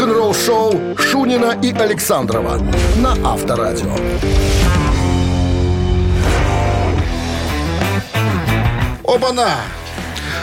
Рок-н-ролл-шоу 0.00 0.96
Шунина 0.96 1.58
и 1.62 1.74
Александрова 1.74 2.56
на 2.96 3.12
Авторадио. 3.22 3.94
Оба-на! 9.04 9.56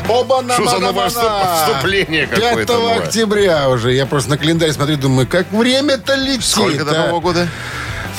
Оба-на, 0.08 0.54
Что 0.54 0.70
за 0.70 0.78
новое 0.78 1.10
вступление 1.10 2.28
5 2.28 2.40
какое-то 2.40 2.74
новое? 2.74 3.00
октября 3.00 3.70
уже. 3.70 3.94
Я 3.94 4.06
просто 4.06 4.30
на 4.30 4.38
календарь 4.38 4.72
смотрю, 4.74 4.96
думаю, 4.98 5.28
как 5.28 5.52
время-то 5.52 6.14
летит. 6.14 6.46
Сколько 6.46 6.86
до 6.86 6.92
а? 6.92 7.08
Нового 7.08 7.22
года? 7.22 7.48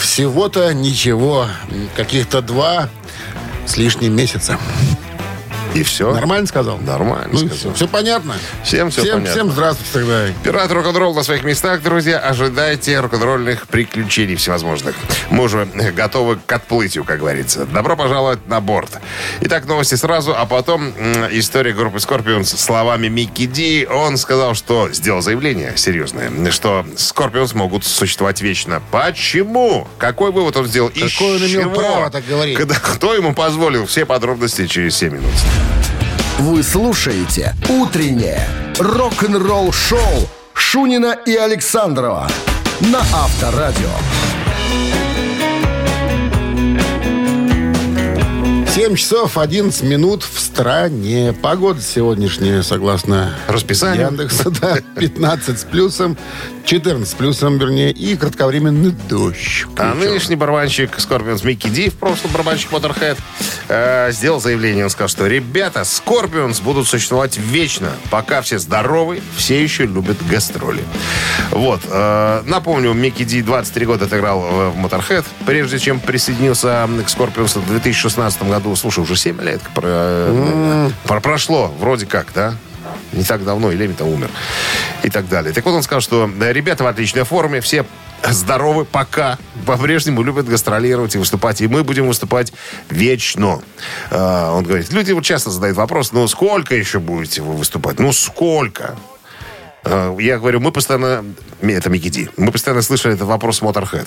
Всего-то 0.01 0.75
ничего. 0.75 1.47
Каких-то 1.95 2.43
два 2.43 2.89
с 3.65 3.77
лишним 3.77 4.17
месяца. 4.17 4.59
И 5.75 5.83
все. 5.83 6.13
Нормально 6.13 6.47
сказал? 6.47 6.79
Нормально 6.79 7.29
Ну 7.33 7.39
сказал. 7.39 7.57
все. 7.57 7.75
Все 7.75 7.89
понятно? 7.89 8.35
Всем 8.65 8.91
всё 8.91 9.03
всем, 9.03 9.15
понятно. 9.17 9.33
Всем 9.35 9.51
здравствуйте 9.53 9.91
тогда. 9.93 10.27
Пират 10.43 10.71
рок-н-ролл 10.73 11.15
на 11.15 11.23
своих 11.23 11.45
местах, 11.45 11.83
друзья. 11.83 12.19
Ожидайте 12.19 12.99
рок-н-ролльных 13.01 13.67
приключений 13.69 14.37
всевозможных. 14.37 14.95
Мы 15.31 15.45
уже 15.45 15.67
готовы 15.95 16.39
к 16.45 16.51
отплытию, 16.53 17.05
как 17.05 17.19
говорится. 17.21 17.67
Добро 17.67 17.97
пожаловать 17.97 18.47
на 18.49 18.61
борт. 18.61 18.99
Итак, 19.43 19.67
новости 19.67 19.95
сразу, 19.95 20.35
а 20.37 20.47
потом 20.47 20.89
история 21.31 21.73
группы 21.73 21.99
Scorpions 21.99 22.45
с 22.45 22.61
словами 22.61 23.09
Микки 23.09 23.47
Ди. 23.47 23.87
Он 23.91 24.17
сказал, 24.17 24.55
что 24.55 24.91
сделал 24.93 25.21
заявление 25.21 25.75
серьезное, 25.77 26.31
что 26.51 26.85
Scorpions 26.97 27.55
могут 27.57 27.85
существовать 27.85 28.41
вечно. 28.41 28.83
Почему? 28.91 29.87
Какой 29.99 30.33
вывод 30.33 30.57
он 30.57 30.67
сделал? 30.67 30.89
Какое 30.91 31.37
он 31.37 31.47
имел 31.47 31.71
право 31.71 32.11
так 32.11 32.25
говорить? 32.27 32.57
Когда- 32.57 32.75
кто 32.77 33.15
ему 33.15 33.35
позволил? 33.35 33.87
Все 33.87 34.07
подробности 34.07 34.67
через 34.67 34.97
7 34.97 35.15
минут. 35.15 35.33
Вы 36.39 36.63
слушаете 36.63 37.55
«Утреннее 37.69 38.47
рок-н-ролл-шоу» 38.79 40.29
Шунина 40.55 41.17
и 41.27 41.35
Александрова 41.35 42.29
на 42.81 43.01
Авторадио. 43.01 43.91
7 48.79 48.95
часов 48.95 49.37
11 49.37 49.83
минут 49.83 50.23
в 50.23 50.39
стране. 50.39 51.35
Погода 51.43 51.81
сегодняшняя, 51.81 52.63
согласно 52.63 53.35
Расписанию. 53.49 54.07
Яндекса, 54.07 54.51
да, 54.51 54.79
15 54.95 55.59
с 55.59 55.65
плюсом, 55.65 56.17
14 56.69 57.09
с 57.09 57.15
плюсом, 57.15 57.57
вернее, 57.57 57.93
и 57.93 58.15
кратковременный 58.15 58.91
дождь. 59.09 59.65
А 59.79 59.95
нынешний 59.95 60.37
барабанщик 60.37 60.99
Scorpions 60.99 61.41
Микки 61.47 61.67
Ди, 61.69 61.89
в 61.89 61.95
прошлом 61.95 62.31
барабанщик 62.33 62.71
Motorhead, 62.71 63.17
э, 63.69 64.13
сделал 64.13 64.39
заявление. 64.39 64.85
Он 64.85 64.91
сказал, 64.91 65.09
что 65.09 65.27
ребята, 65.27 65.81
Scorpions 65.81 66.63
будут 66.63 66.87
существовать 66.87 67.39
вечно, 67.39 67.89
пока 68.11 68.43
все 68.43 68.59
здоровы, 68.59 69.23
все 69.35 69.63
еще 69.63 69.87
любят 69.87 70.19
гастроли. 70.29 70.85
Вот. 71.53 71.81
э, 71.87 72.43
напомню, 72.45 72.93
Микки 72.93 73.25
Ди 73.25 73.41
23 73.41 73.87
года 73.87 74.05
отыграл 74.05 74.41
в 74.41 74.77
Motorhead, 74.77 75.25
прежде 75.47 75.79
чем 75.79 76.01
присоединился 76.01 76.87
к 77.03 77.09
Scorpions 77.09 77.59
в 77.59 77.67
2016 77.67 78.43
году. 78.43 78.77
Слушай, 78.77 79.05
уже 79.05 79.17
7 79.17 79.41
лет 79.41 79.63
про- 79.75 80.91
про- 81.05 81.21
прошло, 81.21 81.75
вроде 81.81 82.05
как, 82.05 82.27
да? 82.35 82.57
Не 83.13 83.25
так 83.25 83.45
давно, 83.45 83.73
и 83.73 83.77
Леми-то 83.77 84.05
умер. 84.05 84.31
И 85.03 85.11
так 85.11 85.29
далее. 85.29 85.53
Так 85.53 85.65
вот 85.65 85.73
он 85.73 85.83
сказал, 85.83 86.01
что 86.01 86.31
э, 86.41 86.53
ребята 86.53 86.85
в 86.85 86.87
отличной 86.87 87.25
форме, 87.25 87.61
все 87.61 87.85
здоровы 88.29 88.85
пока, 88.85 89.39
по-прежнему 89.65 90.23
любят 90.23 90.49
гастролировать 90.49 91.15
и 91.15 91.19
выступать. 91.19 91.61
И 91.61 91.69
мы 91.69 91.85
будем 91.85 92.09
выступать 92.09 92.53
вечно. 92.91 93.61
Э, 94.11 94.51
Он 94.51 94.65
говорит, 94.65 94.93
люди 94.93 95.13
вот 95.13 95.25
часто 95.25 95.51
задают 95.51 95.77
вопрос, 95.77 96.13
ну 96.13 96.27
сколько 96.29 96.75
еще 96.75 96.99
будете 96.99 97.43
вы 97.43 97.55
выступать? 97.55 97.99
Ну 97.99 98.13
сколько? 98.13 98.97
Э, 99.85 100.17
Я 100.21 100.39
говорю, 100.39 100.61
мы 100.61 100.73
постоянно... 100.73 101.25
Это 101.61 101.91
Микки 101.91 102.09
Ди. 102.09 102.29
Мы 102.37 102.53
постоянно 102.53 102.83
слышали 102.83 103.15
этот 103.15 103.27
вопрос 103.27 103.63
Motorhead. 103.63 104.07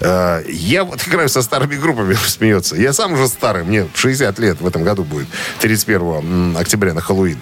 Э, 0.00 0.42
Я 0.48 0.84
вот 0.84 1.06
играю 1.06 1.28
со 1.28 1.42
старыми 1.42 1.76
группами, 1.76 2.14
смеется. 2.26 2.76
Я 2.76 2.92
сам 2.92 3.12
уже 3.12 3.28
старый, 3.28 3.64
мне 3.64 3.86
60 3.94 4.38
лет 4.38 4.60
в 4.60 4.66
этом 4.66 4.82
году 4.84 5.04
будет. 5.04 5.26
31 5.60 6.00
м, 6.00 6.56
октября 6.56 6.94
на 6.94 7.00
Хэллоуин. 7.00 7.38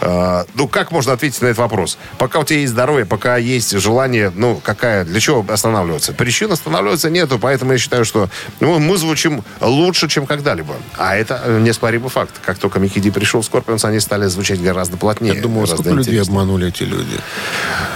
Э, 0.00 0.44
Ну, 0.54 0.68
как 0.68 0.90
можно 0.90 1.12
ответить 1.12 1.40
на 1.42 1.46
этот 1.46 1.58
вопрос? 1.58 1.98
Пока 2.18 2.38
у 2.40 2.44
тебя 2.44 2.60
есть 2.60 2.72
здоровье, 2.72 3.04
пока 3.06 3.36
есть 3.36 3.78
желание, 3.78 4.30
ну, 4.34 4.60
какая, 4.62 5.04
для 5.04 5.20
чего 5.20 5.44
останавливаться? 5.48 6.12
Причин 6.12 6.52
останавливаться 6.52 7.10
нету, 7.10 7.38
поэтому 7.38 7.72
я 7.72 7.78
считаю, 7.78 8.04
что 8.04 8.28
ну, 8.60 8.78
мы 8.78 8.96
звучим 8.98 9.42
лучше, 9.60 10.08
чем 10.08 10.26
когда-либо. 10.26 10.74
А 10.96 11.16
это 11.16 11.42
неоспоримый 11.60 12.10
факт. 12.10 12.34
Как 12.44 12.58
только 12.58 12.78
Микки 12.80 12.98
Ди 13.00 13.10
пришел 13.10 13.40
в 13.40 13.44
Скорпионс, 13.46 13.84
они 13.84 14.00
стали 14.00 14.26
звучать 14.26 14.62
гораздо 14.62 14.96
плотнее. 14.96 15.34
Я 15.34 15.42
думаю, 15.42 15.66
сколько 15.66 15.90
людей 15.90 16.20
обманули 16.20 16.68
эти 16.68 16.82
люди. 16.84 16.97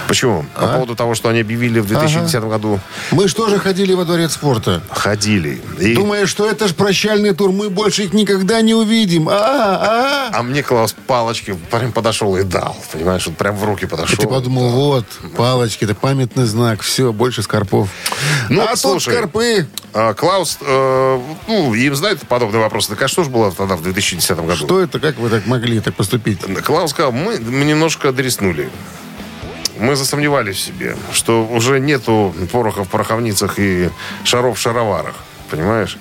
Почему? 0.09 0.45
По 0.55 0.67
поводу 0.69 0.95
того, 0.95 1.15
что 1.15 1.29
они 1.31 1.41
объявили 1.41 1.81
в 1.81 1.87
2010 1.87 2.43
году, 2.45 2.81
Мы 3.13 3.29
же 3.29 3.59
ходили 3.59 3.95
во 3.95 4.05
дворец 4.05 4.33
спорта? 4.33 4.83
ходили. 4.91 5.61
И- 5.79 5.95
Думая, 5.95 6.27
что 6.27 6.49
это 6.49 6.69
ж 6.69 6.75
прощальный 6.75 7.35
тур, 7.35 7.51
мы 7.51 7.71
больше 7.71 8.05
их 8.05 8.13
никогда 8.13 8.61
не 8.61 8.75
увидим. 8.75 9.29
А, 9.29 9.33
а. 9.35 10.31
А 10.39 10.43
мне 10.43 10.63
Клаус 10.63 10.95
палочки 11.07 11.57
прям 11.71 11.93
подошел 11.93 12.37
и 12.37 12.43
дал. 12.43 12.77
Понимаешь, 12.93 13.27
вот 13.27 13.37
прям 13.37 13.57
в 13.57 13.65
руки 13.65 13.85
И 13.85 13.89
подошел. 13.89 14.19
ты 14.19 14.29
подумал, 14.29 14.69
вот, 14.71 15.07
палочки, 15.37 15.85
это 15.85 15.95
памятный 15.95 16.45
знак, 16.45 16.83
все, 16.83 17.13
больше 17.13 17.43
скорпов. 17.43 17.89
Ну, 18.51 18.63
а 18.63 18.77
слушай, 18.77 19.07
тут 19.11 19.15
скорпы. 19.15 19.67
А, 19.95 20.15
Клаус, 20.15 20.59
э, 20.61 21.21
ну, 21.49 21.75
им 21.75 21.95
знают 21.95 22.21
подобные 22.29 22.61
вопросы. 22.61 22.91
Так 22.91 23.03
а 23.03 23.09
что 23.09 23.25
же 23.25 23.31
было 23.31 23.53
тогда 23.53 23.77
в 23.77 23.83
2010 23.83 24.39
году? 24.47 24.57
Что 24.67 24.81
это, 24.81 24.99
как 25.01 25.19
вы 25.19 25.29
так 25.29 25.47
могли 25.47 25.81
так 25.81 25.95
поступить? 25.95 26.41
Клаус 26.65 26.91
сказал, 26.91 27.13
мы, 27.13 27.39
мы 27.41 27.65
немножко 27.65 28.13
дреснули. 28.13 28.71
Мы 29.83 29.97
засомневались 29.97 30.59
в 30.59 30.61
себе, 30.61 30.97
что 31.13 31.45
уже 31.45 31.81
нету 31.81 32.33
пороха 32.53 32.85
в 32.85 32.89
пороховницах 32.89 33.59
и 33.59 33.91
шаров 34.23 34.57
в 34.57 34.61
шароварах. 34.61 35.17
Понимаешь? 35.53 35.99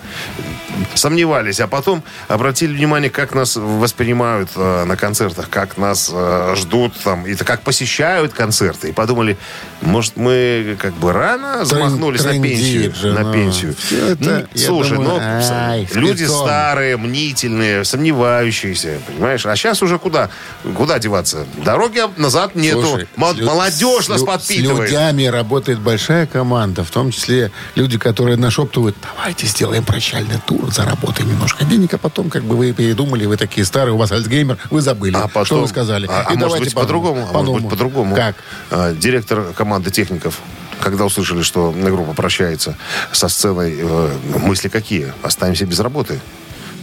Сомневались, 0.95 1.59
а 1.59 1.67
потом 1.67 2.03
обратили 2.29 2.73
внимание, 2.73 3.09
как 3.09 3.35
нас 3.35 3.57
воспринимают 3.57 4.49
э, 4.55 4.85
на 4.85 4.95
концертах, 4.95 5.49
как 5.49 5.77
нас 5.77 6.09
э, 6.11 6.53
ждут 6.55 6.93
там, 7.03 7.27
и 7.27 7.35
как 7.35 7.61
посещают 7.61 8.31
концерты. 8.31 8.89
И 8.89 8.91
подумали, 8.93 9.37
может, 9.81 10.15
мы 10.15 10.77
как 10.79 10.93
бы 10.93 11.11
рано 11.11 11.65
замахнулись 11.65 12.23
на 12.23 12.29
трындит 12.29 12.49
пенсию. 12.49 12.95
же, 12.95 13.11
на 13.11 13.23
ну. 13.23 13.33
пенсию. 13.33 13.75
Это, 13.91 14.47
Ну, 14.53 14.59
слушай, 14.59 14.95
думаю, 14.95 15.15
ну, 15.15 15.19
ай, 15.21 15.87
люди 15.93 16.23
спиртом. 16.23 16.45
старые, 16.45 16.95
мнительные, 16.95 17.83
сомневающиеся, 17.83 18.99
понимаешь? 19.05 19.45
А 19.45 19.53
сейчас 19.57 19.83
уже 19.83 19.99
куда? 19.99 20.29
Куда 20.77 20.97
деваться? 20.97 21.45
Дороги 21.57 22.01
назад 22.15 22.55
нету. 22.55 22.83
Слушай, 22.83 23.07
Молодежь 23.17 24.05
с 24.05 24.07
нас 24.07 24.23
подпитывает. 24.23 24.89
С 24.89 24.93
людьми 24.93 25.29
работает 25.29 25.79
большая 25.79 26.25
команда, 26.25 26.85
в 26.85 26.89
том 26.89 27.11
числе 27.11 27.51
люди, 27.75 27.97
которые 27.97 28.37
нашептывают, 28.37 28.95
давайте 29.01 29.40
сделаем 29.47 29.83
прощальный 29.83 30.39
тур, 30.45 30.71
заработаем 30.73 31.29
немножко 31.29 31.65
денег, 31.65 31.93
а 31.93 31.97
потом 31.97 32.29
как 32.29 32.43
бы 32.43 32.55
вы 32.55 32.73
передумали, 32.73 33.25
вы 33.25 33.37
такие 33.37 33.65
старые, 33.65 33.93
у 33.93 33.97
вас 33.97 34.11
Альцгеймер, 34.11 34.57
вы 34.69 34.81
забыли, 34.81 35.15
А 35.15 35.27
потом, 35.27 35.45
что 35.45 35.61
вы 35.61 35.67
сказали. 35.67 36.07
А, 36.09 36.25
а 36.27 36.33
И 36.33 36.37
может 36.37 36.39
давайте 36.39 36.65
быть 36.65 36.73
по-другому? 36.75 37.27
А 37.33 37.41
может 37.41 37.61
быть 37.61 37.69
по-другому? 37.69 38.15
Как? 38.15 38.35
А, 38.69 38.93
директор 38.93 39.53
команды 39.53 39.91
техников, 39.91 40.39
когда 40.79 41.05
услышали, 41.05 41.41
что 41.41 41.71
группа 41.71 42.13
прощается 42.13 42.77
со 43.11 43.27
сценой, 43.27 43.77
э, 43.79 44.17
мысли 44.39 44.67
какие? 44.67 45.13
Останемся 45.21 45.65
без 45.65 45.79
работы. 45.79 46.19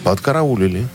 Подкараулили. 0.05 0.87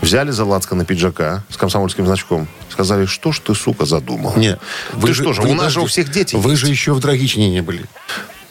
Взяли 0.00 0.32
за 0.32 0.44
на 0.44 0.84
пиджака 0.84 1.44
с 1.48 1.56
комсомольским 1.56 2.04
значком. 2.04 2.46
Сказали, 2.68 3.06
что 3.06 3.32
ж 3.32 3.40
ты, 3.40 3.54
сука, 3.54 3.86
задумал? 3.86 4.34
Нет. 4.36 4.60
Ты 5.00 5.14
что 5.14 5.32
же, 5.32 5.40
вы 5.40 5.50
у 5.50 5.54
нас 5.54 5.72
же 5.72 5.80
у 5.80 5.86
всех 5.86 6.10
дети 6.10 6.36
Вы 6.36 6.50
есть. 6.50 6.60
же 6.62 6.68
еще 6.68 6.92
в 6.92 7.00
Драгичине 7.00 7.50
не 7.50 7.62
были. 7.62 7.86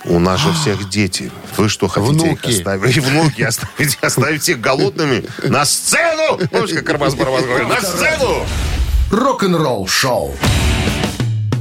У 0.06 0.20
нас 0.20 0.40
же 0.42 0.52
всех 0.54 0.90
дети. 0.90 1.32
Вы 1.58 1.70
что, 1.70 1.88
хотите 1.88 2.14
Внуки. 2.14 2.50
их 2.50 2.58
оставить? 2.58 2.98
И 2.98 3.00
внуки 3.00 3.42
оставить, 3.42 3.98
оставить 4.02 4.42
всех 4.42 4.60
голодными 4.60 5.24
на 5.44 5.66
сцену? 5.66 6.40
Помнишь, 6.52 6.74
как 6.74 6.84
Карбас 6.86 7.16
Барабас 7.16 7.46
говорил? 7.46 7.70
На 7.70 7.82
сцену! 7.82 8.46
Рок-н-ролл-шоу. 9.12 10.36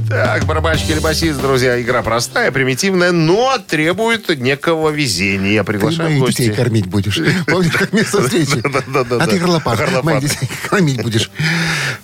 Так, 0.09 0.45
барабанщик 0.45 0.89
или 0.91 0.99
басист, 0.99 1.41
друзья, 1.41 1.81
игра 1.81 2.03
простая, 2.03 2.51
примитивная, 2.51 3.11
но 3.11 3.57
требует 3.57 4.29
некого 4.39 4.89
везения. 4.89 5.53
Я 5.53 5.63
Ты 5.63 5.71
приглашаю 5.71 6.09
в 6.09 6.19
моих 6.19 6.35
детей 6.35 6.51
кормить 6.51 6.85
будешь. 6.85 7.19
Помнишь, 7.47 7.71
как 7.71 7.93
место 7.93 8.21
встречи? 8.21 8.61
Да-да-да-да. 8.63 9.23
А 9.23 9.27
ты. 9.27 9.39
Горлопан. 9.39 9.77
Моих 10.03 10.21
детей 10.21 10.49
кормить 10.69 11.01
будешь. 11.01 11.31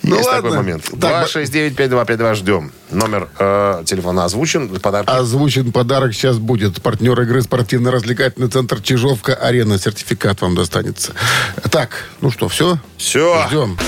Ну 0.02 0.16
Есть 0.16 0.26
ладно. 0.26 0.42
такой 0.42 0.56
момент. 0.58 0.84
Так, 1.00 1.28
269-5252 1.28 2.34
ждем. 2.34 2.72
Номер 2.90 3.28
э, 3.38 3.82
телефона 3.86 4.24
озвучен. 4.24 4.68
Подарки. 4.80 5.10
Озвучен 5.10 5.72
подарок 5.72 6.12
сейчас 6.14 6.38
будет. 6.38 6.80
Партнер 6.82 7.20
игры 7.20 7.42
спортивно-развлекательный 7.42 8.48
центр 8.48 8.80
Чижовка-Арена. 8.80 9.78
Сертификат 9.78 10.40
вам 10.40 10.54
достанется. 10.54 11.12
Так, 11.70 12.04
ну 12.20 12.30
что, 12.30 12.48
все? 12.48 12.78
Все. 12.96 13.46
Ждем. 13.48 13.78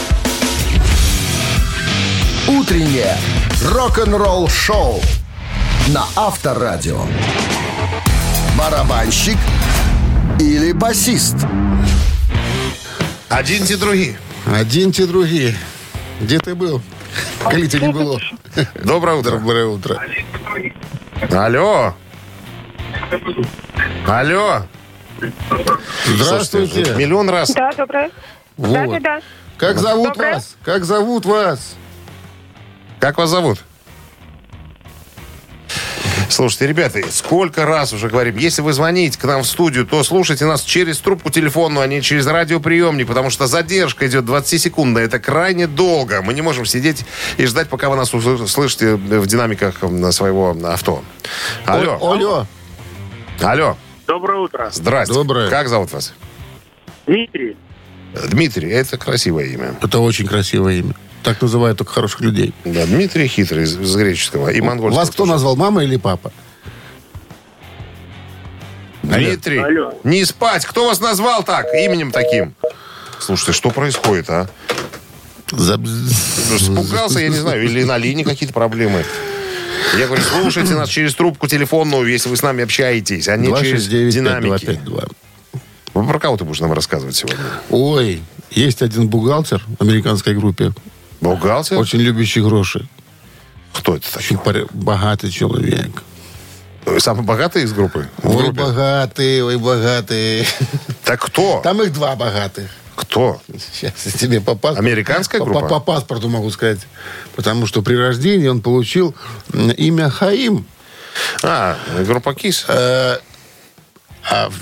Утреннее 2.48 3.16
рок-н-ролл-шоу 3.64 5.00
на 5.88 6.04
Авторадио. 6.16 7.00
Барабанщик 8.58 9.38
или 10.38 10.72
басист? 10.72 11.36
Один 13.28 13.64
те 13.64 13.76
другие. 13.76 14.18
Один 14.46 14.92
те 14.92 15.06
другие. 15.06 15.56
Где 16.22 16.38
ты 16.38 16.54
был? 16.54 16.80
Коли 17.42 17.66
тебя 17.66 17.88
не 17.88 17.92
было. 17.92 18.20
Доброе 18.84 19.16
утро. 19.16 19.32
Доброе 19.32 19.66
утро. 19.66 20.00
Алло. 21.32 21.94
Алло. 24.06 24.62
Здравствуйте. 26.06 26.74
Слушайте, 26.74 26.94
Миллион 26.94 27.28
раз. 27.28 27.50
Да, 27.50 27.72
доброе. 27.72 28.10
Да, 28.56 28.68
да, 28.68 28.84
Вот. 28.86 29.02
да. 29.02 29.20
Как 29.56 29.78
зовут 29.78 30.08
Доброе. 30.14 30.34
вас? 30.34 30.56
Как 30.64 30.84
зовут 30.84 31.26
вас? 31.26 31.74
Как 33.00 33.18
вас 33.18 33.30
зовут? 33.30 33.58
Слушайте, 36.32 36.66
ребята, 36.66 37.00
сколько 37.10 37.66
раз 37.66 37.92
уже 37.92 38.08
говорим, 38.08 38.38
если 38.38 38.62
вы 38.62 38.72
звоните 38.72 39.18
к 39.18 39.24
нам 39.24 39.42
в 39.42 39.46
студию, 39.46 39.84
то 39.86 40.02
слушайте 40.02 40.46
нас 40.46 40.62
через 40.62 40.96
трубку 40.98 41.28
телефонную, 41.28 41.84
а 41.84 41.86
не 41.86 42.00
через 42.00 42.26
радиоприемник, 42.26 43.06
потому 43.06 43.28
что 43.28 43.46
задержка 43.46 44.06
идет 44.06 44.24
20-секундная. 44.24 45.04
Это 45.04 45.18
крайне 45.18 45.66
долго. 45.66 46.22
Мы 46.22 46.32
не 46.32 46.40
можем 46.40 46.64
сидеть 46.64 47.04
и 47.36 47.44
ждать, 47.44 47.68
пока 47.68 47.90
вы 47.90 47.96
нас 47.96 48.14
услы- 48.14 48.46
слышите 48.48 48.94
в 48.94 49.26
динамиках 49.26 49.80
своего 50.12 50.56
авто. 50.64 51.04
Алло. 51.66 51.98
О- 52.00 52.12
Алло. 52.14 52.46
Алло. 53.42 53.76
Доброе 54.06 54.38
утро. 54.40 54.70
Здрасте. 54.72 55.12
Доброе. 55.12 55.50
Как 55.50 55.68
зовут 55.68 55.92
вас? 55.92 56.14
Дмитрий. 57.06 57.58
Дмитрий. 58.30 58.70
Это 58.70 58.96
красивое 58.96 59.44
имя. 59.48 59.74
Это 59.82 59.98
очень 59.98 60.26
красивое 60.26 60.76
имя. 60.78 60.94
Так 61.22 61.40
называют 61.40 61.78
только 61.78 61.92
хороших 61.92 62.20
людей. 62.20 62.52
Да, 62.64 62.84
Дмитрий 62.86 63.28
Хитрый 63.28 63.64
из, 63.64 63.78
из 63.78 63.94
греческого 63.94 64.48
и 64.48 64.60
монгольского. 64.60 65.00
Вас 65.00 65.10
кто 65.10 65.24
назвал, 65.24 65.56
мама 65.56 65.84
или 65.84 65.96
папа? 65.96 66.32
Дмитрий, 69.02 69.58
Алло. 69.58 69.94
не 70.04 70.24
спать. 70.24 70.64
Кто 70.64 70.86
вас 70.86 71.00
назвал 71.00 71.42
так, 71.42 71.66
именем 71.74 72.10
таким? 72.10 72.54
Слушайте, 73.18 73.52
что 73.52 73.70
происходит, 73.70 74.30
а? 74.30 74.48
Испугался, 75.52 77.20
я 77.20 77.28
не 77.28 77.36
знаю, 77.36 77.64
или 77.64 77.84
на 77.84 77.98
линии 77.98 78.24
какие-то 78.24 78.54
проблемы. 78.54 79.04
Я 79.98 80.06
говорю, 80.06 80.22
слушайте 80.22 80.74
нас 80.74 80.88
через 80.88 81.14
трубку 81.14 81.46
телефонную, 81.46 82.06
если 82.06 82.28
вы 82.30 82.36
с 82.36 82.42
нами 82.42 82.64
общаетесь, 82.64 83.28
а 83.28 83.36
не 83.36 83.48
через 83.48 83.86
269 83.86 84.14
динамики. 84.14 84.66
5252. 84.66 85.08
Ну, 85.94 86.06
Про 86.08 86.18
кого 86.18 86.36
ты 86.36 86.44
будешь 86.44 86.60
нам 86.60 86.72
рассказывать 86.72 87.14
сегодня? 87.14 87.38
Ой, 87.68 88.22
есть 88.50 88.80
один 88.80 89.08
бухгалтер 89.08 89.62
в 89.78 89.82
американской 89.82 90.34
группе, 90.34 90.72
Бухгалтер? 91.22 91.78
очень 91.78 92.00
любящий 92.00 92.40
гроши. 92.42 92.86
Кто 93.72 93.96
это 93.96 94.06
Очень 94.18 94.36
такой? 94.36 94.54
пор- 94.66 94.68
богатый 94.74 95.30
человек. 95.30 96.02
Самый 96.98 97.22
богатый 97.24 97.62
из 97.62 97.72
группы? 97.72 98.08
Ой, 98.22 98.50
богатый, 98.52 99.40
ой, 99.42 99.56
богатый. 99.56 100.46
Так 101.04 101.20
кто? 101.24 101.60
Там 101.62 101.80
их 101.82 101.92
два 101.92 102.16
богатых. 102.16 102.70
Кто? 102.96 103.40
Сейчас 103.48 103.92
я 104.04 104.12
тебе 104.12 104.40
по 104.40 104.54
паспорту... 104.54 104.80
Американская 104.86 105.40
группа? 105.40 105.60
По, 105.60 105.68
по 105.68 105.80
паспорту 105.80 106.28
могу 106.28 106.50
сказать. 106.50 106.80
Потому 107.36 107.66
что 107.66 107.82
при 107.82 107.94
рождении 107.94 108.48
он 108.48 108.60
получил 108.60 109.14
имя 109.52 110.10
Хаим. 110.10 110.66
А, 111.42 111.78
группа 112.06 112.34
КИС. 112.34 112.66
А 112.68 113.18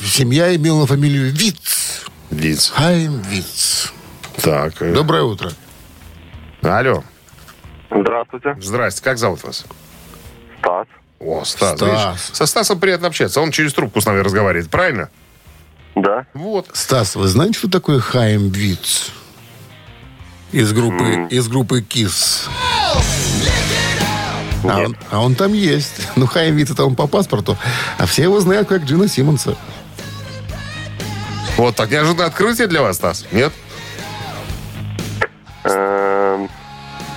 семья 0.04 0.54
имела 0.54 0.86
фамилию 0.86 1.30
Виц. 1.32 2.02
Лиц. 2.30 2.70
Хаим 2.74 3.20
Виц. 3.22 3.92
Так. 4.42 4.80
э, 4.80 4.92
Доброе 4.92 5.22
утро. 5.24 5.52
Алло. 6.62 7.02
Здравствуйте. 7.90 8.56
Здрасте. 8.60 9.02
Как 9.02 9.18
зовут 9.18 9.42
вас? 9.44 9.64
Стас. 10.60 10.86
О, 11.18 11.44
Стас. 11.44 11.76
Стас. 11.76 11.88
видишь? 11.88 12.20
Со 12.32 12.46
Стасом 12.46 12.78
приятно 12.80 13.08
общаться. 13.08 13.40
Он 13.40 13.50
через 13.50 13.72
трубку 13.72 14.00
с 14.00 14.06
нами 14.06 14.20
разговаривает, 14.20 14.70
правильно? 14.70 15.08
Да. 15.94 16.26
Вот. 16.34 16.68
Стас, 16.72 17.16
вы 17.16 17.26
знаете, 17.28 17.58
что 17.58 17.70
такое 17.70 17.98
Хаим 17.98 18.50
Виц? 18.50 19.10
Из 20.52 20.72
группы, 20.72 21.28
из 21.30 21.48
группы 21.48 21.80
КИС. 21.82 22.48
А 24.64 24.78
он, 24.80 24.96
а 25.10 25.20
он 25.20 25.34
там 25.34 25.52
есть. 25.52 26.08
Ну, 26.16 26.26
Хаим 26.26 26.56
Виц 26.56 26.70
это 26.70 26.84
он 26.84 26.94
по 26.94 27.06
паспорту. 27.06 27.56
А 27.98 28.06
все 28.06 28.24
его 28.24 28.40
знают 28.40 28.68
как 28.68 28.82
Джина 28.82 29.08
Симмонса. 29.08 29.56
Вот 31.56 31.76
так 31.76 31.90
неожиданное 31.90 32.26
открытие 32.26 32.66
для 32.66 32.82
вас, 32.82 32.96
Стас? 32.96 33.26
Нет? 33.32 33.52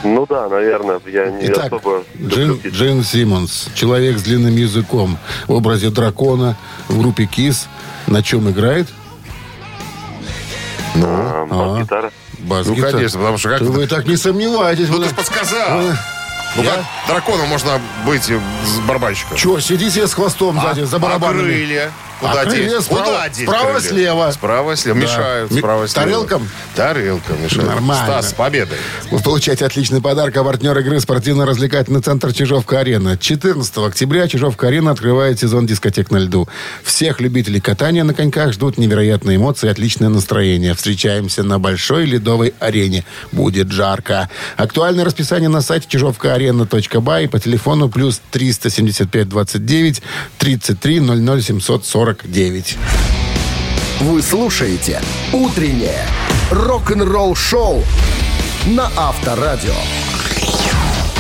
Ну 0.04 0.26
да, 0.28 0.50
наверное, 0.50 1.00
я 1.06 1.28
не 1.30 1.48
Итак, 1.48 1.68
особо... 1.68 2.04
Джин. 2.22 2.60
Джин 2.66 3.04
Симмонс, 3.04 3.70
человек 3.74 4.18
с 4.18 4.24
длинным 4.24 4.56
языком 4.56 5.18
в 5.48 5.54
образе 5.54 5.90
дракона 5.90 6.58
в 6.90 7.00
группе 7.00 7.26
КИС. 7.26 7.68
На 8.08 8.22
чем 8.22 8.50
играет? 8.50 8.88
А, 10.96 11.46
бас-гитара. 11.46 12.12
Бас 12.40 12.68
Ну, 12.68 12.76
конечно, 12.76 13.20
потому 13.20 13.38
что 13.38 13.50
как 13.50 13.62
вы 13.62 13.88
так 13.88 14.06
не 14.06 14.18
сомневаетесь. 14.18 14.90
Ну, 14.90 14.98
Вы 14.98 15.04
ты 15.06 15.10
ж 15.10 15.14
подсказал. 15.14 15.80
Ну, 16.56 16.64
Я? 16.64 16.72
как 16.72 16.84
драконом 17.08 17.48
можно 17.48 17.80
быть 18.06 18.24
с 18.24 18.80
барабанщиком? 18.86 19.38
Че, 19.38 19.60
сидите 19.62 20.06
с 20.06 20.14
хвостом 20.14 20.60
сзади, 20.60 20.82
за 20.82 20.98
А 20.98 21.00
барабанами. 21.00 21.40
крылья? 21.44 21.92
Куда 22.28 22.42
А 22.42 22.46
деть? 22.46 22.82
справа- 22.82 23.04
Куда 23.06 23.30
деть 23.30 23.48
справа, 23.48 23.72
крылья? 23.74 23.90
слева. 23.90 24.32
Справа, 24.32 24.76
слева. 24.76 25.00
Да. 25.00 25.06
Мешают. 25.06 25.52
Ми- 25.52 25.60
Справа, 25.60 25.88
слева. 25.88 26.06
тарелкам? 26.06 26.50
Тарелкам 26.76 27.44
мешают. 27.44 27.70
Нормально. 27.70 28.06
Стас, 28.06 28.30
с 28.30 28.34
победой. 28.34 28.78
Вы 29.12 29.20
получаете 29.20 29.66
отличный 29.66 30.02
подарок. 30.02 30.36
А 30.38 30.44
партнер 30.44 30.78
игры 30.80 31.00
спортивно-развлекательный 31.00 32.02
центр 32.02 32.34
«Чижовка-арена». 32.34 33.18
14 33.18 33.88
октября 33.88 34.28
«Чижовка-арена» 34.28 34.92
открывает 34.92 35.40
сезон 35.40 35.66
дискотек 35.66 36.12
на 36.12 36.18
льду. 36.18 36.48
Всех 36.84 37.22
любителей 37.22 37.60
катания 37.62 38.04
на 38.04 38.14
коньках 38.14 38.54
ждут 38.54 38.78
невероятные 38.78 39.38
эмоции 39.38 39.68
и 39.68 39.70
отличное 39.70 40.10
настроение. 40.10 40.74
Встречаемся 40.74 41.44
на 41.44 41.60
большой 41.60 42.06
ледовой 42.06 42.54
арене. 42.60 43.06
Будет 43.32 43.72
жарко. 43.72 44.30
Актуальное 44.58 45.06
расписание 45.06 45.50
на 45.50 45.62
сайте 45.62 45.88
чижовкаарена.бай 45.90 47.28
по 47.28 47.40
телефону 47.40 47.90
плюс 47.90 48.22
375 48.32 49.30
29 49.30 50.02
33 50.38 51.00
00 51.00 51.42
749. 52.22 52.78
Вы 54.02 54.22
слушаете 54.22 55.02
«Утреннее 55.32 56.06
рок-н-ролл-шоу» 56.52 57.84
на 58.68 58.92
Авторадио. 58.96 59.74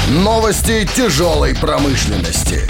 Новости 0.10 0.88
тяжелой 0.95 1.56
промышленности. 1.56 2.68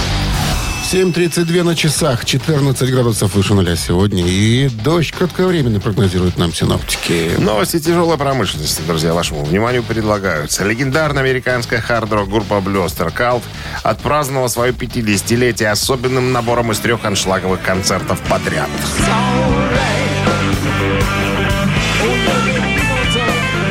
7.32 0.93 1.63
на 1.63 1.75
часах, 1.75 2.23
14 2.23 2.91
градусов 2.91 3.33
выше 3.33 3.55
нуля 3.55 3.75
сегодня. 3.75 4.23
И 4.27 4.69
дождь 4.69 5.11
кратковременный 5.11 5.79
прогнозируют 5.79 6.37
нам 6.37 6.53
синоптики. 6.53 7.31
Новости 7.39 7.79
тяжелой 7.79 8.15
промышленности, 8.15 8.83
друзья, 8.85 9.15
вашему 9.15 9.43
вниманию 9.43 9.81
предлагаются. 9.81 10.63
Легендарная 10.63 11.23
американская 11.23 11.81
хард-рок 11.81 12.29
группа 12.29 12.61
Блёстер 12.61 13.09
Калт 13.09 13.41
отпраздновала 13.81 14.49
свое 14.49 14.71
50-летие 14.71 15.71
особенным 15.71 16.31
набором 16.31 16.71
из 16.71 16.77
трех 16.77 17.03
аншлаговых 17.05 17.63
концертов 17.63 18.21
подряд. 18.29 18.69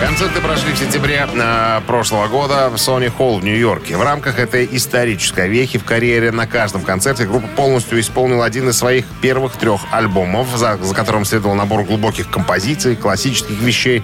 Концерты 0.02 0.40
прошли 0.40 0.72
в 0.72 0.76
сентябре 0.76 1.28
э, 1.32 1.80
прошлого 1.86 2.26
года 2.26 2.70
в 2.70 2.74
Sony 2.74 3.12
Hall 3.16 3.38
в 3.38 3.44
Нью-Йорке. 3.44 3.96
В 3.96 4.02
рамках 4.02 4.40
этой 4.40 4.68
исторической 4.72 5.48
вехи 5.48 5.78
в 5.78 5.84
карьере 5.84 6.32
на 6.32 6.48
каждом 6.48 6.82
концерте 6.82 7.24
группа 7.24 7.46
полностью 7.46 8.00
исполнила 8.00 8.44
один 8.44 8.68
из 8.68 8.76
своих 8.76 9.06
первых 9.20 9.52
трех 9.52 9.80
альбомов, 9.92 10.48
за, 10.56 10.76
за 10.82 10.92
которым 10.92 11.24
следовал 11.24 11.54
набор 11.54 11.84
глубоких 11.84 12.28
композиций, 12.28 12.96
классических 12.96 13.56
вещей 13.60 14.02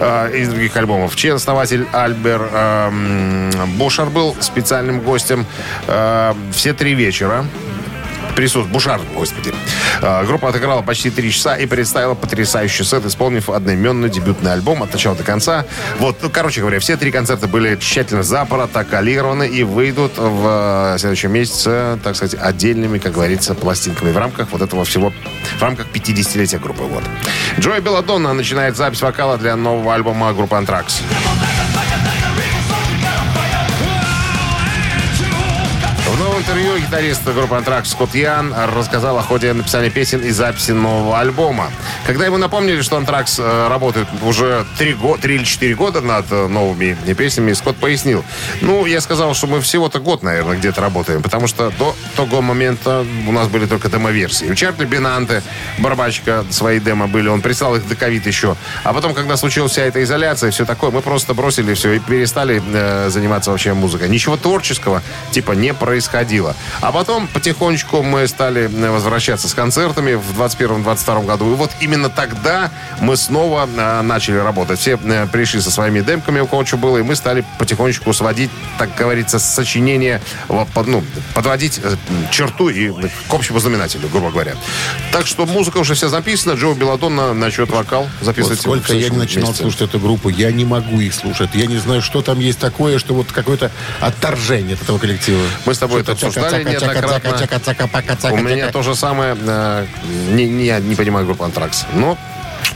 э, 0.00 0.34
из 0.34 0.48
других 0.48 0.74
альбомов. 0.78 1.14
Член-основатель 1.14 1.86
Альбер 1.92 2.48
э, 2.50 2.88
м, 2.88 3.50
Бушар 3.76 4.08
был 4.08 4.34
специальным 4.40 5.00
гостем 5.00 5.44
э, 5.86 6.32
все 6.52 6.72
три 6.72 6.94
вечера 6.94 7.44
присутствовал. 8.34 8.68
Бушар, 8.68 9.00
господи. 9.14 9.52
А, 10.02 10.24
Группа 10.24 10.48
отыграла 10.48 10.82
почти 10.82 11.10
три 11.10 11.32
часа 11.32 11.56
и 11.56 11.66
представила 11.66 12.14
потрясающий 12.14 12.84
сет, 12.84 13.04
исполнив 13.06 13.48
одноименный 13.50 14.10
дебютный 14.10 14.52
альбом 14.52 14.82
от 14.82 14.92
начала 14.92 15.14
до 15.14 15.24
конца. 15.24 15.64
Вот, 15.98 16.16
ну, 16.22 16.30
короче 16.30 16.60
говоря, 16.60 16.78
все 16.80 16.96
три 16.96 17.10
концерта 17.10 17.48
были 17.48 17.76
тщательно 17.76 18.22
запротоколированы 18.22 19.46
и 19.48 19.62
выйдут 19.62 20.12
в 20.16 20.94
э, 20.94 20.98
следующем 20.98 21.32
месяце, 21.32 21.98
так 22.02 22.16
сказать, 22.16 22.38
отдельными, 22.40 22.98
как 22.98 23.12
говорится, 23.12 23.54
пластинками 23.54 24.12
в 24.12 24.18
рамках 24.18 24.48
вот 24.52 24.62
этого 24.62 24.84
всего, 24.84 25.12
в 25.58 25.62
рамках 25.62 25.86
50-летия 25.92 26.58
группы. 26.58 26.82
Вот. 26.82 27.04
Джой 27.58 27.80
Белладонна 27.80 28.32
начинает 28.32 28.76
запись 28.76 29.02
вокала 29.02 29.38
для 29.38 29.56
нового 29.56 29.94
альбома 29.94 30.32
группы 30.32 30.56
Anthrax. 30.56 31.02
В 31.33 31.33
интервью 36.74 36.86
гитарист 36.88 37.24
группы 37.24 37.54
«Антракс» 37.54 37.90
Скотт 37.90 38.14
Ян 38.14 38.52
рассказал 38.74 39.18
о 39.18 39.22
ходе 39.22 39.52
написания 39.52 39.90
песен 39.90 40.20
и 40.20 40.30
записи 40.30 40.72
нового 40.72 41.18
альбома. 41.20 41.70
Когда 42.06 42.26
ему 42.26 42.36
напомнили, 42.36 42.82
что 42.82 42.96
«Антракс» 42.96 43.38
э, 43.38 43.68
работает 43.68 44.08
уже 44.22 44.66
3, 44.78 44.94
го- 44.94 45.16
3 45.16 45.34
или 45.36 45.44
4 45.44 45.74
года 45.74 46.00
над 46.00 46.26
э, 46.30 46.48
новыми 46.48 46.96
песнями, 47.16 47.52
Скотт 47.52 47.76
пояснил. 47.76 48.24
Ну, 48.60 48.86
я 48.86 49.00
сказал, 49.00 49.34
что 49.34 49.46
мы 49.46 49.60
всего-то 49.60 50.00
год, 50.00 50.22
наверное, 50.22 50.56
где-то 50.56 50.80
работаем, 50.80 51.22
потому 51.22 51.46
что 51.46 51.70
до 51.78 51.94
того 52.16 52.42
момента 52.42 53.04
у 53.26 53.32
нас 53.32 53.48
были 53.48 53.66
только 53.66 53.88
демо-версии. 53.88 54.46
У 54.46 54.54
Чарли 54.54 54.84
Бинанте, 54.84 55.42
барабанщика, 55.78 56.44
свои 56.50 56.80
демо 56.80 57.06
были, 57.06 57.28
он 57.28 57.40
прислал 57.40 57.76
их 57.76 57.86
до 57.86 57.94
ковид 57.94 58.26
еще. 58.26 58.56
А 58.82 58.92
потом, 58.92 59.14
когда 59.14 59.36
случилась 59.36 59.72
вся 59.72 59.82
эта 59.82 60.02
изоляция, 60.02 60.50
все 60.50 60.64
такое, 60.64 60.90
мы 60.90 61.02
просто 61.02 61.34
бросили 61.34 61.74
все 61.74 61.92
и 61.92 61.98
перестали 62.00 62.60
э, 62.72 63.10
заниматься 63.10 63.50
вообще 63.50 63.74
музыкой. 63.74 64.08
Ничего 64.08 64.36
творческого 64.36 65.02
типа 65.30 65.52
не 65.52 65.72
происходило. 65.72 66.56
А 66.80 66.92
потом 66.92 67.28
потихонечку 67.28 68.02
мы 68.02 68.26
стали 68.28 68.70
э, 68.70 68.90
возвращаться 68.90 69.48
с 69.48 69.54
концертами 69.54 70.14
в 70.14 70.40
21-22 70.40 71.26
году. 71.26 71.52
И 71.52 71.54
вот 71.54 71.70
именно 71.80 72.08
тогда 72.08 72.70
мы 73.00 73.16
снова 73.16 73.68
э, 73.74 74.02
начали 74.02 74.36
работать. 74.36 74.80
Все 74.80 74.98
э, 75.02 75.26
пришли 75.26 75.60
со 75.60 75.70
своими 75.70 76.00
демками, 76.00 76.40
у 76.40 76.46
кого 76.46 76.64
что 76.64 76.76
было, 76.76 76.98
и 76.98 77.02
мы 77.02 77.14
стали 77.16 77.44
потихонечку 77.58 78.12
сводить, 78.12 78.50
так 78.78 78.94
говорится, 78.94 79.38
сочинение, 79.38 80.20
ну, 80.48 81.04
подводить 81.34 81.80
черту 82.30 82.68
и 82.68 82.90
к 82.90 83.34
общему 83.34 83.58
знаменателю, 83.58 84.08
грубо 84.08 84.30
говоря. 84.30 84.54
Так 85.12 85.26
что 85.26 85.46
музыка 85.46 85.78
уже 85.78 85.94
вся 85.94 86.08
записана. 86.08 86.54
Джо 86.54 86.72
Белладонна 86.74 87.32
начнет 87.34 87.70
вокал 87.70 88.02
Вот 88.20 88.26
записывать. 88.26 88.60
сколько 88.60 88.92
в 88.92 88.96
я 88.96 89.08
не 89.08 89.16
начинал 89.16 89.48
месяце. 89.48 89.62
слушать 89.62 89.82
эту 89.82 89.98
группу, 89.98 90.28
я 90.28 90.50
не 90.52 90.64
могу 90.64 91.00
их 91.00 91.14
слушать. 91.14 91.50
Я 91.54 91.66
не 91.66 91.76
знаю, 91.78 92.02
что 92.02 92.22
там 92.22 92.38
есть 92.40 92.58
такое, 92.58 92.98
что 92.98 93.14
вот 93.14 93.32
какое-то 93.32 93.70
отторжение 94.00 94.74
от 94.74 94.82
этого 94.82 94.98
коллектива. 94.98 95.40
Мы 95.66 95.74
с 95.74 95.78
тобой 95.78 96.00
это 96.02 96.16
Что-то 96.16 96.26
обсуждали 96.28 96.53
цака, 98.16 98.34
У 98.34 98.38
меня 98.38 98.70
то 98.70 98.82
же 98.82 98.94
самое. 98.94 99.36
не, 100.30 100.64
я 100.66 100.80
не 100.80 100.94
понимаю 100.94 101.26
группу 101.26 101.44
Антракс. 101.44 101.86
Но 101.94 102.16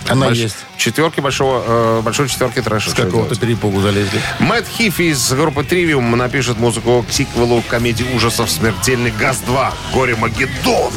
Она 0.08 0.26
больш- 0.28 0.34
есть. 0.36 0.56
Четверки 0.76 1.20
большого, 1.20 1.62
э, 1.66 2.00
большой 2.02 2.28
четверки 2.28 2.60
трэша. 2.62 2.90
С 2.90 2.94
какого-то 2.94 3.36
перепугу 3.36 3.80
залезли. 3.80 4.20
Мэтт 4.38 4.68
Хиффи 4.68 5.10
из 5.10 5.32
группы 5.32 5.64
Тривиум 5.64 6.16
напишет 6.16 6.58
музыку 6.58 7.04
к 7.08 7.12
сиквелу 7.12 7.62
комедии 7.62 8.06
ужасов 8.14 8.50
«Смертельный 8.50 9.10
газ 9.10 9.38
2. 9.46 9.72
Горе 9.92 10.16
Магеддон». 10.16 10.92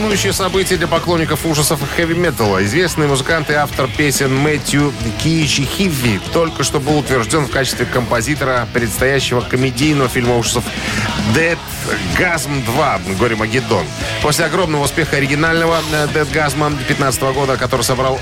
Волнующее 0.00 0.32
событие 0.32 0.78
для 0.78 0.88
поклонников 0.88 1.44
ужасов 1.44 1.82
и 1.82 1.84
хэви-металла. 1.84 2.64
Известный 2.64 3.06
музыкант 3.06 3.50
и 3.50 3.52
автор 3.52 3.86
песен 3.86 4.34
Мэтью 4.34 4.94
Киичи 5.22 5.62
Хиффи 5.64 6.20
только 6.32 6.64
что 6.64 6.80
был 6.80 6.98
утвержден 6.98 7.44
в 7.44 7.50
качестве 7.50 7.84
композитора 7.84 8.66
предстоящего 8.72 9.42
комедийного 9.42 10.08
фильма 10.08 10.38
ужасов 10.38 10.64
«Dead 11.34 11.58
Gasm 12.18 12.64
2. 12.64 13.00
Горе 13.18 13.36
Магеддон». 13.36 13.84
После 14.22 14.46
огромного 14.46 14.84
успеха 14.84 15.18
оригинального 15.18 15.82
«Dead 15.92 16.32
Gasm» 16.32 16.70
2015 16.70 17.22
года, 17.34 17.58
который 17.58 17.82
собрал 17.82 18.18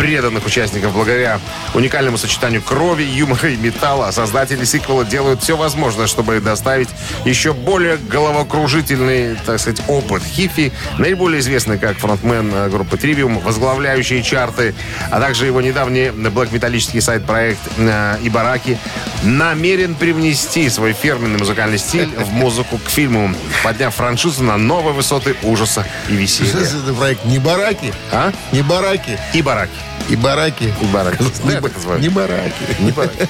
преданных 0.00 0.46
участников 0.46 0.94
благодаря 0.94 1.40
уникальному 1.74 2.16
сочетанию 2.16 2.62
крови, 2.62 3.02
юмора 3.02 3.50
и 3.50 3.56
металла. 3.56 4.10
Создатели 4.12 4.64
сиквела 4.64 5.04
делают 5.04 5.42
все 5.42 5.58
возможное, 5.58 6.06
чтобы 6.06 6.40
доставить 6.40 6.88
еще 7.26 7.52
более 7.52 7.98
головокружительный, 7.98 9.36
так 9.44 9.60
сказать, 9.60 9.82
опыт. 9.88 10.22
Хифи, 10.22 10.72
наиболее 10.96 11.40
известный 11.40 11.76
как 11.76 11.98
фронтмен 11.98 12.50
э, 12.50 12.70
группы 12.70 12.96
Trivium, 12.96 13.42
возглавляющий 13.42 14.22
чарты, 14.22 14.74
а 15.10 15.20
также 15.20 15.44
его 15.44 15.60
недавний 15.60 16.08
блэк-металлический 16.08 17.02
сайт-проект 17.02 17.60
э, 17.76 18.16
Ибараки, 18.22 18.78
намерен 19.22 19.94
привнести 19.94 20.70
свой 20.70 20.94
фирменный 20.94 21.38
музыкальный 21.38 21.78
стиль 21.78 22.08
в 22.08 22.32
музыку 22.32 22.78
к 22.78 22.88
фильму, 22.88 23.34
подняв 23.62 23.94
франшизу 23.94 24.44
на 24.44 24.56
новые 24.56 24.94
высоты 24.94 25.36
ужаса 25.42 25.86
и 26.08 26.14
веселья. 26.14 26.52
Это 26.52 26.94
проект 26.98 27.26
не 27.26 27.38
бараки, 27.38 27.92
А? 28.10 28.32
не 28.50 28.62
бараки, 28.62 29.18
Ибараки. 29.34 29.89
И 30.08 30.16
бараки. 30.16 30.72
И 30.80 30.86
бараки. 30.86 31.22
Не, 32.00 32.08
бараки. 32.08 32.76
Не 32.80 32.90
бараки. 32.90 33.28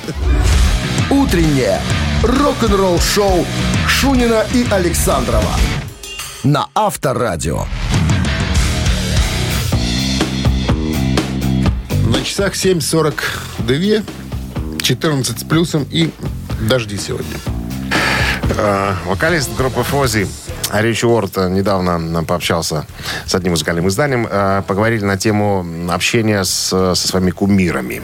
Утреннее 1.10 1.80
рок-н-ролл-шоу 2.22 3.46
Шунина 3.88 4.44
и 4.54 4.66
Александрова 4.70 5.54
на 6.44 6.68
Авторадио. 6.74 7.66
На 12.06 12.24
часах 12.24 12.54
7.42, 12.54 14.04
14 14.82 15.38
с 15.38 15.44
плюсом 15.44 15.86
и 15.90 16.10
дожди 16.60 16.96
сегодня. 16.98 17.36
Э, 18.56 18.94
Вокалист 19.06 19.50
группы 19.56 19.82
Фози 19.82 20.26
Ричи 20.72 21.06
Уорд 21.06 21.36
э, 21.36 21.48
недавно 21.48 22.24
пообщался 22.24 22.86
с 23.26 23.34
одним 23.34 23.52
музыкальным 23.52 23.88
изданием. 23.88 24.26
Э, 24.30 24.62
Поговорили 24.66 25.04
на 25.04 25.16
тему 25.16 25.66
общения 25.90 26.44
с, 26.44 26.68
со 26.68 26.94
своими 26.94 27.30
кумирами. 27.30 28.02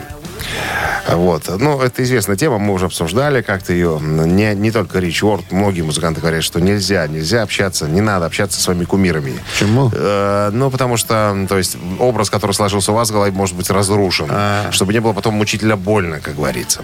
Вот. 1.09 1.49
Ну, 1.49 1.81
это 1.81 2.03
известная 2.03 2.37
тема, 2.37 2.59
мы 2.59 2.75
уже 2.75 2.87
обсуждали 2.87 3.43
как-то 3.43 3.73
ее. 3.73 3.99
Не, 4.01 4.55
не 4.55 4.71
только 4.71 4.99
Рич 4.99 5.23
Уорд, 5.23 5.53
многие 5.53 5.83
музыканты 5.83 6.21
говорят, 6.21 6.43
что 6.43 6.61
нельзя, 6.61 7.07
нельзя 7.07 7.43
общаться, 7.43 7.87
не 7.87 8.01
надо 8.01 8.27
общаться 8.27 8.59
со 8.59 8.65
своими 8.65 8.85
кумирами. 8.85 9.35
Почему? 9.53 9.91
Э, 9.95 10.51
ну, 10.53 10.71
потому 10.71 10.97
что, 10.97 11.47
то 11.49 11.59
есть, 11.59 11.77
образ, 11.99 12.31
который 12.31 12.53
сложился 12.53 12.93
у 12.93 12.95
вас 12.95 13.11
в 13.11 13.13
голове, 13.13 13.33
может 13.33 13.57
быть 13.57 13.71
разрушен. 13.71 14.31
Чтобы 14.71 14.93
не 14.93 15.01
было 15.01 15.13
потом 15.13 15.35
мучительно 15.35 15.77
больно, 15.77 16.21
как 16.21 16.35
говорится. 16.35 16.83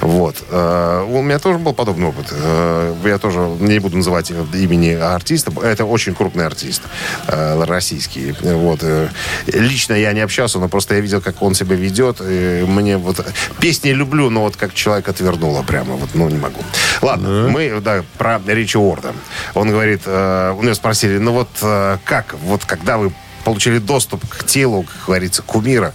Вот. 0.00 0.36
Э, 0.50 1.04
у 1.08 1.22
меня 1.22 1.38
тоже 1.38 1.58
был 1.58 1.74
подобный 1.74 2.08
опыт. 2.08 2.26
Э, 2.30 2.94
я 3.04 3.18
тоже 3.18 3.38
не 3.60 3.78
буду 3.78 3.96
называть 3.96 4.30
имени 4.30 4.92
артиста. 4.92 5.52
Это 5.62 5.84
очень 5.84 6.14
крупный 6.14 6.46
артист 6.46 6.82
э, 7.28 7.64
российский. 7.64 8.34
Вот. 8.40 8.80
Э, 8.82 9.08
лично 9.46 9.94
я 9.94 10.12
не 10.12 10.20
общался, 10.20 10.58
но 10.58 10.68
просто 10.68 10.94
я 10.94 11.00
видел, 11.00 11.20
как 11.20 11.42
он 11.42 11.54
себя 11.54 11.76
ведет. 11.76 12.20
И 12.20 12.64
мне 12.66 12.81
вот... 12.90 13.24
Песни 13.60 13.90
люблю, 13.90 14.30
но 14.30 14.42
вот 14.42 14.56
как 14.56 14.74
человек 14.74 15.08
отвернуло 15.08 15.62
прямо. 15.62 15.94
Вот, 15.94 16.10
ну, 16.14 16.28
не 16.28 16.38
могу. 16.38 16.60
Ладно, 17.00 17.48
мы, 17.50 17.80
да, 17.80 18.04
про 18.18 18.40
Ричи 18.46 18.78
Уорда. 18.78 19.12
Он 19.54 19.70
говорит, 19.70 20.02
э, 20.06 20.54
у 20.56 20.62
него 20.62 20.74
спросили, 20.74 21.18
ну 21.18 21.32
вот 21.32 21.48
э, 21.62 21.98
как, 22.04 22.34
вот 22.42 22.64
когда 22.64 22.98
вы 22.98 23.12
получили 23.44 23.78
доступ 23.78 24.26
к 24.28 24.44
телу, 24.44 24.84
как 24.84 25.06
говорится, 25.06 25.42
кумира, 25.42 25.92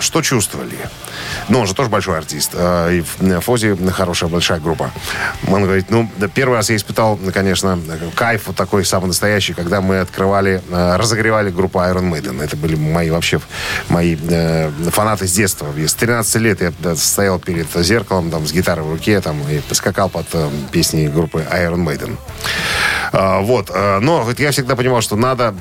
что 0.00 0.22
чувствовали? 0.22 0.76
Ну, 1.48 1.60
он 1.60 1.66
же 1.66 1.74
тоже 1.74 1.90
большой 1.90 2.18
артист. 2.18 2.50
э, 2.54 2.98
и 2.98 3.00
в 3.00 3.40
Фози 3.40 3.76
хорошая, 3.90 4.30
большая 4.30 4.60
группа. 4.60 4.90
Он 5.48 5.64
говорит, 5.64 5.86
ну, 5.90 6.08
первый 6.34 6.56
раз 6.56 6.70
я 6.70 6.76
испытал, 6.76 7.18
конечно, 7.32 7.78
кайф 8.14 8.46
вот 8.46 8.56
такой 8.56 8.84
самый 8.84 9.06
настоящий, 9.06 9.52
когда 9.52 9.80
мы 9.80 9.98
открывали, 10.00 10.62
э, 10.70 10.96
разогревали 10.96 11.50
группу 11.50 11.78
Iron 11.80 12.10
Maiden. 12.10 12.42
Это 12.42 12.56
были 12.56 12.76
мои 12.76 13.10
вообще, 13.10 13.40
мои 13.88 14.16
э, 14.28 14.70
фанаты 14.90 15.26
с 15.26 15.32
детства. 15.32 15.68
С 15.76 15.94
13 15.94 16.36
лет 16.36 16.60
я 16.60 16.96
стоял 16.96 17.38
перед 17.38 17.68
зеркалом, 17.74 18.30
там, 18.30 18.46
с 18.46 18.52
гитарой 18.52 18.84
в 18.84 18.90
руке, 18.90 19.20
там, 19.20 19.40
и 19.48 19.60
скакал 19.74 20.08
под 20.08 20.26
э, 20.32 20.50
песни 20.70 21.08
группы 21.08 21.46
Iron 21.50 21.84
Maiden. 21.84 22.16
А, 23.12 23.40
вот. 23.40 23.70
а, 23.72 24.00
Но 24.00 24.20
говорит, 24.20 24.40
я 24.40 24.50
всегда 24.50 24.76
понимал, 24.76 25.00
что 25.00 25.16
надо... 25.16 25.54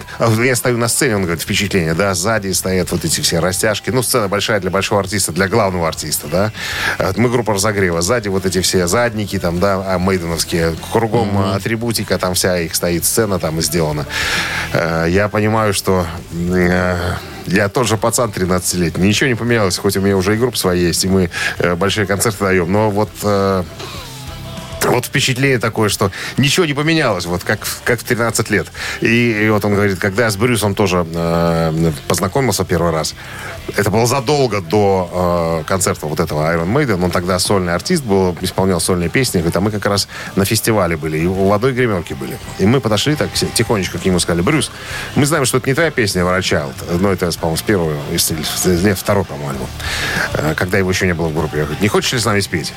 Я 0.43 0.55
стою 0.55 0.77
на 0.77 0.87
сцене, 0.87 1.15
он 1.15 1.23
говорит, 1.23 1.41
впечатление, 1.41 1.93
да, 1.93 2.13
сзади 2.13 2.51
стоят 2.51 2.91
вот 2.91 3.05
эти 3.05 3.21
все 3.21 3.39
растяжки. 3.39 3.89
Ну, 3.89 4.03
сцена 4.03 4.27
большая 4.27 4.59
для 4.59 4.69
большого 4.69 5.01
артиста, 5.01 5.31
для 5.31 5.47
главного 5.47 5.87
артиста, 5.87 6.27
да. 6.27 6.51
А, 6.97 7.13
Мы 7.17 7.29
группа 7.29 7.53
разогрева. 7.53 8.01
Сзади 8.01 8.27
вот 8.27 8.45
эти 8.45 8.61
все 8.61 8.87
задники, 8.87 9.39
там, 9.39 9.59
да, 9.59 9.83
а, 9.85 9.99
мейденовские. 9.99 10.75
Кругом 10.91 11.37
а, 11.37 11.55
атрибутика, 11.55 12.17
там 12.17 12.33
вся 12.33 12.59
их 12.59 12.75
стоит 12.75 13.05
сцена 13.05 13.39
там 13.39 13.61
сделана. 13.61 14.05
А, 14.73 15.05
Я 15.05 15.29
понимаю, 15.29 15.73
что... 15.73 16.05
э, 16.33 16.97
Я 17.47 17.69
тоже 17.69 17.97
пацан 17.97 18.29
13-летний. 18.29 19.07
Ничего 19.07 19.27
не 19.27 19.35
поменялось, 19.35 19.77
хоть 19.77 19.97
у 19.97 20.01
меня 20.01 20.15
уже 20.17 20.35
и 20.35 20.37
группа 20.37 20.57
своя 20.57 20.81
есть, 20.87 21.03
и 21.05 21.07
мы 21.07 21.29
э, 21.57 21.75
большие 21.75 22.05
концерты 22.05 22.43
даем. 22.43 22.71
Но 22.71 22.91
вот 22.91 23.09
э, 23.23 23.63
вот 24.93 25.05
впечатление 25.05 25.59
такое, 25.59 25.89
что 25.89 26.11
ничего 26.37 26.65
не 26.65 26.73
поменялось, 26.73 27.25
вот 27.25 27.43
как, 27.43 27.67
как 27.83 27.99
в 27.99 28.03
13 28.03 28.49
лет. 28.49 28.67
И, 29.01 29.45
и 29.45 29.49
вот 29.49 29.63
он 29.65 29.73
говорит, 29.73 29.99
когда 29.99 30.25
я 30.25 30.29
с 30.29 30.37
Брюсом 30.37 30.75
тоже 30.75 31.05
э, 31.13 31.91
познакомился 32.07 32.65
первый 32.65 32.91
раз, 32.91 33.15
это 33.75 33.89
было 33.89 34.05
задолго 34.05 34.61
до 34.61 35.61
э, 35.61 35.67
концерта 35.67 36.05
вот 36.05 36.19
этого 36.19 36.53
Iron 36.53 36.71
Maiden, 36.71 37.03
он 37.03 37.11
тогда 37.11 37.39
сольный 37.39 37.73
артист 37.73 38.03
был, 38.03 38.37
исполнял 38.41 38.79
сольные 38.79 39.09
песни, 39.09 39.39
говорит, 39.39 39.57
а 39.57 39.61
мы 39.61 39.71
как 39.71 39.85
раз 39.85 40.07
на 40.35 40.45
фестивале 40.45 40.97
были, 40.97 41.17
и 41.19 41.25
у 41.25 41.47
водой 41.47 41.73
гремелки 41.73 42.13
были. 42.13 42.37
И 42.59 42.65
мы 42.65 42.81
подошли 42.81 43.15
так 43.15 43.29
тихонечко 43.33 43.97
к 43.99 44.05
нему 44.05 44.19
сказали, 44.19 44.41
Брюс, 44.41 44.71
мы 45.15 45.25
знаем, 45.25 45.45
что 45.45 45.57
это 45.57 45.69
не 45.69 45.73
твоя 45.73 45.91
песня, 45.91 46.23
Child, 46.39 46.99
но 46.99 47.11
это, 47.11 47.31
по-моему, 47.39 47.57
с 47.57 47.61
первого, 47.61 47.93
если, 48.11 48.37
нет, 48.83 48.97
второй, 48.97 49.25
по-моему, 49.25 49.67
Э, 50.33 50.53
когда 50.55 50.77
его 50.77 50.89
еще 50.89 51.05
не 51.05 51.13
было 51.13 51.27
в 51.27 51.33
группе. 51.33 51.59
Я 51.59 51.63
говорю, 51.65 51.81
не 51.81 51.87
хочешь 51.87 52.13
ли 52.13 52.19
с 52.19 52.25
нами 52.25 52.39
спеть? 52.39 52.73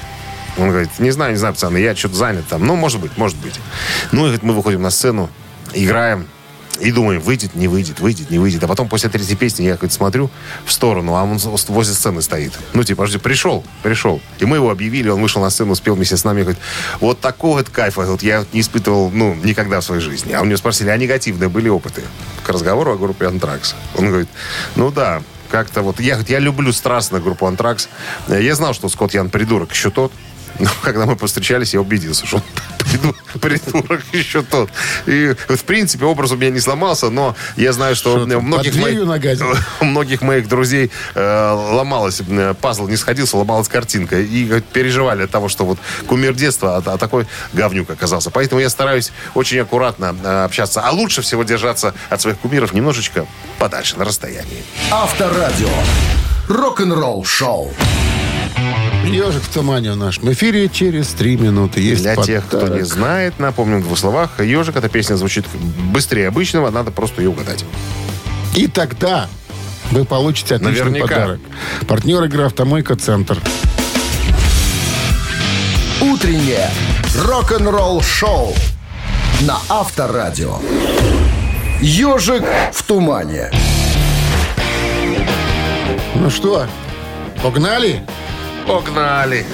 Он 0.59 0.69
говорит, 0.69 0.91
не 0.99 1.11
знаю, 1.11 1.33
не 1.33 1.39
знаю, 1.39 1.55
пацаны, 1.55 1.79
я 1.79 1.97
что-то 1.97 2.17
занят 2.17 2.47
там. 2.49 2.67
Ну, 2.67 2.77
может 2.77 3.01
быть, 3.01 3.17
может 3.17 3.39
быть. 3.39 3.59
Ну, 4.11 4.21
и 4.21 4.23
говорит, 4.25 4.43
мы 4.43 4.55
выходим 4.55 4.83
на 4.83 4.91
сцену, 4.91 5.31
играем. 5.73 6.27
И 6.81 6.91
думаю, 6.91 7.21
выйдет, 7.21 7.55
не 7.55 7.69
выйдет, 7.69 8.01
выйдет, 8.01 8.31
не 8.31 8.39
выйдет. 8.39 8.65
А 8.65 8.67
потом 8.67 8.89
после 8.89 9.09
третьей 9.09 9.37
песни 9.37 9.65
я 9.65 9.77
хоть 9.77 9.93
смотрю 9.93 10.31
в 10.65 10.73
сторону, 10.73 11.15
а 11.15 11.23
он 11.23 11.39
возле 11.39 11.95
сцены 11.95 12.23
стоит. 12.23 12.53
Ну, 12.73 12.83
типа, 12.83 13.03
подожди, 13.03 13.19
пришел, 13.19 13.65
пришел. 13.83 14.21
И 14.39 14.47
мы 14.47 14.57
его 14.57 14.71
объявили, 14.71 15.09
он 15.09 15.21
вышел 15.21 15.41
на 15.43 15.51
сцену, 15.51 15.75
спел 15.75 15.95
вместе 15.95 16.17
с 16.17 16.25
нами. 16.25 16.41
Говорит, 16.41 16.61
вот 16.99 17.21
такого 17.21 17.59
вот 17.59 17.69
кайфа 17.69 18.03
вот 18.03 18.23
я 18.23 18.45
не 18.53 18.63
испытывал, 18.63 19.11
ну, 19.11 19.35
никогда 19.35 19.81
в 19.81 19.85
своей 19.85 20.01
жизни. 20.01 20.33
А 20.33 20.41
у 20.41 20.45
него 20.45 20.57
спросили, 20.57 20.89
а 20.89 20.97
негативные 20.97 21.49
были 21.49 21.69
опыты? 21.69 22.03
К 22.43 22.49
разговору 22.49 22.93
о 22.93 22.97
группе 22.97 23.27
«Антракс». 23.27 23.77
Он 23.95 24.09
говорит, 24.09 24.29
ну 24.75 24.91
да, 24.91 25.23
как-то 25.51 25.83
вот... 25.83 26.01
Я, 26.01 26.19
я 26.27 26.39
люблю 26.39 26.73
страстно 26.73 27.21
группу 27.21 27.47
«Антракс». 27.47 27.89
Я 28.29 28.55
знал, 28.57 28.75
что 28.75 28.89
Скотт 28.89 29.15
Ян 29.15 29.31
придурок 29.31 29.73
еще 29.73 29.91
тот. 29.91 30.11
Но 30.59 30.69
когда 30.83 31.07
мы 31.07 31.17
повстречались, 31.17 31.75
я 31.75 31.81
убедился, 31.81 32.27
что 32.27 32.37
он 32.37 32.43
придурок 33.41 34.03
еще 34.13 34.43
тот. 34.43 34.71
И, 35.07 35.35
в 35.49 35.65
принципе, 35.65 36.05
образ 36.05 36.33
у 36.33 36.37
меня 36.37 36.51
не 36.51 36.61
сломался, 36.61 37.11
но 37.11 37.35
я 37.57 37.73
знаю, 37.73 37.97
что, 37.97 38.27
что 38.27 38.39
у 38.39 38.41
многих, 38.41 38.75
моих, 38.77 39.01
у 39.81 39.85
многих 39.85 40.23
моих 40.23 40.49
друзей 40.49 40.91
э, 41.15 41.51
ломалась, 41.53 42.23
э, 42.27 42.55
пазл 42.61 42.87
не 42.89 42.97
сходился, 42.97 43.37
ломалась 43.37 43.69
картинка. 43.69 44.21
И 44.21 44.61
переживали 44.73 45.25
от 45.25 45.31
того, 45.31 45.49
что 45.49 45.65
вот 45.65 45.79
кумир 46.07 46.35
детства, 46.35 46.77
а, 46.77 46.93
а 46.93 46.99
такой 46.99 47.27
говнюк 47.53 47.91
оказался. 47.91 48.31
Поэтому 48.31 48.61
я 48.61 48.71
стараюсь 48.71 49.13
очень 49.35 49.59
аккуратно 49.61 50.15
э, 50.23 50.45
общаться. 50.45 50.81
А 50.83 50.91
лучше 50.91 51.23
всего 51.23 51.43
держаться 51.43 51.95
от 52.11 52.21
своих 52.21 52.39
кумиров 52.39 52.73
немножечко 52.73 53.27
подальше, 53.59 53.97
на 53.97 54.05
расстоянии. 54.05 54.65
Авторадио. 54.91 55.69
Рок-н-ролл 56.49 57.25
шоу. 57.25 57.73
Ежик 59.05 59.43
в 59.43 59.49
тумане 59.53 59.93
в 59.93 59.97
нашем 59.97 60.33
эфире 60.33 60.69
через 60.69 61.09
три 61.09 61.37
минуты. 61.37 61.81
Есть 61.81 62.03
Для 62.03 62.15
подарок. 62.15 62.27
тех, 62.27 62.47
кто 62.47 62.69
не 62.69 62.83
знает, 62.83 63.39
напомню 63.39 63.79
в 63.79 63.83
двух 63.83 63.99
словах. 63.99 64.41
Ежик, 64.41 64.77
эта 64.77 64.89
песня 64.89 65.17
звучит 65.17 65.45
быстрее 65.93 66.29
обычного, 66.29 66.71
надо 66.71 66.91
просто 66.91 67.21
ее 67.23 67.31
угадать. 67.31 67.65
И 68.55 68.67
тогда 68.69 69.29
вы 69.91 70.05
получите 70.05 70.55
отличный 70.55 70.91
Наверняка. 70.91 71.07
подарок. 71.15 71.41
Партнер 71.89 72.23
игры 72.25 72.45
«Автомойка 72.45 72.97
Центр». 72.97 73.39
Утреннее 76.01 76.69
рок-н-ролл 77.25 78.03
шоу 78.03 78.55
на 79.43 79.59
Авторадио. 79.69 80.59
Ежик 81.81 82.45
в 82.73 82.83
тумане. 82.85 83.51
Ну 86.15 86.31
что, 86.31 86.67
погнали? 87.43 88.05
Погнали! 88.67 89.47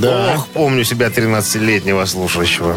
Да. 0.00 0.34
Ох, 0.36 0.48
помню 0.48 0.84
себя 0.84 1.08
13-летнего 1.08 2.04
слушающего. 2.04 2.76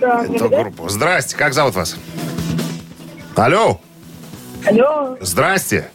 Эту 0.00 0.48
группу. 0.48 0.88
Здрасте, 0.88 1.36
как 1.36 1.52
зовут 1.54 1.74
вас? 1.74 1.96
Алло, 3.34 3.80
Алло, 4.66 5.16
здрасте. 5.20 5.90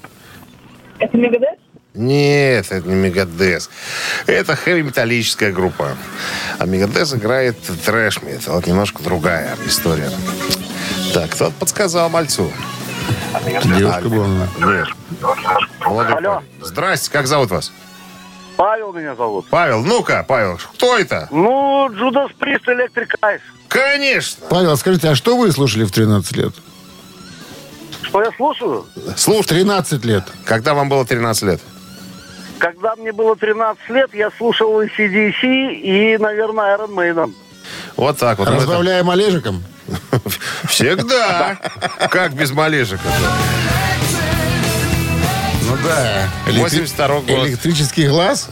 это 1.00 1.18
Мегадес? 1.18 1.58
Нет, 1.94 2.68
это 2.72 2.88
не 2.88 2.96
Мегадес. 2.96 3.70
Это 4.26 4.56
хэви-металлическая 4.56 5.52
группа. 5.52 5.96
А 6.58 6.66
Мегадес 6.66 7.14
играет 7.14 7.58
трэш-метал. 7.86 8.60
Это 8.60 8.70
немножко 8.70 9.04
другая 9.04 9.56
история. 9.66 10.10
Так, 11.14 11.32
кто 11.32 11.52
подсказал 11.52 12.10
мальцу? 12.10 12.52
Девушка 13.64 14.10
была. 14.10 14.28
Нет. 14.58 14.88
Молодой 15.82 16.16
парень. 16.16 16.40
Здрасте, 16.62 17.12
как 17.12 17.28
зовут 17.28 17.52
вас? 17.52 17.72
Павел 18.58 18.94
меня 18.94 19.16
зовут. 19.16 19.48
Павел, 19.50 19.84
ну-ка, 19.84 20.24
Павел, 20.28 20.58
кто 20.58 20.98
это? 20.98 21.28
Ну, 21.32 21.90
Джудас 21.92 22.32
Прист, 22.38 22.68
Электрик 22.68 23.16
Айс. 23.22 23.42
Конечно. 23.68 24.46
Павел, 24.50 24.78
скажите, 24.78 25.10
а 25.10 25.16
что 25.16 25.38
вы 25.38 25.52
слушали 25.52 25.84
в 25.84 25.92
13 25.92 26.38
лет? 26.38 26.54
Что 28.04 28.22
я 28.22 28.32
слушаю? 28.38 28.86
Слушай, 29.16 29.48
13 29.50 30.06
лет. 30.06 30.24
когда 30.46 30.74
вам 30.74 30.90
было 30.90 31.06
13 31.06 31.44
лет? 31.44 31.62
Когда 32.60 32.96
мне 32.96 33.12
было 33.12 33.36
13 33.36 33.90
лет, 33.90 34.14
я 34.14 34.30
слушал 34.38 34.80
и 34.82 34.88
CDC, 34.88 35.74
и, 35.74 36.18
наверное, 36.18 36.78
Iron 36.78 36.94
Maiden. 36.94 37.34
Вот 37.98 38.18
так 38.18 38.40
вот. 38.40 38.48
Разбавляем 38.48 39.10
Олежиком? 39.10 39.64
Всегда. 40.66 41.58
Как 42.10 42.34
без 42.34 42.52
малежек? 42.52 43.00
Ну 45.74 45.80
да. 45.84 46.30
82 46.46 47.08
год. 47.08 47.30
Электрический 47.30 48.08
глаз. 48.08 48.50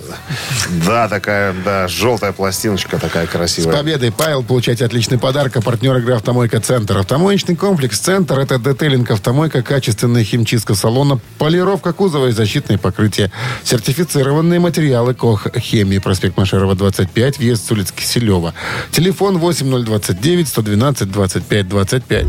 Да, 0.86 1.07
такая, 1.07 1.53
да, 1.53 1.88
желтая 1.88 2.31
пластиночка 2.31 2.97
такая 2.97 3.27
С 3.27 3.29
красивая. 3.29 3.77
победой, 3.77 4.12
Павел, 4.12 4.43
получайте 4.43 4.86
отличный 4.86 5.19
подарок. 5.19 5.55
А 5.57 5.62
партнер 5.62 5.95
игры 5.97 6.15
«Автомойка 6.15 6.60
Центр». 6.60 6.97
Автомоечный 6.97 7.55
комплекс 7.55 7.99
«Центр»— 7.99 8.39
это 8.39 8.57
детейлинг 8.57 9.12
«Автомойка», 9.12 9.62
качественная 9.62 10.23
химчистка 10.23 10.73
салона, 10.73 11.19
полировка 11.38 11.93
кузова 11.93 12.27
и 12.27 12.31
защитные 12.31 12.79
покрытия. 12.79 13.31
Сертифицированные 13.63 14.60
материалы 14.60 15.13
КОХ 15.13 15.47
«Хемии». 15.57 15.99
Проспект 15.99 16.38
Машерова, 16.38 16.75
25, 16.75 17.38
въезд 17.38 17.67
с 17.67 17.71
улицы 17.71 17.93
Киселева. 17.93 18.53
Телефон 18.91 19.38
8029 19.38 20.47
112 20.47 21.12
25 21.12 21.67
25. 21.67 22.25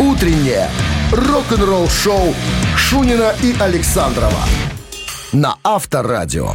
Утреннее 0.00 0.70
рок-н-ролл 1.12 1.86
шоу 1.90 2.34
Шунина 2.74 3.34
и 3.42 3.54
Александрова 3.60 4.46
на 5.32 5.56
Авторадио. 5.62 6.54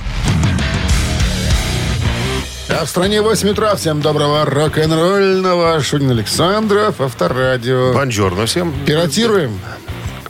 А 2.69 2.83
в 2.83 2.89
стране 2.89 3.21
8 3.21 3.49
утра. 3.49 3.75
Всем 3.75 4.01
доброго 4.01 4.45
рок-н-ролльного. 4.45 5.79
Шунин 5.79 6.09
Александров, 6.09 6.99
Авторадио. 6.99 7.93
Бонжорно 7.93 8.47
всем. 8.47 8.73
Пиратируем? 8.83 9.59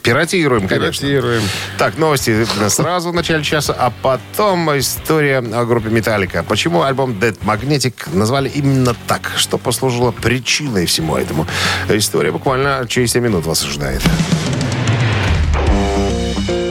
Пиратируем, 0.06 0.68
конечно. 0.68 1.08
Пиратируем. 1.08 1.41
Так, 1.80 1.98
новости 1.98 2.46
сразу 2.70 3.10
в 3.10 3.13
начале 3.13 3.44
часа, 3.44 3.76
а 3.78 3.91
потом 4.04 4.78
история 4.78 5.39
о 5.39 5.65
группе 5.65 5.89
Металлика. 5.89 6.44
Почему 6.44 6.84
альбом 6.84 7.13
Dead 7.13 7.36
Magnetic 7.44 7.94
назвали 8.13 8.48
именно 8.48 8.96
так? 9.08 9.32
Что 9.36 9.58
послужило 9.58 10.12
причиной 10.12 10.86
всему 10.86 11.18
этому? 11.18 11.48
История 11.89 12.32
буквально 12.32 12.86
через 12.88 13.13
7 13.13 13.24
минут 13.24 13.46
вас 13.48 13.63
ожидает. 13.63 14.02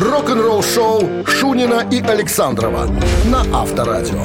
Рок-н-ролл 0.00 0.62
шоу 0.62 1.26
Шунина 1.26 1.86
и 1.90 2.00
Александрова 2.00 2.88
на 3.24 3.40
Авторадио. 3.52 4.24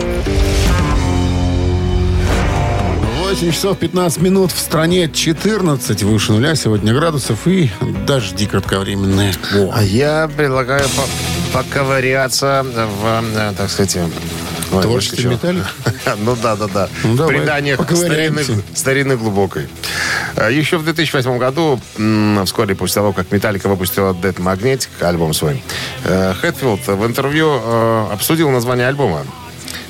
8 3.29 3.51
часов 3.51 3.77
15 3.77 4.21
минут. 4.23 4.51
В 4.51 4.57
стране 4.57 5.07
14 5.07 6.01
выше 6.01 6.31
нуля 6.31 6.55
сегодня 6.55 6.95
градусов 6.95 7.45
и 7.45 7.69
дожди 8.07 8.47
кратковременные. 8.47 9.33
Во. 9.53 9.71
А 9.71 9.83
я 9.83 10.27
предлагаю 10.35 10.83
по- 10.89 11.59
поковыряться 11.59 12.65
в, 12.65 13.23
э, 13.35 13.53
так 13.55 13.69
сказать, 13.69 13.97
э, 13.97 14.07
выскочил. 14.71 15.29
Металлика? 15.29 15.67
Ну 16.17 16.35
да, 16.41 16.55
да, 16.55 16.67
да. 16.67 16.89
Ну, 17.03 17.17
поковыряемся. 17.17 17.83
старинной, 18.43 18.63
старинной 18.73 19.17
глубокой. 19.17 19.67
Еще 20.49 20.79
в 20.79 20.83
2008 20.83 21.37
году, 21.37 21.79
вскоре 22.45 22.73
после 22.73 22.95
того, 22.95 23.13
как 23.13 23.31
Металлика 23.31 23.69
выпустила 23.69 24.13
Dead 24.13 24.37
Magnetic, 24.37 24.89
альбом 25.01 25.35
свой, 25.35 25.63
э, 26.03 26.33
Хэтфилд 26.33 26.87
в 26.87 27.05
интервью 27.05 27.61
э, 27.63 28.07
обсудил 28.11 28.49
название 28.49 28.87
альбома. 28.87 29.23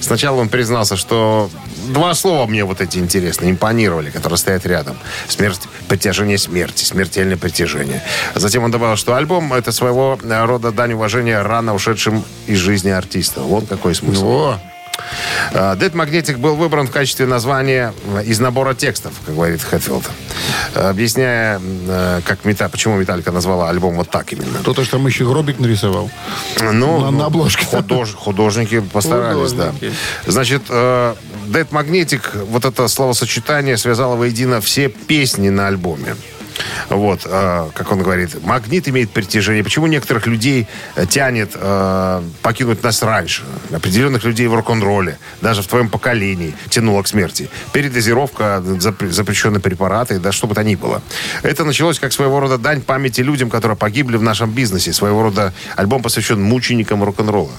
Сначала 0.02 0.38
он 0.38 0.50
признался, 0.50 0.96
что 0.96 1.50
два 1.88 2.14
слова 2.14 2.46
мне 2.48 2.64
вот 2.64 2.82
эти 2.82 2.98
интересные, 2.98 3.52
импонировали, 3.52 4.10
которые 4.10 4.38
стоят 4.38 4.66
рядом. 4.66 4.98
Смерть, 5.28 5.62
притяжение 5.88 6.38
смерти, 6.38 6.84
смертельное 6.84 7.38
притяжение. 7.38 8.02
Затем 8.36 8.64
он 8.64 8.72
добавил, 8.72 8.96
что 8.96 9.16
альбом 9.16 9.54
это 9.54 9.72
своего 9.72 10.18
рода 10.24 10.72
дань 10.72 10.94
уважения 10.94 11.42
рано 11.42 11.74
ушедшим 11.74 12.24
из 12.48 12.58
жизни 12.58 12.90
артиста. 12.90 13.42
Вот 13.42 13.68
какой 13.68 13.96
смысл. 13.96 14.26
Во. 14.26 14.60
А, 15.54 15.76
Dead 15.76 15.92
Magnetic 15.92 16.38
был 16.38 16.56
выбран 16.56 16.88
в 16.88 16.92
качестве 16.92 17.26
названия 17.26 17.94
э, 18.16 18.24
из 18.26 18.40
набора 18.40 18.74
текстов, 18.74 19.14
как 19.26 19.36
говорит 19.36 19.62
Хэтфилд. 19.62 20.04
Объясняя, 20.76 21.60
э, 21.88 22.22
как 22.26 22.46
мета, 22.46 22.70
почему 22.70 22.98
Металлика 22.98 23.32
назвала 23.32 23.70
альбом 23.70 23.96
вот 23.96 24.10
так 24.10 24.32
именно. 24.34 24.60
Кто-то 24.60 24.84
ж 24.84 24.88
там 24.90 25.06
еще 25.08 25.26
гробик 25.26 25.60
нарисовал. 25.60 26.10
Ну, 26.62 27.00
На- 27.00 27.12
на 27.12 27.26
обложке. 27.26 27.66
худож- 27.66 28.14
художники 28.16 28.80
постарались, 28.80 29.52
Художники. 29.52 29.92
да. 30.26 30.32
Значит, 30.32 30.64
э, 30.70 31.16
Dead 31.48 31.68
Magnetic, 31.70 32.46
вот 32.46 32.66
это 32.66 32.88
словосочетание 32.88 33.78
связало 33.78 34.16
воедино 34.16 34.62
все 34.62 34.90
песни 34.90 35.50
на 35.50 35.68
альбоме. 35.68 36.16
Вот, 36.90 37.22
э, 37.26 37.70
как 37.74 37.92
он 37.92 38.02
говорит, 38.02 38.44
магнит 38.44 38.88
имеет 38.88 39.12
притяжение. 39.12 39.64
Почему 39.64 39.88
некоторых 39.88 40.28
людей 40.28 40.68
э, 40.96 41.06
тянет 41.06 41.52
э, 41.56 42.22
покинуть 42.42 42.84
нас 42.84 43.02
раньше? 43.04 43.44
Определенных 43.72 44.24
людей 44.24 44.48
в 44.48 44.56
рок-н-ролле, 44.56 45.18
даже 45.42 45.62
в 45.62 45.68
твоем 45.68 45.90
поколении, 45.90 46.54
тянуло 46.70 47.04
к 47.04 47.08
смерти. 47.08 47.50
Передозировка, 47.74 48.62
запре- 48.66 49.10
запрещенные 49.10 49.62
препараты, 49.62 50.20
да 50.20 50.32
что 50.32 50.48
бы 50.48 50.56
то 50.56 50.64
ни 50.64 50.76
было. 50.76 51.02
Это 51.44 51.64
началось 51.64 52.00
как 52.00 52.14
своего 52.14 52.40
рода 52.40 52.58
дань 52.58 52.82
памяти 52.82 53.22
людям, 53.22 53.50
которые 53.50 53.78
погибли 53.78 54.18
в 54.18 54.24
нашем 54.24 54.52
бизнесе. 54.52 54.94
Своего 54.94 55.24
рода 55.24 55.54
альбом 55.76 56.02
посвящен 56.02 56.42
мученикам 56.42 57.04
рок-н-ролла. 57.04 57.52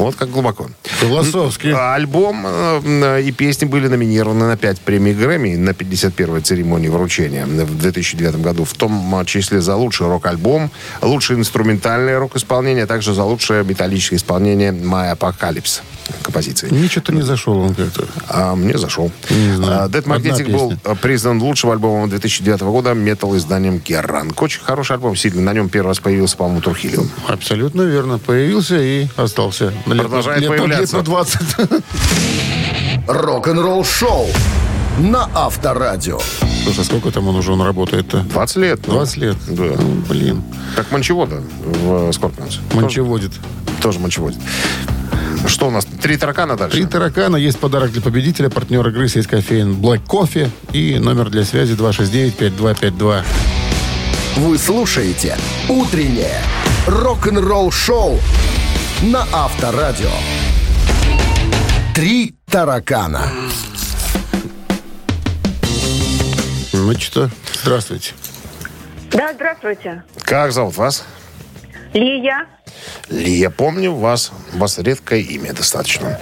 Вот 0.00 0.16
как 0.16 0.30
глубоко. 0.30 0.70
Философски. 0.82 1.68
А 1.68 1.94
Альбом 1.94 2.46
э, 2.46 3.22
и 3.22 3.32
песни 3.32 3.66
были 3.66 3.88
номинированы 3.88 4.46
на 4.46 4.56
5 4.56 4.80
премий 4.80 5.12
Грэмми 5.12 5.56
на 5.56 5.70
51-й 5.70 6.40
церемонии 6.40 6.88
вручения 6.88 7.46
в 7.46 7.78
2009 7.78 8.36
году. 8.36 8.64
В 8.64 8.72
том 8.72 9.24
числе 9.26 9.60
за 9.60 9.76
лучший 9.76 10.06
рок-альбом, 10.06 10.70
лучшее 11.02 11.38
инструментальное 11.38 12.18
рок-исполнение, 12.18 12.84
а 12.84 12.86
также 12.86 13.14
за 13.14 13.24
лучшее 13.24 13.64
металлическое 13.64 14.18
исполнение 14.18 14.72
«My 14.72 15.16
Apocalypse» 15.16 15.82
композиции. 16.22 16.68
Ничего-то 16.70 17.12
не 17.12 17.22
зашел 17.22 17.58
он 17.58 17.74
как-то. 17.74 18.04
А 18.28 18.54
мне 18.54 18.76
зашел. 18.78 19.10
Не 19.30 19.56
знаю. 19.56 19.84
А, 19.84 19.88
Dead 19.88 20.04
Magnetic 20.04 20.50
был 20.50 20.74
э, 20.84 20.94
признан 21.00 21.40
лучшим 21.42 21.70
альбомом 21.70 22.08
2009 22.08 22.60
года 22.62 22.94
метал-изданием 22.94 23.80
Керранг. 23.80 24.40
Очень 24.42 24.62
хороший 24.62 24.96
альбом, 24.96 25.16
сильный. 25.16 25.42
На 25.42 25.52
нем 25.52 25.68
первый 25.68 25.88
раз 25.88 26.00
появился, 26.00 26.36
по-моему, 26.36 26.60
Турхилиум. 26.60 27.08
Абсолютно 27.28 27.82
верно. 27.82 28.18
Появился 28.18 28.76
и 28.80 29.06
остался. 29.16 29.72
Лет- 29.86 29.98
Продолжает 30.02 30.40
лет- 30.40 30.50
лет 30.50 30.58
появляться. 30.60 30.96
на 30.96 31.02
20. 31.02 31.40
Рок-н-ролл 33.08 33.84
шоу 33.84 34.26
на 34.98 35.28
Авторадио. 35.34 36.20
Слушай, 36.64 36.84
сколько 36.84 37.10
там 37.10 37.26
он 37.28 37.36
уже 37.36 37.52
он 37.52 37.62
работает-то? 37.62 38.20
20 38.20 38.56
лет. 38.56 38.80
ну. 38.86 38.94
20 38.94 39.16
лет. 39.16 39.36
Да. 39.48 39.62
Ну, 39.78 40.02
блин. 40.08 40.42
Как 40.76 40.90
Манчевода 40.92 41.42
в 41.64 42.12
Скорпионс. 42.12 42.58
Манчеводит. 42.74 43.32
Тоже, 43.32 43.78
тоже 43.82 43.98
Манчеводит. 44.00 44.38
Что 45.46 45.68
у 45.68 45.70
нас? 45.70 45.84
Три 45.84 46.16
таракана 46.16 46.56
дальше? 46.56 46.76
Три 46.76 46.86
таракана. 46.86 47.36
Есть 47.36 47.58
подарок 47.58 47.92
для 47.92 48.02
победителя. 48.02 48.48
Партнер 48.50 48.86
игры 48.88 49.08
сеть 49.08 49.26
кофеен 49.26 49.80
Black 49.80 50.06
Coffee. 50.06 50.50
И 50.72 50.98
номер 50.98 51.30
для 51.30 51.44
связи 51.44 51.74
269-5252. 51.74 53.22
Вы 54.36 54.58
слушаете 54.58 55.36
«Утреннее 55.68 56.38
рок-н-ролл 56.86 57.70
шоу» 57.70 58.18
на 59.02 59.26
Авторадио. 59.32 60.10
Три 61.94 62.34
таракана. 62.50 63.28
Ну 66.72 66.94
что, 66.94 67.28
здравствуйте. 67.62 68.12
Да, 69.10 69.32
здравствуйте. 69.34 70.02
Как 70.22 70.52
зовут 70.52 70.76
вас? 70.76 71.04
Лия. 71.92 72.46
Лия, 73.08 73.50
помню 73.50 73.94
вас. 73.94 74.32
У 74.54 74.58
вас 74.58 74.78
редкое 74.78 75.20
имя 75.20 75.52
достаточно. 75.52 76.18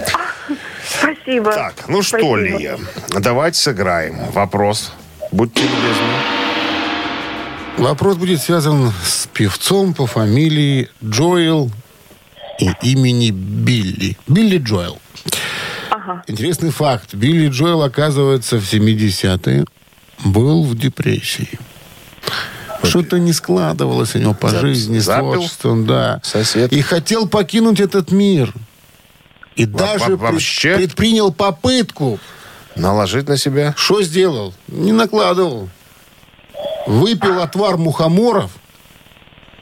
Спасибо. 0.85 1.53
Так, 1.53 1.87
ну 1.87 2.01
что, 2.01 2.17
Спасибо. 2.17 2.37
Лия, 2.37 2.79
давайте 3.19 3.59
сыграем. 3.59 4.17
Вопрос. 4.31 4.91
Будьте 5.31 5.61
любезны. 5.61 6.39
Вопрос 7.77 8.17
будет 8.17 8.41
связан 8.41 8.91
с 9.03 9.27
певцом 9.27 9.93
по 9.93 10.05
фамилии 10.05 10.89
Джоэл 11.03 11.71
и 12.59 12.71
имени 12.81 13.31
Билли. 13.31 14.17
Билли 14.27 14.57
Джоэл. 14.57 14.99
Ага. 15.89 16.23
Интересный 16.27 16.71
факт. 16.71 17.13
Билли 17.13 17.47
Джоэл, 17.47 17.83
оказывается, 17.83 18.57
в 18.59 18.63
70-е 18.63 19.65
был 20.25 20.63
в 20.63 20.77
депрессии. 20.77 21.57
Что-то 22.83 23.19
не 23.19 23.33
складывалось 23.33 24.15
у 24.15 24.19
него 24.19 24.33
по 24.33 24.49
За- 24.49 24.59
жизни, 24.61 24.99
с 24.99 25.05
творчеством, 25.05 25.85
да. 25.85 26.21
Сосед? 26.23 26.71
И 26.71 26.81
хотел 26.81 27.27
покинуть 27.27 27.79
этот 27.79 28.11
мир. 28.11 28.53
И 29.55 29.65
даже 29.65 30.15
во- 30.15 30.31
вообще? 30.31 30.75
пред- 30.75 30.89
предпринял 30.89 31.33
попытку. 31.33 32.19
Наложить 32.75 33.27
на 33.27 33.37
себя? 33.37 33.73
Что 33.77 34.01
сделал? 34.01 34.53
Не 34.67 34.91
накладывал. 34.93 35.69
Выпил 36.87 37.41
отвар 37.41 37.77
мухоморов. 37.77 38.51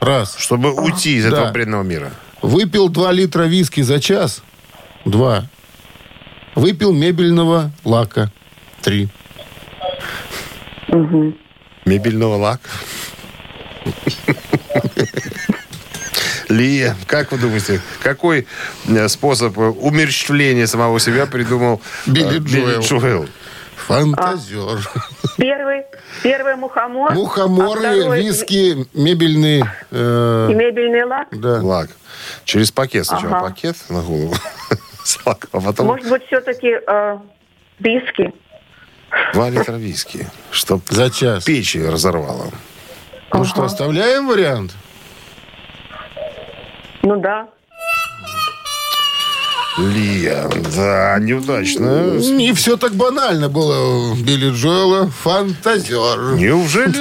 Раз. 0.00 0.36
Чтобы 0.38 0.72
уйти 0.72 1.16
из 1.16 1.24
Да. 1.24 1.28
этого 1.30 1.50
бренного 1.52 1.82
мира. 1.82 2.12
Выпил 2.42 2.88
2 2.88 3.10
литра 3.10 3.42
виски 3.44 3.80
за 3.80 3.98
час. 4.00 4.42
Два. 5.04 5.46
Выпил 6.54 6.92
мебельного 6.92 7.72
лака. 7.84 8.30
Три. 8.82 9.08
Мебельного 11.84 12.36
лака. 12.36 12.68
Лия, 16.48 16.96
как 17.06 17.30
вы 17.32 17.38
думаете, 17.38 17.80
какой 18.02 18.46
э, 18.88 19.08
способ 19.08 19.58
э, 19.58 19.62
умерщвления 19.68 20.66
самого 20.66 20.98
себя 20.98 21.26
придумал 21.26 21.82
э, 22.06 22.10
Билли 22.10 22.38
Джоэл. 22.38 22.80
Джоэл? 22.80 23.28
Фантазер. 23.76 24.88
Первый, 25.36 25.82
первый 26.22 26.56
мухомор. 26.56 27.12
а 27.12 27.14
Мухоморы, 27.14 27.80
второй 27.80 28.22
виски, 28.22 28.86
мебельные. 28.94 29.70
э, 29.90 30.48
И 30.50 30.54
мебельный 30.54 31.04
лак. 31.04 31.28
да. 31.32 31.60
Лак. 31.62 31.90
Через 32.44 32.70
пакет 32.72 33.06
сначала 33.06 33.36
Ага. 33.36 33.48
пакет 33.48 33.76
на 33.90 34.00
голову. 34.02 34.34
С 35.04 35.18
лаком, 35.24 35.48
а 35.52 35.60
потом 35.60 35.86
Может 35.86 36.08
быть, 36.08 36.22
все-таки 36.26 36.68
э, 36.86 37.18
виски. 37.78 38.32
два 39.34 39.48
литра 39.50 39.74
виски. 39.76 40.26
Чтоб 40.50 40.82
За 40.88 41.10
час. 41.10 41.44
печи 41.44 41.78
разорвало. 41.78 42.50
Ну 43.32 43.44
что, 43.44 43.64
оставляем 43.64 44.26
вариант? 44.28 44.74
Ну 47.02 47.20
да. 47.20 47.48
Лия, 49.78 50.48
да, 50.74 51.18
неудачно. 51.20 52.18
Не 52.18 52.52
все 52.52 52.76
так 52.76 52.94
банально 52.94 53.48
было 53.48 54.10
у 54.10 54.14
Билли 54.16 54.50
Джоэла. 54.50 55.08
Фантазер. 55.08 56.34
Неужели 56.34 57.00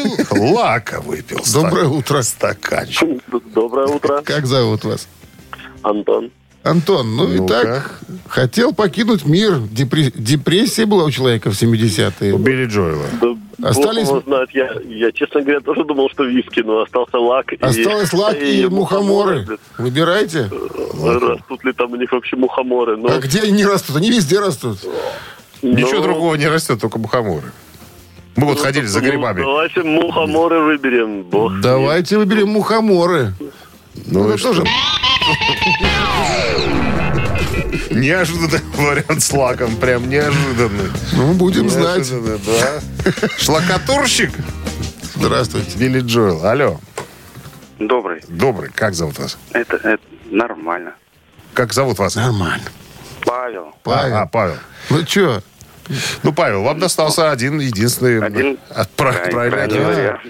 лака 0.53 1.01
выпил? 1.01 1.39
Доброе 1.51 1.87
утро. 1.87 2.21
Стаканчик. 2.21 3.23
Доброе 3.53 3.87
утро, 3.87 4.21
Как 4.23 4.45
зовут 4.45 4.83
вас? 4.83 5.07
Антон. 5.81 6.29
Антон, 6.63 7.15
ну 7.15 7.31
и 7.31 7.37
Ну-ка. 7.37 7.53
так, 7.63 7.99
хотел 8.27 8.73
покинуть 8.73 9.25
мир. 9.25 9.53
Депре- 9.71 10.11
Депрессия 10.13 10.85
была 10.85 11.05
у 11.05 11.11
человека 11.11 11.49
в 11.49 11.53
70-е. 11.53 12.33
У 12.33 12.37
Билли 12.37 12.65
Джоэла. 12.65 13.05
Да, 13.57 13.69
Остались- 13.69 14.07
Бог 14.09 14.17
его 14.17 14.21
знает. 14.27 14.49
Я, 14.51 14.71
я, 14.89 15.11
честно 15.13 15.41
говоря, 15.41 15.61
тоже 15.61 15.85
думал, 15.85 16.09
что 16.09 16.25
виски, 16.25 16.59
но 16.59 16.81
остался 16.81 17.17
лак. 17.19 17.53
и- 17.53 17.57
Осталось 17.61 18.11
лак 18.11 18.37
и, 18.41 18.67
мухоморы. 18.67 19.47
Выбирайте. 19.77 20.49
Растут 21.01 21.63
ли 21.63 21.71
там 21.73 21.93
у 21.93 21.95
них 21.95 22.11
вообще 22.11 22.35
мухоморы? 22.35 22.97
Ну, 22.97 23.07
А 23.09 23.19
где 23.19 23.41
они 23.41 23.65
растут? 23.65 23.95
Они 23.95 24.09
везде 24.11 24.39
растут. 24.39 24.79
Ничего 25.61 25.97
ну, 25.99 26.03
другого 26.03 26.35
не 26.35 26.47
растет, 26.47 26.81
только 26.81 26.99
мухоморы. 26.99 27.51
Мы 28.35 28.45
вот 28.45 28.59
ходили 28.59 28.85
за 28.85 28.99
ну, 29.01 29.07
грибами. 29.09 29.39
Давайте 29.41 29.81
мухоморы 29.83 30.59
выберем. 30.61 31.23
Бог. 31.23 31.59
Давайте 31.61 32.17
выберем 32.17 32.49
мухоморы. 32.49 33.33
Ну, 34.05 34.29
и 34.29 34.33
Это 34.33 34.43
тоже 34.43 34.63
Неожиданный 37.91 38.61
вариант 38.75 39.23
с 39.23 39.31
лаком. 39.33 39.75
Прям 39.77 40.09
неожиданный. 40.09 40.91
ну, 41.13 41.33
будем 41.33 41.69
знать. 41.69 41.97
Неожиданный, 42.09 42.39
да. 42.45 43.27
Шлакатурщик? 43.37 44.31
Здравствуйте. 45.15 45.77
Билли 45.77 46.01
Джоэл. 46.01 46.45
Алло. 46.45 46.79
Добрый. 47.79 48.21
Добрый. 48.27 48.69
Как 48.73 48.93
зовут 48.93 49.19
вас? 49.19 49.37
Это, 49.51 49.77
это 49.77 49.99
нормально. 50.29 50.93
Как 51.53 51.73
зовут 51.73 51.97
вас? 51.99 52.15
Нормально. 52.15 52.65
Павел. 53.25 53.75
Павел. 53.83 54.15
А, 54.15 54.21
а, 54.21 54.25
Павел. 54.27 54.57
Ну 54.89 55.05
что, 55.05 55.41
Ну, 56.23 56.33
Павел, 56.33 56.63
вам 56.63 56.79
достался 56.79 57.31
один, 57.31 57.59
единственный 57.59 58.21
Один 58.23 58.57
прав- 58.95 59.33
вариант, 59.33 59.73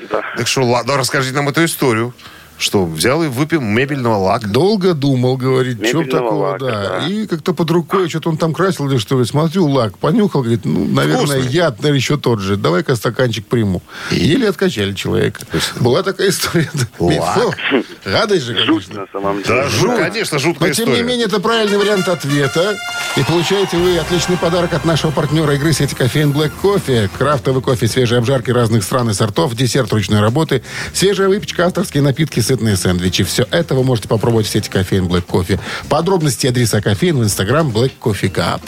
да. 0.09 0.21
Так 0.37 0.47
что, 0.47 0.63
ладно, 0.63 0.97
расскажите 0.97 1.35
нам 1.35 1.49
эту 1.49 1.65
историю. 1.65 2.13
Что, 2.57 2.85
взял 2.85 3.23
и 3.23 3.27
выпил 3.27 3.61
мебельного 3.61 4.15
лака. 4.17 4.47
Долго 4.47 4.93
думал, 4.93 5.37
говорит, 5.37 5.85
что 5.87 6.03
такого, 6.03 6.51
лака, 6.51 6.65
да. 6.65 6.99
да. 7.01 7.07
И 7.07 7.27
как-то 7.27 7.53
под 7.53 7.69
рукой, 7.69 8.09
что-то 8.09 8.29
он 8.29 8.37
там 8.37 8.53
красил 8.53 8.89
или 8.89 8.97
что, 8.97 9.15
говорит, 9.15 9.29
смотрю, 9.29 9.67
лак, 9.67 9.97
понюхал, 9.99 10.41
говорит, 10.41 10.65
ну, 10.65 10.85
наверное, 10.85 11.39
Вкусный. 11.41 11.51
яд, 11.51 11.77
наверное, 11.79 11.97
еще 11.99 12.17
тот 12.17 12.39
же. 12.39 12.57
Давай-ка 12.57 12.95
стаканчик 12.95 13.45
приму. 13.45 13.83
Еле 14.11 14.49
откачали 14.49 14.93
человека. 14.93 15.41
Была 15.79 16.01
такая 16.01 16.29
история. 16.29 16.71
Лак. 16.99 17.57
Фу, 17.69 17.83
Гадость 18.05 18.45
же, 18.45 18.55
Жуть 18.65 18.85
конечно. 18.87 19.01
на 19.01 19.07
самом 19.21 19.43
деле. 19.43 19.55
Да, 19.61 19.67
жу- 19.67 19.97
конечно, 19.97 20.39
жуткая 20.39 20.69
Но, 20.69 20.73
тем 20.73 20.85
история. 20.85 21.01
не 21.03 21.07
менее, 21.07 21.27
это 21.27 21.39
правильный 21.39 21.77
вариант 21.77 22.07
ответа. 22.07 22.75
И 23.17 23.23
получаете 23.23 23.77
вы 23.77 23.97
отличный 23.99 24.37
подарок 24.37 24.73
от 24.73 24.83
нашего 24.85 25.11
партнера 25.11 25.53
игры 25.55 25.73
сети 25.73 25.93
кофеин 25.93 26.31
Black 26.31 26.51
Кофе. 26.61 27.09
Крафтовый 27.17 27.61
кофе, 27.61 27.87
свежие 27.87 28.17
обжарки 28.19 28.49
разных 28.49 28.83
стран 28.83 29.09
и 29.11 29.13
сортов, 29.13 29.53
десерт 29.55 29.91
ручной 29.93 30.21
работы, 30.21 30.63
свежая 30.93 31.27
выпечка, 31.27 31.65
авторские 31.67 32.01
напитки, 32.01 32.39
сытные 32.47 32.77
сэндвичи. 32.77 33.23
Все 33.23 33.45
это 33.51 33.75
вы 33.75 33.83
можете 33.83 34.07
попробовать 34.07 34.47
в 34.47 34.49
сети 34.49 34.69
кофеин 34.69 35.05
Black 35.05 35.23
Кофе. 35.23 35.59
Подробности 35.89 36.45
и 36.45 36.49
адреса 36.49 36.81
кофеин 36.81 37.17
в 37.17 37.23
инстаграм 37.23 37.67
Black 37.67 37.91
Coffee 38.01 38.31
Cup. 38.31 38.61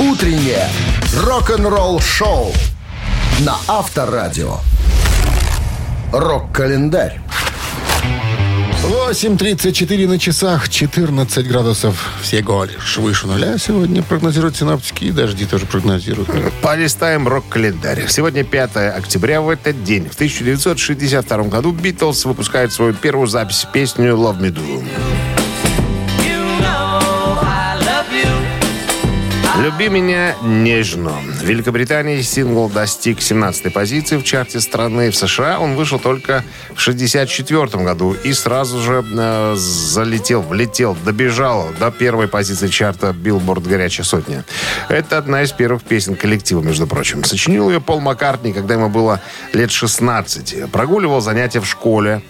Утреннее 0.00 0.68
рок-н-ролл-шоу 1.16 2.52
на 3.40 3.56
Авторадио. 3.68 4.58
Рок-календарь. 6.12 7.20
8.34 8.84 10.06
на 10.06 10.18
часах, 10.18 10.68
14 10.68 11.48
градусов 11.48 12.10
всего 12.20 12.64
лишь 12.64 12.98
выше 12.98 13.26
нуля. 13.26 13.56
Сегодня 13.56 14.02
прогнозируют 14.02 14.56
синаптики 14.56 15.04
и 15.04 15.10
дожди 15.10 15.46
тоже 15.46 15.64
прогнозируют. 15.64 16.28
Полистаем 16.60 17.26
рок-календарь. 17.26 18.04
Сегодня 18.08 18.44
5 18.44 18.76
октября. 18.94 19.40
В 19.40 19.48
этот 19.48 19.82
день, 19.84 20.06
в 20.10 20.14
1962 20.14 21.42
году, 21.44 21.72
Битлз 21.72 22.26
выпускают 22.26 22.74
свою 22.74 22.92
первую 22.92 23.26
запись 23.26 23.66
песню 23.72 24.16
«Love 24.16 24.38
Me 24.38 24.52
Do». 24.52 25.43
«Люби 29.64 29.88
меня 29.88 30.36
нежно». 30.42 31.12
В 31.12 31.42
Великобритании 31.42 32.20
сингл 32.20 32.68
достиг 32.68 33.20
17-й 33.20 33.70
позиции 33.70 34.18
в 34.18 34.22
чарте 34.22 34.60
страны. 34.60 35.10
В 35.10 35.16
США 35.16 35.58
он 35.58 35.74
вышел 35.74 35.98
только 35.98 36.44
в 36.74 36.80
64 36.80 37.82
году 37.82 38.12
и 38.12 38.34
сразу 38.34 38.78
же 38.82 39.02
э, 39.02 39.54
залетел, 39.56 40.42
влетел, 40.42 40.94
добежал 41.02 41.70
до 41.80 41.90
первой 41.90 42.28
позиции 42.28 42.68
чарта 42.68 43.16
Billboard 43.18 43.66
«Горячая 43.66 44.04
сотня». 44.04 44.44
Это 44.90 45.16
одна 45.16 45.42
из 45.42 45.52
первых 45.52 45.82
песен 45.82 46.14
коллектива, 46.14 46.60
между 46.60 46.86
прочим. 46.86 47.24
Сочинил 47.24 47.70
ее 47.70 47.80
Пол 47.80 48.00
Маккартни, 48.00 48.52
когда 48.52 48.74
ему 48.74 48.90
было 48.90 49.22
лет 49.54 49.70
16. 49.70 50.70
Прогуливал 50.70 51.22
занятия 51.22 51.60
в 51.60 51.66
школе. 51.66 52.20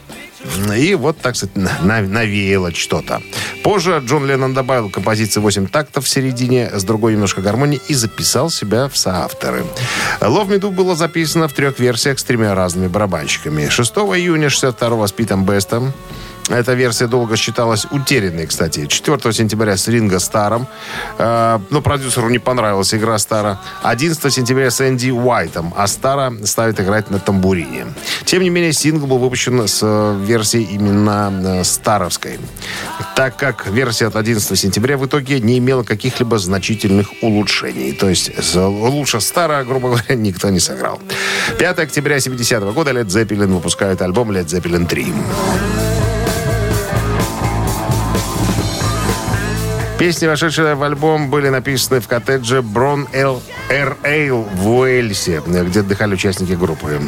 И 0.76 0.94
вот, 0.94 1.18
так 1.20 1.36
сказать, 1.36 1.56
на- 1.56 2.00
навеяло 2.02 2.72
что-то. 2.72 3.22
Позже 3.62 4.00
Джон 4.04 4.26
Леннон 4.26 4.54
добавил 4.54 4.90
композиции 4.90 5.40
8 5.40 5.66
тактов 5.66 6.04
в 6.04 6.08
середине 6.08 6.70
с 6.72 6.84
другой 6.84 7.12
немножко 7.14 7.40
гармонии 7.40 7.80
и 7.88 7.94
записал 7.94 8.50
себя 8.50 8.88
в 8.88 8.96
соавторы. 8.96 9.64
«Love 10.20 10.48
Me 10.48 10.58
Do» 10.60 10.70
было 10.70 10.94
записано 10.94 11.48
в 11.48 11.52
трех 11.54 11.78
версиях 11.78 12.18
с 12.18 12.24
тремя 12.24 12.54
разными 12.54 12.88
барабанщиками. 12.88 13.68
6 13.68 13.92
июня 14.16 14.50
62 14.50 15.06
с 15.08 15.12
Питом 15.12 15.44
Бестом. 15.44 15.92
Эта 16.50 16.74
версия 16.74 17.06
долго 17.06 17.36
считалась 17.36 17.86
утерянной, 17.90 18.46
кстати. 18.46 18.86
4 18.86 19.32
сентября 19.32 19.76
с 19.76 19.88
Ринго 19.88 20.18
Старом. 20.18 20.66
Э, 21.18 21.58
но 21.70 21.80
продюсеру 21.80 22.28
не 22.28 22.38
понравилась 22.38 22.92
игра 22.92 23.18
Стара. 23.18 23.58
11 23.82 24.32
сентября 24.32 24.70
с 24.70 24.86
Энди 24.86 25.10
Уайтом. 25.10 25.72
А 25.74 25.86
Стара 25.86 26.32
ставит 26.44 26.78
играть 26.80 27.10
на 27.10 27.18
тамбурине. 27.18 27.86
Тем 28.26 28.42
не 28.42 28.50
менее, 28.50 28.74
сингл 28.74 29.06
был 29.06 29.18
выпущен 29.18 29.66
с 29.66 29.80
э, 29.82 30.18
версией 30.22 30.64
именно 30.64 31.32
э, 31.32 31.64
старовской. 31.64 32.38
Так 33.16 33.36
как 33.36 33.66
версия 33.66 34.08
от 34.08 34.16
11 34.16 34.58
сентября 34.58 34.98
в 34.98 35.06
итоге 35.06 35.40
не 35.40 35.56
имела 35.58 35.82
каких-либо 35.82 36.38
значительных 36.38 37.08
улучшений. 37.22 37.92
То 37.92 38.10
есть 38.10 38.30
лучше 38.54 39.20
Стара, 39.20 39.64
грубо 39.64 39.88
говоря, 39.88 40.14
никто 40.14 40.50
не 40.50 40.60
сыграл. 40.60 41.00
5 41.58 41.78
октября 41.78 42.20
70 42.20 42.62
года 42.74 42.90
Led 42.90 43.06
Zeppelin 43.06 43.54
выпускают 43.54 44.02
альбом 44.02 44.30
Led 44.30 44.44
Zeppelin 44.44 44.86
3. 44.86 45.06
Песни, 50.04 50.26
вошедшие 50.26 50.74
в 50.74 50.82
альбом, 50.82 51.30
были 51.30 51.48
написаны 51.48 51.98
в 51.98 52.08
коттедже 52.08 52.60
Брон 52.60 53.08
Эл 53.14 53.42
Эр 53.68 53.96
Эйл 54.04 54.42
в 54.42 54.68
Уэльсе, 54.68 55.42
где 55.46 55.80
отдыхали 55.80 56.14
участники 56.14 56.52
группы. 56.52 57.00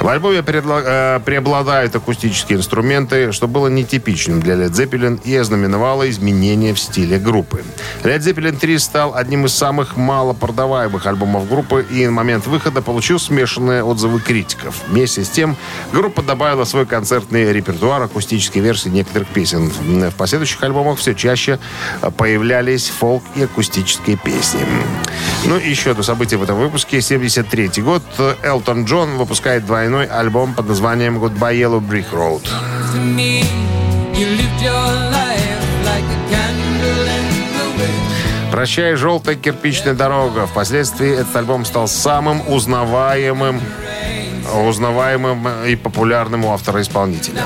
В 0.00 0.08
альбоме 0.08 0.42
э, 0.44 1.20
преобладают 1.24 1.94
акустические 1.94 2.58
инструменты, 2.58 3.32
что 3.32 3.46
было 3.46 3.68
нетипичным 3.68 4.40
для 4.40 4.54
Led 4.54 4.72
Zeppelin 4.72 5.20
и 5.24 5.36
ознаменовало 5.36 6.10
изменения 6.10 6.74
в 6.74 6.80
стиле 6.80 7.18
группы. 7.18 7.62
Led 8.02 8.18
Zeppelin 8.18 8.58
3 8.58 8.78
стал 8.78 9.14
одним 9.14 9.46
из 9.46 9.54
самых 9.54 9.96
малопродаваемых 9.96 11.06
альбомов 11.06 11.48
группы 11.48 11.86
и 11.90 12.06
на 12.06 12.12
момент 12.12 12.46
выхода 12.46 12.82
получил 12.82 13.20
смешанные 13.20 13.84
отзывы 13.84 14.20
критиков. 14.20 14.74
Вместе 14.88 15.24
с 15.24 15.28
тем, 15.30 15.56
группа 15.92 16.22
добавила 16.22 16.64
свой 16.64 16.86
концертный 16.86 17.52
репертуар 17.52 18.02
акустические 18.02 18.64
версии 18.64 18.88
некоторых 18.88 19.28
песен. 19.28 19.70
В 19.70 20.14
последующих 20.16 20.62
альбомах 20.62 20.98
все 20.98 21.14
чаще 21.14 21.60
появлялись 22.16 22.88
фолк 22.88 23.22
и 23.36 23.44
акустические 23.44 24.16
песни. 24.16 24.60
Ну 25.44 25.56
и 25.56 25.70
еще 25.70 25.94
одно 26.00 26.14
событие 26.14 26.38
в 26.38 26.42
этом 26.42 26.58
выпуске. 26.58 27.02
73 27.02 27.82
год. 27.82 28.02
Элтон 28.42 28.84
Джон 28.84 29.18
выпускает 29.18 29.66
двойной 29.66 30.06
альбом 30.06 30.54
под 30.54 30.68
названием 30.68 31.22
«Goodbye 31.22 31.54
Yellow 31.54 31.80
Brick 31.80 32.06
Road». 32.12 32.42
«Прощай, 38.50 38.94
желтая 38.94 39.34
кирпичная 39.36 39.94
дорога». 39.94 40.46
Впоследствии 40.46 41.10
этот 41.10 41.36
альбом 41.36 41.64
стал 41.64 41.86
самым 41.86 42.40
узнаваемым 42.48 43.60
узнаваемым 44.54 45.64
и 45.66 45.76
популярным 45.76 46.44
у 46.44 46.52
автора-исполнителя. 46.52 47.42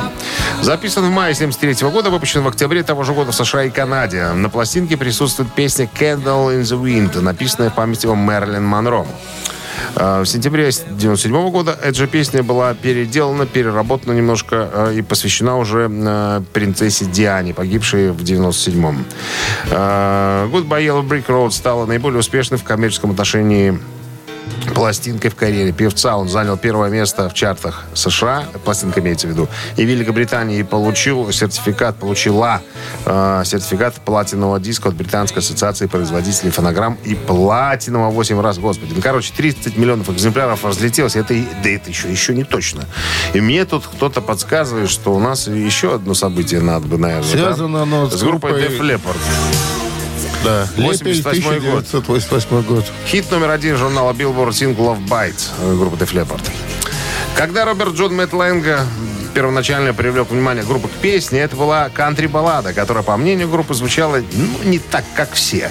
Записан 0.62 1.04
в 1.04 1.10
мае 1.10 1.34
73 1.34 1.88
года, 1.90 2.10
выпущен 2.10 2.42
в 2.42 2.48
октябре 2.48 2.82
того 2.82 3.02
же 3.04 3.12
года 3.12 3.32
в 3.32 3.34
США 3.34 3.64
и 3.64 3.70
Канаде. 3.70 4.28
На 4.32 4.48
пластинке 4.48 4.96
присутствует 4.96 5.52
песня 5.52 5.88
«Candle 5.98 6.58
in 6.58 6.62
the 6.62 6.80
Wind», 6.80 7.20
написанная 7.20 7.70
в 7.70 7.74
память 7.74 8.04
о 8.04 8.14
Мэрилин 8.14 8.64
Монро. 8.64 9.06
Э, 9.96 10.20
В 10.22 10.26
сентябре 10.26 10.70
97 10.70 11.50
года 11.50 11.78
эта 11.82 11.94
же 11.94 12.06
песня 12.06 12.42
была 12.42 12.74
переделана, 12.74 13.46
переработана 13.46 14.12
немножко 14.12 14.68
э, 14.72 14.94
и 14.96 15.02
посвящена 15.02 15.58
уже 15.58 15.90
э, 15.90 16.42
принцессе 16.52 17.04
Диане, 17.04 17.54
погибшей 17.54 18.10
в 18.10 18.22
97-м. 18.22 19.04
Э, 19.70 20.48
Goodbye 20.50 20.84
Yellow 20.84 21.06
Brick 21.06 21.26
Road 21.26 21.50
стала 21.50 21.86
наиболее 21.86 22.20
успешной 22.20 22.58
в 22.58 22.64
коммерческом 22.64 23.10
отношении 23.10 23.78
пластинкой 24.74 25.31
в 25.31 25.35
карьере 25.37 25.72
певца. 25.72 26.16
Он 26.16 26.29
занял 26.29 26.57
первое 26.57 26.90
место 26.90 27.29
в 27.29 27.35
чартах 27.35 27.85
США, 27.94 28.44
пластинка 28.64 29.00
имеется 29.00 29.27
в 29.27 29.31
виду, 29.31 29.48
и 29.77 29.85
Великобритании, 29.85 30.62
получил 30.62 31.31
сертификат, 31.33 31.96
получила 31.96 32.61
э, 33.05 33.42
сертификат 33.44 33.94
платинового 33.96 34.61
диска 34.61 34.88
от 34.88 34.94
Британской 34.94 35.40
ассоциации 35.40 35.87
производителей 35.87 36.50
фонограмм 36.50 36.98
и 37.05 37.14
платинового 37.14 38.11
8 38.11 38.40
раз, 38.40 38.59
господи. 38.59 38.92
Ну, 38.94 39.03
короче, 39.03 39.33
30 39.37 39.77
миллионов 39.77 40.09
экземпляров 40.11 40.64
разлетелось, 40.64 41.16
это, 41.16 41.35
да 41.62 41.68
это 41.70 41.90
еще, 41.90 42.11
еще 42.11 42.35
не 42.35 42.44
точно. 42.44 42.85
И 43.33 43.40
мне 43.40 43.64
тут 43.64 43.87
кто-то 43.87 44.20
подсказывает, 44.20 44.88
что 44.90 45.14
у 45.14 45.18
нас 45.18 45.46
еще 45.46 45.94
одно 45.94 46.14
событие 46.14 46.61
надо 46.61 46.87
бы, 46.87 46.98
наверное, 46.98 47.33
да? 47.33 47.38
Связано 47.38 47.83
оно 47.83 48.09
с 48.09 48.14
с 48.14 48.22
группой 48.22 48.53
группой- 48.53 48.68
Def 48.68 48.81
Leppard. 48.81 49.18
Да. 50.44 50.68
88 50.76 51.42
год. 51.61 51.87
1988 51.87 52.62
год. 52.62 52.85
Хит 53.07 53.30
номер 53.30 53.50
один 53.50 53.76
журнала 53.76 54.12
Billboard 54.12 54.50
Single 54.50 54.96
of 54.96 55.09
Bites 55.09 55.48
э, 55.61 55.74
группы 55.76 55.96
Def 55.96 56.12
Leppard. 56.12 56.42
Когда 57.35 57.64
Роберт 57.64 57.94
Джон 57.94 58.14
Мэтт 58.14 58.33
первоначально 59.35 59.92
привлек 59.92 60.30
внимание 60.30 60.64
группы 60.64 60.88
к 60.88 60.92
песне, 60.92 61.40
это 61.40 61.57
была 61.57 61.88
кантри-баллада, 61.88 62.72
которая, 62.72 63.02
по 63.02 63.16
мнению 63.16 63.48
группы, 63.48 63.74
звучала 63.74 64.22
ну, 64.33 64.68
не 64.68 64.78
так, 64.78 65.04
как 65.16 65.33
все. 65.33 65.70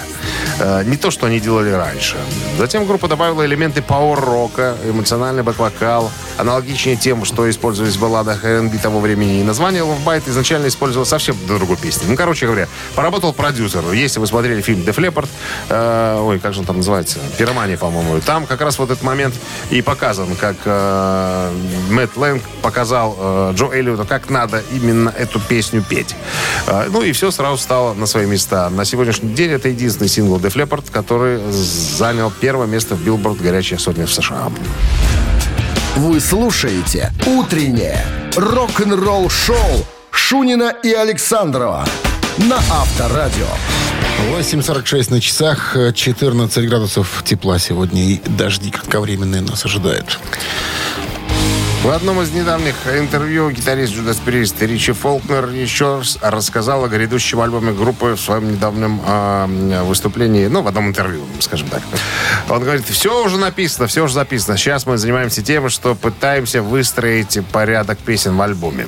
Э, 0.60 0.82
не 0.84 0.96
то, 0.96 1.10
что 1.10 1.26
они 1.26 1.40
делали 1.40 1.70
раньше. 1.70 2.16
Затем 2.58 2.86
группа 2.86 3.08
добавила 3.08 3.44
элементы 3.44 3.82
пауэр-рока, 3.82 4.76
эмоциональный 4.84 5.42
бэк-вокал, 5.42 6.10
аналогичнее 6.38 6.96
тем, 6.96 7.24
что 7.24 7.48
использовались 7.50 7.96
в 7.96 8.00
балладах 8.00 8.44
R&B 8.44 8.78
того 8.78 9.00
времени. 9.00 9.40
И 9.40 9.42
название 9.42 9.82
Love 9.82 10.04
Bite 10.04 10.30
изначально 10.30 10.68
использовалось 10.68 11.08
совсем 11.08 11.36
для 11.46 11.56
другой 11.56 11.76
песни. 11.76 12.06
Ну, 12.08 12.16
короче 12.16 12.46
говоря, 12.46 12.68
поработал 12.94 13.32
продюсер. 13.32 13.82
Если 13.92 14.20
вы 14.20 14.26
смотрели 14.26 14.60
фильм 14.60 14.80
«Def 14.80 14.96
Leppard», 14.96 15.28
э, 15.68 16.18
ой, 16.20 16.38
как 16.38 16.54
же 16.54 16.60
он 16.60 16.66
там 16.66 16.76
называется? 16.76 17.18
«Пиромания», 17.36 17.76
по-моему. 17.76 18.20
Там 18.20 18.46
как 18.46 18.60
раз 18.60 18.78
вот 18.78 18.90
этот 18.90 19.02
момент 19.02 19.34
и 19.70 19.82
показан, 19.82 20.36
как 20.36 20.56
э, 20.64 21.52
Мэтт 21.90 22.16
Лэнг 22.16 22.42
показал 22.62 23.16
э, 23.18 23.52
Джо 23.56 23.72
Эллиоту, 23.72 24.04
как 24.04 24.30
надо 24.30 24.62
именно 24.72 25.12
эту 25.16 25.40
песню 25.40 25.82
петь. 25.82 26.14
Э, 26.66 26.88
ну 26.90 27.02
и 27.02 27.12
все 27.12 27.30
сразу 27.30 27.58
стало 27.58 27.94
на 27.94 28.06
свои 28.06 28.26
места. 28.26 28.70
На 28.70 28.84
сегодняшний 28.84 29.32
день 29.34 29.50
это 29.50 29.68
единственный 29.68 30.08
сингл 30.08 30.38
Def 30.44 30.56
Leppard, 30.56 30.90
который 30.90 31.40
занял 31.50 32.30
первое 32.30 32.66
место 32.66 32.96
в 32.96 33.06
Billboard 33.06 33.42
«Горячая 33.42 33.78
сотня» 33.78 34.06
в 34.06 34.12
США. 34.12 34.52
Вы 35.96 36.20
слушаете 36.20 37.12
«Утреннее 37.24 38.04
рок-н-ролл-шоу» 38.36 39.86
Шунина 40.10 40.74
и 40.82 40.92
Александрова 40.92 41.86
на 42.36 42.56
Авторадио. 42.56 43.46
8.46 44.32 45.10
на 45.10 45.20
часах, 45.22 45.76
э, 45.76 45.94
14 45.94 46.68
градусов 46.68 47.22
тепла 47.24 47.58
сегодня 47.58 48.02
и 48.02 48.20
дожди 48.26 48.70
кратковременные 48.70 49.40
нас 49.40 49.64
ожидают. 49.64 50.18
В 51.84 51.90
одном 51.90 52.22
из 52.22 52.32
недавних 52.32 52.74
интервью 52.86 53.50
гитарист 53.50 53.92
Judas 53.92 54.18
Priest 54.24 54.66
Ричи 54.66 54.92
Фолкнер 54.92 55.50
еще 55.50 55.98
раз 55.98 56.18
рассказал 56.22 56.82
о 56.82 56.88
грядущем 56.88 57.42
альбоме 57.42 57.72
группы 57.74 58.14
в 58.16 58.20
своем 58.20 58.52
недавнем 58.52 59.02
э, 59.06 59.82
выступлении, 59.82 60.46
ну, 60.46 60.62
в 60.62 60.66
одном 60.66 60.88
интервью, 60.88 61.20
скажем 61.40 61.68
так. 61.68 61.82
Он 62.48 62.62
говорит, 62.62 62.86
все 62.88 63.22
уже 63.22 63.36
написано, 63.36 63.86
все 63.86 64.02
уже 64.02 64.14
записано. 64.14 64.56
Сейчас 64.56 64.86
мы 64.86 64.96
занимаемся 64.96 65.42
тем, 65.42 65.68
что 65.68 65.94
пытаемся 65.94 66.62
выстроить 66.62 67.38
порядок 67.52 67.98
песен 67.98 68.34
в 68.34 68.40
альбоме. 68.40 68.86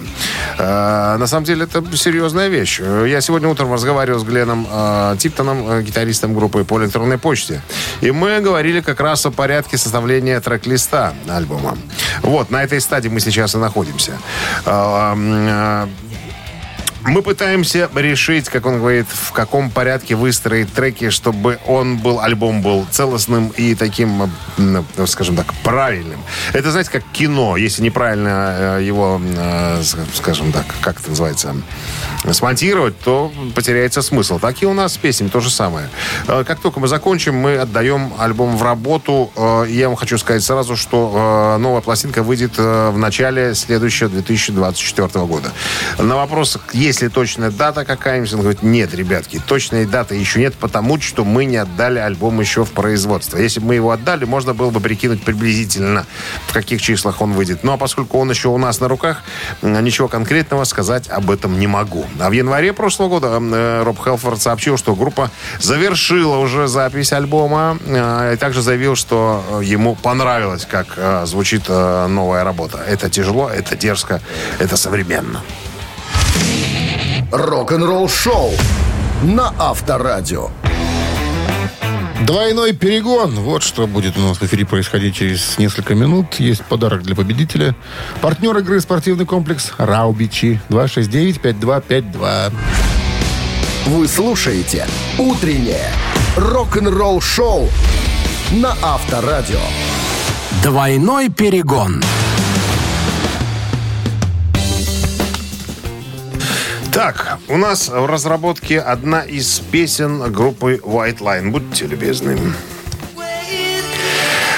Э, 0.56 1.18
на 1.18 1.26
самом 1.26 1.44
деле, 1.44 1.64
это 1.64 1.85
серьезная 1.98 2.48
вещь. 2.48 2.80
Я 2.80 3.20
сегодня 3.20 3.50
утром 3.50 3.74
разговаривал 3.74 4.20
с 4.20 4.24
Гленном 4.24 4.66
э, 4.70 5.16
Типтоном, 5.18 5.70
э, 5.70 5.82
гитаристом 5.82 6.32
группы 6.32 6.64
по 6.64 6.80
электронной 6.82 7.18
почте. 7.18 7.61
И 8.00 8.11
мы 8.11 8.40
говорили 8.40 8.80
как 8.80 9.00
раз 9.00 9.26
о 9.26 9.30
порядке 9.30 9.76
составления 9.76 10.40
трек-листа 10.40 11.12
альбома. 11.28 11.76
Вот, 12.22 12.50
на 12.50 12.64
этой 12.64 12.80
стадии 12.87 13.09
мы 13.09 13.20
сейчас 13.20 13.55
и 13.55 13.59
находимся. 13.59 14.18
Мы 17.07 17.23
пытаемся 17.23 17.88
решить, 17.95 18.49
как 18.49 18.66
он 18.66 18.79
говорит, 18.79 19.07
в 19.09 19.31
каком 19.31 19.71
порядке 19.71 20.16
выстроить 20.16 20.73
треки, 20.73 21.11
чтобы 21.11 21.59
он 21.66 21.99
был, 21.99 22.19
альбом 22.21 22.62
был 22.62 22.85
целостным 22.90 23.51
и 23.57 23.77
таким, 23.77 24.31
м, 24.59 24.85
скажем 25.07 25.37
так, 25.37 25.55
правильным. 25.62 26.19
Это, 26.53 26.73
знаете, 26.73 26.90
как 26.90 27.05
кино. 27.12 27.57
Если 27.57 27.83
неправильно 27.83 28.79
э, 28.79 28.83
его, 28.83 29.21
э, 29.23 29.83
скажем 30.14 30.51
так, 30.51 30.64
как 30.81 30.99
это 30.99 31.11
называется, 31.11 31.55
смонтировать, 32.33 32.99
то 33.01 33.33
потеряется 33.55 34.03
смысл. 34.03 34.40
Так 34.40 34.61
и 34.62 34.66
у 34.66 34.73
нас 34.73 34.95
с 34.95 34.97
песнями 34.97 35.29
то 35.29 35.38
же 35.40 35.51
самое. 35.51 35.88
Э, 36.27 36.42
Как 36.45 36.59
только 36.59 36.81
мы 36.81 36.88
закончим, 36.88 37.37
мы 37.37 37.57
отдаем 37.59 38.12
альбом 38.19 38.57
в 38.57 38.62
работу. 38.64 39.31
Э, 39.37 39.64
Я 39.69 39.87
вам 39.88 39.97
хочу 39.97 40.19
сказать 40.19 40.42
сразу, 40.42 40.77
что 40.77 41.55
э, 41.57 41.59
новая 41.62 41.83
пластинка 41.83 42.25
выйдет 42.25 42.55
э, 42.59 42.90
в 42.90 42.99
начале 42.99 43.55
следующего 43.55 44.11
2024 44.11 45.25
года. 45.25 45.53
На 45.99 46.16
вопрос, 46.16 46.59
есть 46.73 46.95
ли 47.00 47.09
точная 47.09 47.50
дата 47.50 47.85
какая-нибудь, 47.85 48.32
он 48.35 48.40
говорит, 48.40 48.62
нет, 48.62 48.94
ребятки, 48.94 49.40
точной 49.46 49.87
даты 49.87 50.14
еще 50.14 50.40
нет, 50.40 50.54
потому 50.54 51.00
что 51.00 51.24
мы 51.24 51.44
не 51.44 51.56
отдали 51.56 51.98
альбом 51.98 52.40
еще 52.40 52.64
в 52.64 52.72
производство. 52.72 53.38
Если 53.38 53.61
бы 53.61 53.66
мы 53.66 53.74
его 53.74 53.90
отдали, 53.90 54.24
можно 54.24 54.54
было 54.54 54.70
бы 54.70 54.80
прикинуть 54.80 55.22
приблизительно, 55.22 56.06
в 56.46 56.52
каких 56.52 56.80
числах 56.80 57.20
он 57.20 57.32
выйдет. 57.32 57.64
Ну, 57.64 57.72
а 57.72 57.76
поскольку 57.76 58.18
он 58.18 58.30
еще 58.30 58.48
у 58.48 58.59
нас 58.59 58.80
на 58.80 58.88
руках, 58.88 59.22
ничего 59.62 60.09
конкретного 60.09 60.64
сказать 60.64 61.09
об 61.09 61.30
этом 61.30 61.59
не 61.59 61.66
могу. 61.66 62.06
А 62.18 62.28
в 62.30 62.32
январе 62.32 62.72
прошлого 62.72 63.09
года 63.09 63.38
э, 63.40 63.82
Роб 63.85 64.02
Хелфорд 64.02 64.40
сообщил, 64.40 64.76
что 64.76 64.94
группа 64.94 65.30
завершила 65.61 66.38
уже 66.38 66.68
запись 66.68 67.12
альбома 67.12 67.78
э, 67.85 68.35
и 68.35 68.37
также 68.37 68.62
заявил, 68.62 68.96
что 68.96 69.44
э, 69.61 69.64
ему 69.64 69.94
понравилось, 69.94 70.66
как 70.70 70.87
звучит 71.26 71.68
новая 71.68 72.44
работа. 72.44 72.78
Это 72.87 73.11
тяжело, 73.11 73.48
это 73.48 73.76
дерзко, 73.76 74.20
это 74.59 74.76
современно. 74.76 75.42
Рок-н-ролл-шоу 77.33 78.53
на 79.25 79.53
Авторадио. 79.59 80.49
Двойной 82.25 82.73
перегон. 82.73 83.33
Вот 83.41 83.65
что 83.65 83.89
будет 83.89 84.17
у 84.17 84.21
нас 84.21 84.37
в 84.39 84.43
эфире 84.45 84.65
происходить 84.65 85.17
через 85.17 85.59
несколько 85.59 85.97
минут. 85.97 86.35
Есть 86.39 86.62
подарок 86.62 87.03
для 87.03 87.17
победителя. 87.17 87.75
Партнер 88.21 88.57
игры 88.59 88.81
спортивный 88.81 89.27
комплекс 89.27 89.73
«Раубичи». 89.77 90.61
269-5252. 90.69 92.53
Вы 93.87 94.07
слушаете 94.07 94.87
«Утреннее 95.19 95.91
рок-н-ролл-шоу» 96.37 97.69
на 98.53 98.77
Авторадио. 98.83 99.61
Двойной 100.62 101.29
перегон. 101.29 102.03
Так, 106.95 107.38
у 107.47 107.58
нас 107.58 107.89
в 107.89 108.06
разработке 108.06 108.80
одна 108.80 109.21
из 109.21 109.60
песен 109.71 110.32
группы 110.32 110.82
White 110.84 111.19
Line. 111.19 111.52
Будьте 111.52 111.86
любезны. 111.86 112.38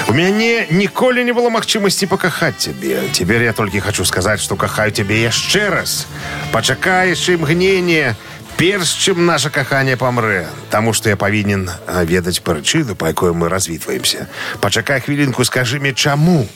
У 0.06 0.12
мяне 0.12 0.66
ніколі 0.70 1.24
не 1.24 1.32
было 1.32 1.48
магчымасці 1.48 2.06
пакахаць 2.06 2.68
цябе. 2.68 3.08
Цяпер 3.12 3.42
я 3.42 3.52
толькі 3.52 3.80
хочу 3.80 4.04
сказаць, 4.04 4.40
што 4.40 4.54
кахаю 4.54 4.92
цябе 4.92 5.24
яшчэ 5.24 5.70
раз. 5.70 6.06
Пачакай 6.52 7.16
яшчэ 7.16 7.34
імгненне, 7.40 8.14
перш 8.56 8.92
чым 9.00 9.24
наша 9.26 9.50
каханне 9.50 9.96
памрэ. 9.96 10.46
Таму 10.70 10.92
што 10.92 11.08
я 11.08 11.16
павінен 11.16 11.70
а, 11.86 12.04
ведаць 12.04 12.44
прычыну, 12.44 12.94
па 12.94 13.08
якой 13.08 13.32
мы 13.32 13.48
развітваемся. 13.48 14.28
Пачакай 14.60 15.00
хвілінку, 15.00 15.44
скажы 15.44 15.80
мне 15.80 15.94
чаму. 15.94 16.46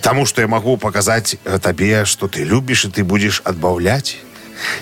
Таму 0.00 0.26
што 0.26 0.42
я 0.42 0.48
магу 0.48 0.76
паказаць 0.76 1.36
э, 1.44 1.58
табе, 1.58 2.04
што 2.04 2.26
ты 2.26 2.44
любіш 2.44 2.84
і 2.84 2.88
ты 2.90 3.04
будзеш 3.04 3.42
адбаўляць. 3.44 4.18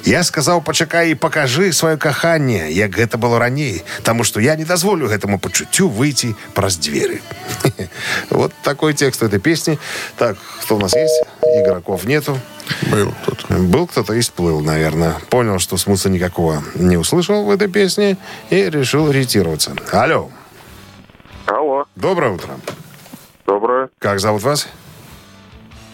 Я 0.05 0.23
сказаў 0.23 0.61
пачакай 0.61 1.11
і 1.11 1.15
пакажы 1.15 1.71
сваё 1.71 1.97
каханне 1.97 2.71
як 2.71 2.91
гэта 2.91 3.17
было 3.17 3.39
раней 3.39 3.83
Таму 4.03 4.23
што 4.23 4.39
я 4.39 4.55
не 4.55 4.65
дазволю 4.65 5.07
гэтаму 5.07 5.39
пачуццю 5.39 5.89
выйти 5.89 6.35
праз 6.53 6.77
дзверы 6.77 7.21
Вот 8.29 8.53
такой 8.63 8.93
текст 8.93 9.23
этой 9.23 9.39
песни 9.39 9.79
Так, 10.17 10.37
кто 10.61 10.75
у 10.75 10.79
нас 10.79 10.93
есть? 10.93 11.23
Игроков 11.43 12.05
нету 12.05 12.39
Был 12.91 13.13
тут. 13.25 13.45
Был 13.49 13.87
кто-то 13.87 14.13
и 14.13 14.21
сплыл, 14.21 14.61
наверное 14.61 15.15
Понял, 15.29 15.59
что 15.59 15.77
смысла 15.77 16.09
никакого 16.09 16.63
не 16.75 16.97
услышал 16.97 17.45
в 17.45 17.49
этой 17.49 17.67
песне 17.67 18.17
И 18.49 18.69
решил 18.69 19.11
ретироваться 19.11 19.75
Алло, 19.91 20.31
Алло, 21.45 21.85
доброе 21.95 22.31
утро 22.31 22.53
доброе. 23.61 23.89
Как 23.99 24.19
зовут 24.19 24.43
вас? 24.43 24.67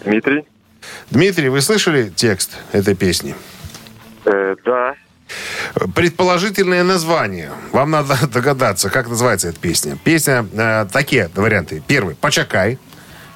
Дмитрий? 0.06 0.46
Дмитрий, 1.10 1.50
вы 1.50 1.62
слышали 1.62 2.10
текст 2.10 2.52
этой 2.72 2.96
песни? 2.96 3.36
Э, 4.28 4.56
да. 4.66 4.96
Предположительное 5.96 6.84
название. 6.84 7.52
Вам 7.72 7.92
надо 7.92 8.16
догадаться, 8.34 8.90
как 8.90 9.08
называется 9.08 9.50
эта 9.50 9.60
песня. 9.60 9.98
Песня, 10.04 10.46
э, 10.54 10.86
такие 10.92 11.30
варианты. 11.36 11.82
Первый, 11.88 12.16
«Почакай». 12.16 12.78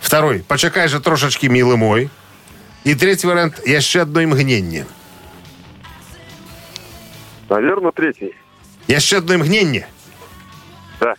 Второй, 0.01 0.43
«Почакай 0.47 0.88
же 0.88 0.99
трошечки, 0.99 1.45
милый 1.45 1.77
мой». 1.77 2.10
И 2.84 2.95
третий 2.95 3.27
вариант, 3.27 3.65
«Еще 3.65 4.01
одно 4.01 4.21
мгновение». 4.21 4.86
Наверное, 7.49 7.91
третий. 7.91 8.36
«Еще 8.88 9.17
одно 9.17 9.38
мгновение». 9.38 9.88
Да. 10.99 11.13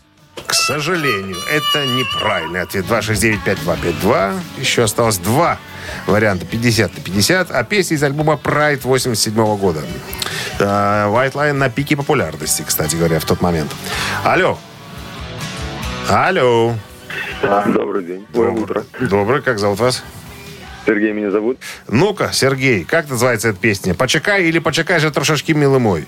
К 0.47 0.53
сожалению, 0.53 1.37
это 1.51 1.87
неправильный 1.87 2.61
ответ. 2.61 2.85
269-5252. 2.87 4.39
Еще 4.59 4.83
осталось 4.83 5.19
два 5.19 5.59
варианта. 6.07 6.47
50 6.47 6.97
на 6.97 7.01
50. 7.01 7.51
А 7.51 7.65
песня 7.65 7.97
из 7.97 8.03
альбома 8.03 8.39
Pride 8.43 8.81
87 8.83 9.35
года. 9.57 9.81
Э, 10.59 10.65
White 11.09 11.33
Line 11.33 11.53
на 11.53 11.71
пике 11.71 11.97
популярности, 11.97 12.65
кстати 12.67 12.97
говоря, 12.97 13.19
в 13.19 13.25
тот 13.25 13.41
момент. 13.41 13.71
Алло. 14.25 14.59
Алло. 16.09 16.75
Добрый 17.43 18.05
день. 18.05 18.27
Доброе 18.33 18.53
утро. 18.53 18.85
Добрый, 19.01 19.43
как 19.43 19.59
зовут 19.59 19.81
вас? 19.81 20.03
Сергей 20.87 21.13
меня 21.13 21.31
зовут. 21.31 21.59
Ну-ка, 21.89 22.31
Сергей, 22.33 22.85
как 22.85 23.09
называется 23.09 23.49
эта 23.49 23.59
песня? 23.59 23.95
«Почекай» 23.95 24.45
или 24.45 24.59
«Почекай 24.59 24.99
же 24.99 25.11
трошечки, 25.11 25.53
милый 25.53 25.79
мой»? 25.79 26.07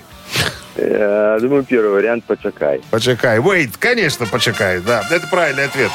Я 0.75 1.37
думаю, 1.39 1.63
первый 1.63 1.91
вариант 1.91 2.25
«Почакай». 2.25 2.81
«Почекай». 2.91 3.39
Wait, 3.39 3.71
конечно, 3.79 4.25
«Почекай», 4.25 4.79
да. 4.81 5.03
Это 5.09 5.27
правильный 5.27 5.65
ответ. 5.65 5.91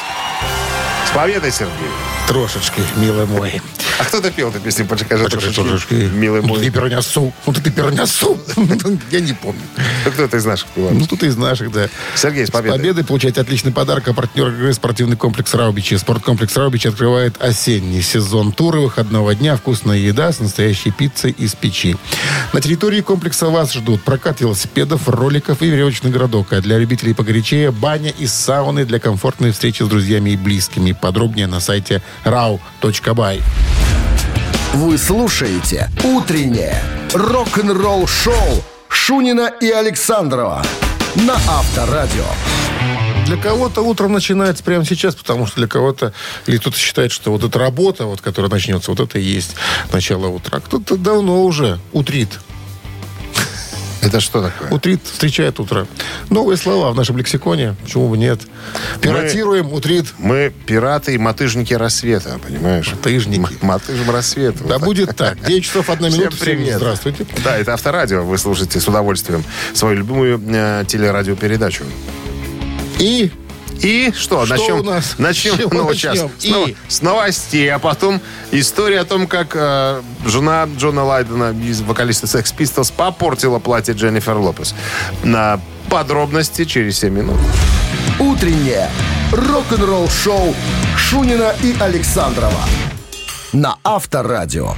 С 1.05 1.11
победой, 1.11 1.51
Сергей. 1.51 2.20
Трошечки, 2.27 2.81
милый 2.97 3.25
мой. 3.25 3.61
А 3.99 4.05
кто-то 4.05 4.31
пел 4.31 4.49
эту 4.49 4.59
песню 4.59 4.85
«Почекай 4.85 5.17
же 5.17 5.25
Трошечки, 5.25 5.61
трошечки, 5.61 5.93
милый 5.93 6.41
Ну, 6.41 6.47
мой»? 6.47 6.59
ты 6.63 6.71
пернесу. 6.71 7.33
Ну, 7.45 7.53
ты 7.53 7.69
пернесу. 7.69 8.39
Я 9.11 9.19
не 9.19 9.33
помню. 9.33 9.61
Кто-то 10.05 10.37
из 10.37 10.45
наших 10.45 10.67
певал. 10.69 10.91
Ну, 10.91 11.05
тут 11.05 11.23
из 11.23 11.35
наших, 11.35 11.71
да. 11.71 11.87
Сергей, 12.15 12.47
с 12.47 12.51
победой. 12.51 12.79
победой 12.79 13.03
получаете 13.03 13.41
отличный 13.41 13.71
подарок. 13.71 14.07
А 14.07 14.13
партнер 14.13 14.47
игры 14.47 14.73
спортивный 14.73 15.17
комплекс 15.17 15.53
«Раубичи». 15.53 15.95
Спорткомплекс 15.97 16.55
«Раубичи» 16.55 16.87
открывает 16.87 17.35
осенний 17.39 18.01
сезон 18.01 18.53
тура 18.53 18.79
выходного 18.79 19.35
дня. 19.35 19.55
Вкусная 19.57 19.97
еда 19.97 20.31
с 20.31 20.39
настоящей 20.39 20.91
пиццей 20.91 21.31
из 21.37 21.53
печи. 21.53 21.95
На 22.53 22.61
территории 22.61 23.01
комплекса 23.01 23.47
вас 23.47 23.73
ждут 23.73 24.01
прокат 24.03 24.41
велосипедов, 24.41 25.07
роликов 25.09 25.61
и 25.61 25.67
веревочный 25.69 26.09
городок. 26.11 26.53
А 26.53 26.61
для 26.61 26.77
любителей 26.79 27.13
погорячее 27.13 27.71
баня 27.71 28.11
и 28.17 28.25
сауны 28.25 28.85
для 28.85 28.99
комфортной 28.99 29.51
встречи 29.51 29.83
с 29.83 29.87
друзьями 29.87 30.31
и 30.31 30.37
близкими. 30.37 30.93
Подробнее 30.93 31.45
на 31.47 31.59
сайте 31.59 32.01
rau.by. 32.23 33.41
Вы 34.73 34.97
слушаете 34.97 35.89
«Утреннее 36.03 36.81
рок-н-ролл-шоу» 37.13 38.63
Шунина 38.87 39.51
и 39.59 39.69
Александрова 39.69 40.63
на 41.15 41.33
Авторадио. 41.33 42.25
для 43.25 43.37
кого-то 43.37 43.81
утро 43.81 44.07
начинается 44.07 44.63
прямо 44.63 44.85
сейчас, 44.85 45.15
потому 45.15 45.47
что 45.47 45.57
для 45.57 45.67
кого-то, 45.67 46.13
или 46.47 46.57
кто-то 46.57 46.77
считает, 46.77 47.11
что 47.11 47.31
вот 47.31 47.43
эта 47.43 47.59
работа, 47.59 48.05
вот, 48.05 48.21
которая 48.21 48.49
начнется, 48.51 48.91
вот 48.91 48.99
это 48.99 49.19
и 49.19 49.23
есть 49.23 49.55
начало 49.91 50.27
утра. 50.27 50.59
Кто-то 50.59 50.97
давно 50.97 51.43
уже 51.43 51.79
утрит. 51.91 52.39
Это 54.01 54.19
что 54.19 54.41
такое? 54.41 54.69
Утрит 54.71 54.99
встречает 55.03 55.59
утро. 55.59 55.87
Новые 56.29 56.57
слова 56.57 56.91
в 56.91 56.95
нашем 56.95 57.17
лексиконе. 57.17 57.75
Почему 57.83 58.09
бы 58.09 58.17
нет? 58.17 58.41
Пиратируем, 58.99 59.71
утрит. 59.71 60.07
Мы 60.17 60.51
пираты 60.65 61.13
и 61.13 61.17
мотыжники 61.17 61.73
рассвета, 61.73 62.39
понимаешь? 62.45 62.91
Мотыжники. 62.91 63.57
Мотыжим 63.61 64.09
рассвета. 64.09 64.63
Да 64.63 64.77
Вот 64.79 64.85
будет 64.85 65.15
так. 65.15 65.39
9 65.45 65.63
часов 65.63 65.89
1 65.89 66.09
Всем 66.09 66.19
минута. 66.19 66.35
Всем 66.35 66.45
привет. 66.45 66.75
здравствуйте. 66.77 67.25
Да, 67.43 67.57
это 67.57 67.73
Авторадио. 67.73 68.23
Вы 68.23 68.37
слушаете 68.37 68.79
с 68.79 68.87
удовольствием 68.87 69.43
свою 69.73 69.97
любимую 69.97 70.41
э, 70.47 70.83
телерадиопередачу. 70.87 71.83
И 72.99 73.31
И 73.81 74.11
что? 74.15 74.45
Что 74.45 74.55
начнем, 74.55 74.79
у 74.79 74.83
нас? 74.83 75.15
Начнем 75.17 75.57
чего 75.57 75.69
ну, 75.71 75.93
сейчас. 75.93 76.19
И? 76.43 76.75
с 76.87 77.01
новостей, 77.01 77.71
а 77.71 77.79
потом 77.79 78.21
история 78.51 78.99
о 78.99 79.05
том, 79.05 79.27
как 79.27 79.55
э, 79.55 80.01
жена 80.25 80.67
Джона 80.77 81.03
Лайдена 81.03 81.51
из 81.51 81.81
вокалиста 81.81 82.27
Sex 82.27 82.53
Pistols 82.55 82.93
попортила 82.95 83.59
платье 83.59 83.93
Дженнифер 83.93 84.37
Лопес. 84.37 84.75
На 85.23 85.59
подробности 85.89 86.65
через 86.65 86.99
7 86.99 87.13
минут. 87.13 87.37
Утреннее 88.19 88.89
рок-н-ролл-шоу 89.31 90.53
Шунина 90.97 91.53
и 91.63 91.75
Александрова 91.79 92.61
на 93.53 93.77
Авторадио. 93.83 94.75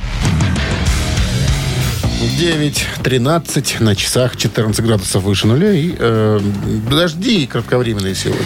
9.13 2.24 3.84
на 3.84 3.96
часах, 3.96 4.38
14 4.38 4.86
градусов 4.86 5.24
выше 5.24 5.48
нуля. 5.48 5.72
И 5.74 5.96
э, 5.98 6.40
дожди 6.90 7.48
кратковременные 7.48 8.16
сегодня. 8.16 8.46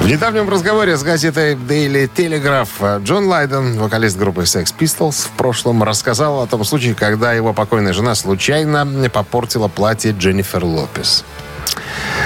В 0.00 0.06
недавнем 0.06 0.48
разговоре 0.48 0.96
с 0.96 1.02
газетой 1.02 1.54
Daily 1.54 2.10
Telegraph 2.14 2.68
э, 2.80 3.00
Джон 3.02 3.26
Лайден, 3.26 3.78
вокалист 3.78 4.18
группы 4.18 4.42
Sex 4.42 4.74
Pistols, 4.78 5.26
в 5.26 5.30
прошлом 5.36 5.82
рассказал 5.82 6.42
о 6.42 6.46
том 6.46 6.64
случае, 6.64 6.94
когда 6.94 7.32
его 7.32 7.52
покойная 7.52 7.92
жена 7.92 8.14
случайно 8.14 8.86
попортила 9.10 9.68
платье 9.68 10.14
Дженнифер 10.18 10.64
Лопес. 10.64 11.24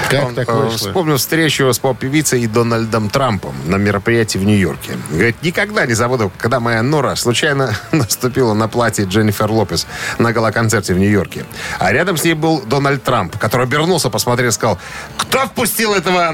Как 0.09 0.33
так 0.33 0.47
вышло? 0.53 0.89
Вспомнил 0.89 1.17
встречу 1.17 1.71
с 1.71 1.79
поп-певицей 1.79 2.41
и 2.41 2.47
Дональдом 2.47 3.09
Трампом 3.09 3.53
на 3.65 3.75
мероприятии 3.75 4.37
в 4.37 4.43
Нью-Йорке. 4.43 4.93
Говорит, 5.11 5.41
никогда 5.43 5.85
не 5.85 5.93
забуду, 5.93 6.31
когда 6.37 6.59
моя 6.59 6.81
Нора 6.81 7.15
случайно 7.15 7.75
наступила 7.91 8.53
на 8.53 8.67
платье 8.67 9.05
Дженнифер 9.05 9.51
Лопес 9.51 9.87
на 10.17 10.33
гала-концерте 10.33 10.93
в 10.93 10.99
Нью-Йорке. 10.99 11.45
А 11.77 11.91
рядом 11.91 12.17
с 12.17 12.23
ней 12.23 12.33
был 12.33 12.61
Дональд 12.61 13.03
Трамп, 13.03 13.37
который 13.37 13.65
обернулся, 13.65 14.09
посмотрел 14.09 14.49
и 14.49 14.53
сказал, 14.53 14.79
кто 15.17 15.45
впустил 15.45 15.93
этого 15.93 16.33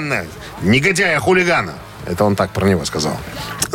негодяя-хулигана? 0.62 1.74
Это 2.06 2.24
он 2.24 2.36
так 2.36 2.52
про 2.52 2.68
него 2.68 2.86
сказал. 2.86 3.18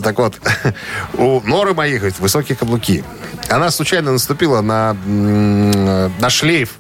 Так 0.03 0.19
вот, 0.19 0.41
у 1.15 1.41
Норы 1.41 1.75
моей, 1.75 1.99
говорит, 1.99 2.19
высокие 2.21 2.57
каблуки. 2.57 3.05
Она 3.49 3.71
случайно 3.71 4.13
наступила 4.13 4.61
на, 4.61 4.95
на 4.95 6.31
шлейф 6.31 6.80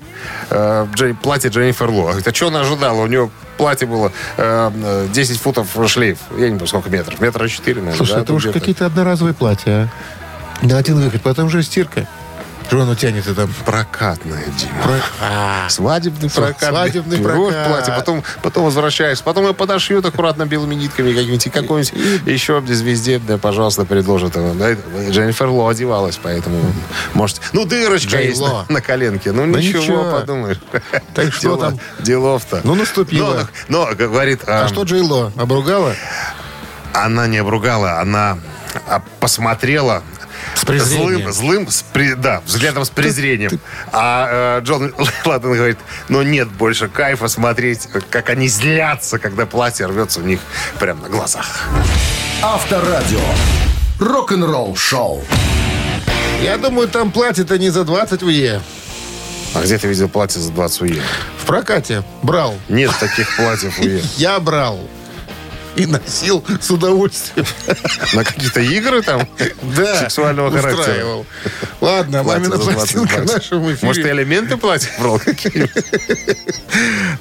э, 0.50 0.86
Джей- 0.94 1.14
платье 1.14 1.50
Дженнифер 1.50 1.90
Ло. 1.90 2.08
Говорит, 2.08 2.26
а 2.28 2.34
что 2.34 2.48
она 2.48 2.60
ожидала? 2.60 3.02
У 3.02 3.06
нее 3.06 3.30
платье 3.56 3.86
было 3.86 4.12
э, 4.36 4.70
э, 4.74 5.08
10 5.12 5.38
футов 5.40 5.68
шлейф. 5.88 6.18
Я 6.36 6.46
не 6.46 6.52
помню, 6.52 6.66
сколько 6.66 6.90
метров. 6.90 7.20
Метра 7.20 7.46
4, 7.48 7.76
наверное. 7.76 7.96
Слушай, 7.96 8.14
да, 8.16 8.20
это 8.22 8.34
уж 8.34 8.42
где-то. 8.44 8.58
какие-то 8.58 8.86
одноразовые 8.86 9.34
платья, 9.34 9.88
а? 10.62 10.66
На 10.66 10.78
один 10.78 11.00
выход, 11.00 11.22
потом 11.22 11.48
же 11.48 11.62
стирка. 11.62 12.06
Оно 12.72 12.94
тянет 12.94 13.26
это? 13.26 13.48
Прокатная, 13.64 14.44
Дима. 14.58 15.00
А, 15.20 15.68
Свадебный 15.68 16.30
прокат. 16.30 16.70
свадебный 16.70 17.18
прокат. 17.18 17.66
платье, 17.66 17.94
потом, 17.96 18.22
потом 18.42 18.64
возвращаешься. 18.64 19.24
Потом 19.24 19.46
ее 19.46 19.54
подошьют 19.54 20.04
аккуратно 20.06 20.46
белыми 20.46 20.74
нитками 20.74 21.12
какими-нибудь. 21.12 21.46
И 21.46 21.50
какой-нибудь 21.50 22.26
еще 22.26 22.62
звезде, 22.68 23.18
да, 23.18 23.38
пожалуйста, 23.38 23.84
предложат 23.84 24.36
его. 24.36 24.54
Да, 24.54 24.72
Дженнифер 25.10 25.48
Ло 25.48 25.68
одевалась, 25.68 26.18
поэтому 26.22 26.60
может... 27.14 27.40
Ну, 27.52 27.64
дырочка 27.64 28.10
Джей 28.12 28.28
есть 28.28 28.40
Ло. 28.40 28.64
на, 28.68 28.74
на 28.74 28.80
коленке. 28.80 29.32
Ну, 29.32 29.46
Ну, 29.46 29.58
ничего, 29.58 29.82
ничего. 29.82 30.10
подумаешь. 30.12 30.58
Так 31.14 31.32
что 31.32 31.42
Дела- 31.56 31.58
там? 31.70 31.80
Делов-то. 31.98 32.60
Ну, 32.64 32.74
наступило. 32.74 33.48
Но, 33.68 33.88
но, 33.88 33.94
говорит... 33.96 34.42
А 34.46 34.64
а, 34.64 34.68
что 34.68 34.84
Джейло? 34.84 35.32
Обругала? 35.36 35.94
Она 36.92 37.26
не 37.26 37.38
обругала, 37.38 38.00
она 38.00 38.38
а, 38.86 39.02
посмотрела 39.20 40.02
презрением. 40.78 41.32
злым, 41.32 41.32
злым 41.32 41.70
с 41.70 41.82
при- 41.82 42.14
да, 42.14 42.42
взглядом 42.46 42.84
с 42.84 42.90
презрением. 42.90 43.60
А 43.92 44.58
э, 44.58 44.64
Джон 44.64 44.94
Ладен 45.24 45.52
говорит, 45.54 45.78
но 46.08 46.22
нет 46.22 46.48
больше 46.48 46.88
кайфа 46.88 47.28
смотреть, 47.28 47.88
как 48.10 48.28
они 48.30 48.48
злятся, 48.48 49.18
когда 49.18 49.46
платье 49.46 49.86
рвется 49.86 50.20
у 50.20 50.22
них 50.22 50.40
прямо 50.78 51.02
на 51.02 51.08
глазах. 51.08 51.64
Авторадио. 52.42 53.20
Рок-н-ролл-шоу. 53.98 55.22
Я 56.42 56.56
думаю, 56.56 56.88
там 56.88 57.10
платье-то 57.10 57.58
не 57.58 57.70
за 57.70 57.84
20 57.84 58.22
УЕ. 58.22 58.60
А 59.54 59.62
где 59.62 59.76
ты 59.78 59.88
видел 59.88 60.08
платье 60.08 60.40
за 60.40 60.50
20 60.52 60.80
уе? 60.82 61.02
В 61.42 61.44
прокате 61.44 62.02
брал. 62.22 62.54
Нет 62.68 62.92
таких 62.98 63.34
платьев 63.36 63.78
уе. 63.80 64.00
Я 64.16 64.38
брал. 64.40 64.78
И 65.76 65.86
носил 65.86 66.44
с 66.60 66.70
удовольствием. 66.70 67.46
На 68.12 68.24
какие-то 68.24 68.60
игры 68.60 69.02
там? 69.02 69.26
Да. 69.76 69.96
Сексуального 70.00 70.50
характера. 70.50 71.24
Ладно, 71.80 72.22
Платье 72.24 72.48
мамина 72.48 72.56
за 72.56 72.70
20 72.72 72.74
пластинка 72.74 73.22
в 73.22 73.26
нашем 73.34 73.64
эфире. 73.72 73.78
Может, 73.86 74.02
ты 74.02 74.10
элементы 74.10 74.56
платья 74.56 74.90
брал? 74.98 75.20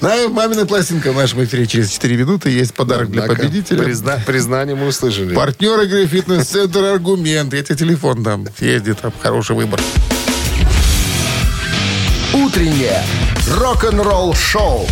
На 0.01 0.27
мамина 0.29 0.65
пластинка 0.65 1.11
в 1.11 1.15
нашем 1.15 1.43
эфире 1.43 1.67
через 1.67 1.89
4 1.91 2.17
минуты. 2.17 2.49
Есть 2.49 2.73
подарок 2.73 3.11
для 3.11 3.23
победителя. 3.23 3.83
призна- 3.83 4.19
Признание 4.25 4.75
мы 4.75 4.87
услышали. 4.87 5.33
Партнер 5.35 5.79
игры 5.81 6.05
«Фитнес-центр 6.07 6.83
Аргумент». 6.83 7.53
Я 7.53 7.63
тебе 7.63 7.75
телефон 7.75 8.23
дам. 8.23 8.47
Езди, 8.59 8.93
там 8.93 9.13
хороший 9.21 9.55
выбор. 9.55 9.79
Утреннее 12.33 13.03
рок-н-ролл-шоу 13.57 14.87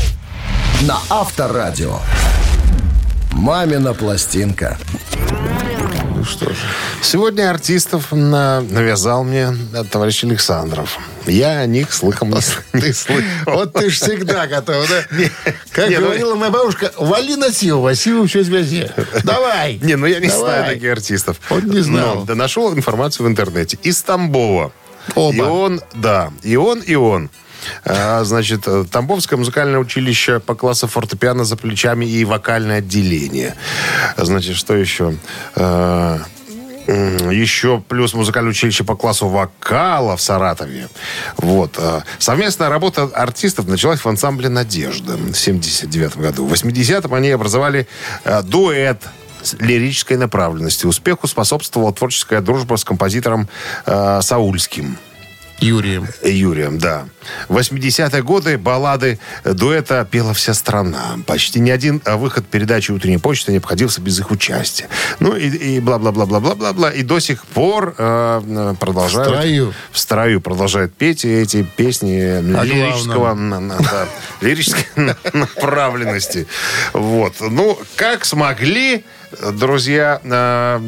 на 0.81 0.99
Авторадио. 1.09 1.99
«Мамина 3.37 3.93
пластинка». 3.93 4.77
Ну 6.15 6.23
что 6.25 6.49
ж. 6.49 6.55
Сегодня 7.03 7.51
артистов 7.51 8.11
на- 8.11 8.61
навязал 8.61 9.23
мне 9.23 9.49
товарищ 9.91 10.23
Александров. 10.23 10.97
Я 11.27 11.59
о 11.59 11.65
них 11.67 11.93
слыхом 11.93 12.31
не, 12.31 12.41
слыхал. 12.93 13.23
Вот 13.45 13.73
ты 13.73 13.91
ж 13.91 13.93
всегда 13.95 14.47
готов, 14.47 14.89
да? 14.89 15.03
Как 15.71 15.89
ну- 15.91 15.97
говорила 15.99 16.33
моя 16.35 16.51
бабушка, 16.51 16.91
вали 16.97 17.35
на 17.35 17.51
силу, 17.53 17.93
силу 17.93 18.25
все 18.25 18.43
связи. 18.43 18.91
Давай. 19.23 19.77
Не, 19.83 19.95
ну 19.95 20.07
я 20.07 20.19
не 20.19 20.29
знаю 20.29 20.65
таких 20.73 20.91
артистов. 20.91 21.37
Он 21.51 21.65
не 21.69 21.81
знал. 21.81 22.23
Да, 22.25 22.33
нашел 22.33 22.73
информацию 22.73 23.27
в 23.27 23.29
интернете. 23.29 23.77
Из 23.83 24.01
Тамбова. 24.01 24.71
Оба. 25.13 25.35
И 25.35 25.39
он, 25.41 25.81
да, 25.93 26.31
и 26.41 26.55
он, 26.55 26.79
и 26.79 26.95
он. 26.95 27.29
А, 27.85 28.23
значит, 28.23 28.63
э, 28.67 28.85
Тамбовское 28.91 29.37
музыкальное 29.37 29.79
училище 29.79 30.39
по 30.39 30.55
классу 30.55 30.87
фортепиано 30.87 31.43
за 31.45 31.55
плечами 31.57 32.05
и 32.05 32.25
вокальное 32.25 32.77
отделение. 32.79 33.55
Значит, 34.17 34.55
что 34.55 34.75
еще? 34.75 35.15
Э, 35.55 36.19
Еще 36.87 37.83
плюс 37.87 38.13
музыкальное 38.13 38.51
училище 38.51 38.83
по 38.85 38.95
классу 38.95 39.27
вокала 39.27 40.15
в 40.15 40.21
Саратове. 40.21 40.87
Вот. 41.37 41.75
э, 41.77 42.01
Совместная 42.17 42.69
работа 42.69 43.03
артистов 43.13 43.67
началась 43.67 43.99
в 43.99 44.07
ансамбле 44.07 44.47
«Надежда» 44.49 45.17
в 45.17 45.35
79 45.35 46.17
году. 46.17 46.45
В 46.45 46.53
80-м 46.53 47.13
они 47.13 47.31
образовали 47.31 47.87
дуэт 48.43 49.01
с 49.41 49.53
лирической 49.59 50.17
направленностью. 50.17 50.89
Успеху 50.89 51.27
способствовала 51.27 51.93
творческая 51.93 52.41
дружба 52.41 52.75
с 52.75 52.83
композитором 52.83 53.47
э, 53.85 54.19
Саульским. 54.21 54.97
Юрием. 55.59 56.07
Юрием, 56.23 56.77
да. 56.77 57.05
В 57.49 57.57
80-е 57.57 58.21
годы 58.21 58.57
баллады 58.57 59.19
дуэта 59.43 60.07
пела 60.09 60.33
вся 60.33 60.53
страна. 60.53 61.17
Почти 61.25 61.59
ни 61.59 61.69
один 61.71 62.01
а, 62.05 62.15
выход 62.17 62.45
передачи 62.47 62.91
«Утренняя 62.91 63.19
почта» 63.19 63.51
не 63.51 63.57
обходился 63.57 63.99
без 64.01 64.19
их 64.19 64.29
участия. 64.31 64.87
Ну 65.19 65.35
и, 65.35 65.47
и 65.49 65.79
бла-бла-бла-бла-бла-бла-бла. 65.79 66.91
И 66.91 67.01
до 67.03 67.19
сих 67.19 67.45
пор 67.45 67.95
э, 67.97 68.41
э, 68.45 68.75
продолжают... 68.79 69.29
В 69.29 69.33
строю. 69.39 69.73
В 69.91 69.99
строю 69.99 70.41
продолжают 70.41 70.93
петь 70.93 71.25
эти 71.25 71.63
песни 71.63 72.39
лирического, 72.63 73.33
на- 73.33 73.59
на- 73.59 73.77
да, 73.77 74.07
лирической 74.41 74.85
на- 74.95 75.17
направленности. 75.33 76.47
Вот. 76.93 77.33
Ну, 77.39 77.77
как 77.95 78.25
смогли, 78.25 79.03
друзья, 79.53 80.19
э, 80.23 80.79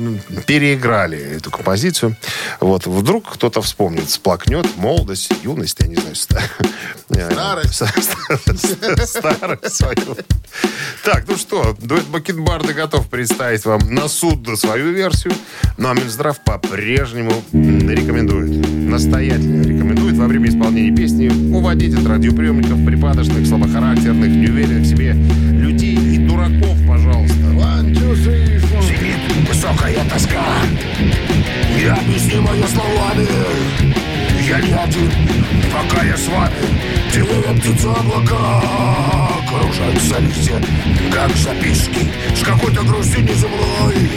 переиграли 0.45 1.17
эту 1.37 1.51
композицию. 1.51 2.15
Вот. 2.59 2.85
Вдруг 2.85 3.33
кто-то 3.33 3.61
вспомнит, 3.61 4.09
сплакнет 4.09 4.65
молодость, 4.77 5.31
юность, 5.43 5.77
я 5.79 5.87
не 5.87 5.95
знаю, 5.95 6.15
э, 7.09 7.31
Старость. 7.31 7.83
Старость 9.05 9.75
свою. 9.75 10.17
Так, 11.03 11.25
ну 11.27 11.37
что, 11.37 11.75
дуэт 11.79 12.05
Бакенбарда 12.05 12.73
готов 12.73 13.07
представить 13.09 13.65
вам 13.65 13.93
на 13.93 14.07
суд 14.07 14.47
свою 14.59 14.91
версию. 14.91 15.33
Ну 15.77 15.89
а 15.89 15.93
Минздрав 15.93 16.39
по-прежнему 16.43 17.31
рекомендует, 17.53 18.67
настоятельно 18.67 19.63
рекомендует 19.63 20.17
во 20.17 20.27
время 20.27 20.49
исполнения 20.49 20.95
песни 20.95 21.29
уводить 21.53 21.95
от 21.95 22.05
радиоприемников 22.05 22.85
припадочных, 22.85 23.47
слабохарактерных, 23.47 24.29
неуверенных 24.29 24.83
в 24.83 24.89
себе 24.89 25.13
людей 25.13 25.95
и 25.95 26.17
дураков, 26.17 26.77
пожалуйста. 26.87 27.28
Тоска. 30.09 30.43
Необъяснимая 31.75 32.63
словами 32.67 33.27
Я 34.41 34.59
не 34.59 34.73
один, 34.73 35.11
пока 35.71 36.03
я 36.03 36.17
с 36.17 36.27
вами 36.27 36.53
Деревья, 37.13 37.53
птицы, 37.59 37.87
облака. 37.87 38.61
Кружатся 39.47 40.19
листья, 40.19 40.61
как 41.11 41.31
записки 41.37 42.11
С 42.35 42.43
какой-то 42.43 42.83
грустью 42.83 43.23
неземной 43.23 44.09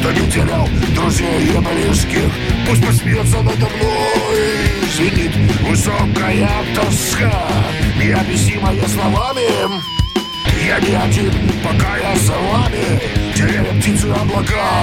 Кто 0.00 0.12
не 0.12 0.20
утерял 0.20 0.68
друзей 0.94 1.46
и 1.46 1.58
близких 1.58 2.30
Пусть 2.68 2.86
посмеется 2.86 3.36
надо 3.36 3.66
мной. 3.66 4.40
Звенит 4.96 5.34
высокая 5.62 6.48
тоска 6.74 7.48
Необъяснимая 7.98 8.86
словами 8.88 9.96
я 10.66 10.80
не 10.80 10.94
один, 10.96 11.32
пока 11.62 11.96
я 11.96 12.16
с 12.16 12.28
вами. 12.28 13.00
Деревья, 13.36 13.80
птицы, 13.80 14.06
облака. 14.06 14.82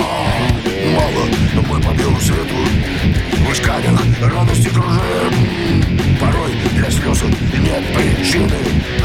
Мало, 0.95 1.27
но 1.53 1.61
мы 1.63 1.81
по 1.81 1.93
белу 1.93 2.17
свету. 2.21 2.55
В 2.55 3.51
исканиях 3.51 3.99
радости 4.21 4.69
кружим. 4.69 6.17
Порой 6.21 6.51
для 6.75 6.89
слез 6.89 7.23
нет 7.23 7.83
причины. 7.93 8.49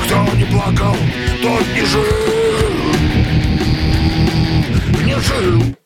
Кто 0.05 0.37
не 0.37 0.45
плакал, 0.45 0.97
тот 1.43 1.67
не 1.75 1.85
жил. 1.85 2.05
Не 5.05 5.21
жил. 5.21 5.77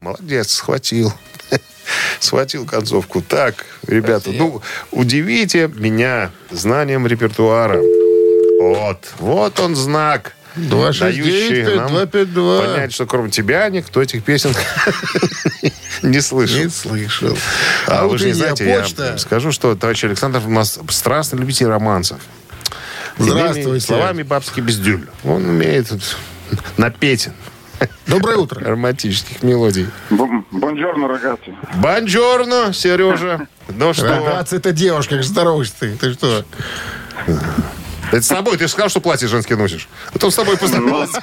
Молодец, 0.00 0.52
схватил. 0.52 1.12
Схватил 2.20 2.66
концовку. 2.66 3.20
Так, 3.20 3.66
ребята, 3.86 4.30
ну, 4.30 4.62
удивите 4.92 5.68
меня 5.74 6.30
знанием 6.50 7.06
репертуара. 7.06 7.82
Вот, 8.60 9.14
вот 9.20 9.58
он 9.58 9.74
знак. 9.74 10.34
269 10.54 11.24
дающий 11.24 11.76
нам 11.76 11.88
252. 11.94 12.60
понять, 12.60 12.92
что 12.92 13.06
кроме 13.06 13.30
тебя 13.30 13.66
никто 13.70 14.02
этих 14.02 14.22
песен 14.22 14.54
не 16.02 16.20
слышал. 16.20 16.58
Не 16.58 16.68
слышал. 16.68 17.38
А, 17.86 18.06
вы 18.06 18.18
же 18.18 18.26
не 18.26 18.32
знаете, 18.34 18.66
почта. 18.66 19.12
я 19.12 19.18
скажу, 19.18 19.50
что 19.50 19.74
товарищ 19.76 20.04
Александр 20.04 20.42
у 20.44 20.50
нас 20.50 20.78
страстный 20.90 21.38
любитель 21.38 21.68
романсов. 21.68 22.20
Здравствуйте. 23.16 23.86
Словами 23.86 24.24
бабский 24.24 24.62
бездюль. 24.62 25.06
Он 25.24 25.42
умеет 25.48 25.90
напеть 26.76 27.30
Доброе 28.06 28.36
утро. 28.36 28.60
романтических 28.68 29.42
мелодий. 29.42 29.86
Бонжорно, 30.10 31.08
рогатый. 31.08 31.56
Бонжорно, 31.76 32.74
Сережа. 32.74 33.48
Ну 33.68 33.94
что? 33.94 34.06
Рогатцы, 34.06 34.56
это 34.56 34.72
девушка, 34.72 35.14
как 35.16 35.24
здороваешься 35.24 35.74
ты? 35.80 35.96
Ты 35.96 36.12
что? 36.12 36.44
Это 38.12 38.22
с 38.22 38.28
тобой, 38.28 38.56
ты 38.56 38.64
же 38.64 38.68
сказал, 38.72 38.88
что 38.88 39.00
платье 39.00 39.28
женское 39.28 39.56
носишь. 39.56 39.88
А 40.14 40.18
то 40.18 40.30
с 40.30 40.34
тобой 40.34 40.56
поздоровался. 40.56 41.20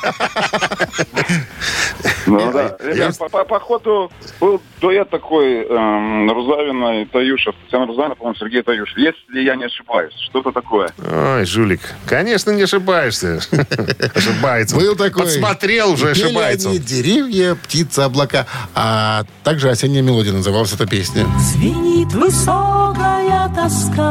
Ну 2.25 2.51
да. 2.51 2.63
я- 2.63 2.77
Ребят, 2.93 3.17
по, 3.17 3.29
по- 3.29 3.45
по 3.45 3.59
ходу 3.59 4.11
был 4.39 4.61
дуэт 4.81 5.09
такой 5.09 5.65
эм, 5.65 6.29
Рузавина 6.31 7.01
и 7.01 7.05
Таюшев. 7.05 7.55
Татьяна 7.65 7.87
Рузавина, 7.87 8.15
по-моему, 8.15 8.37
Сергей 8.37 8.61
Таюшев. 8.63 8.97
Если 8.97 9.41
я 9.41 9.55
не 9.55 9.65
ошибаюсь, 9.65 10.13
что-то 10.29 10.51
такое. 10.51 10.89
Ой, 10.99 11.45
жулик, 11.45 11.81
конечно, 12.05 12.51
не 12.51 12.63
ошибаешься. 12.63 13.39
Ошибается. 14.15 14.75
Был 14.75 14.95
такой. 14.95 15.23
Подсмотрел 15.23 15.91
уже, 15.93 16.11
ошибается. 16.11 16.77
деревья, 16.77 17.55
птицы, 17.55 18.01
облака. 18.01 18.45
А 18.75 19.23
также 19.43 19.69
«Осенняя 19.69 20.03
мелодия» 20.03 20.33
называлась 20.33 20.73
эта 20.73 20.85
песня. 20.85 21.25
Звенит 21.39 22.11
высокая 22.13 23.49
тоска, 23.55 24.03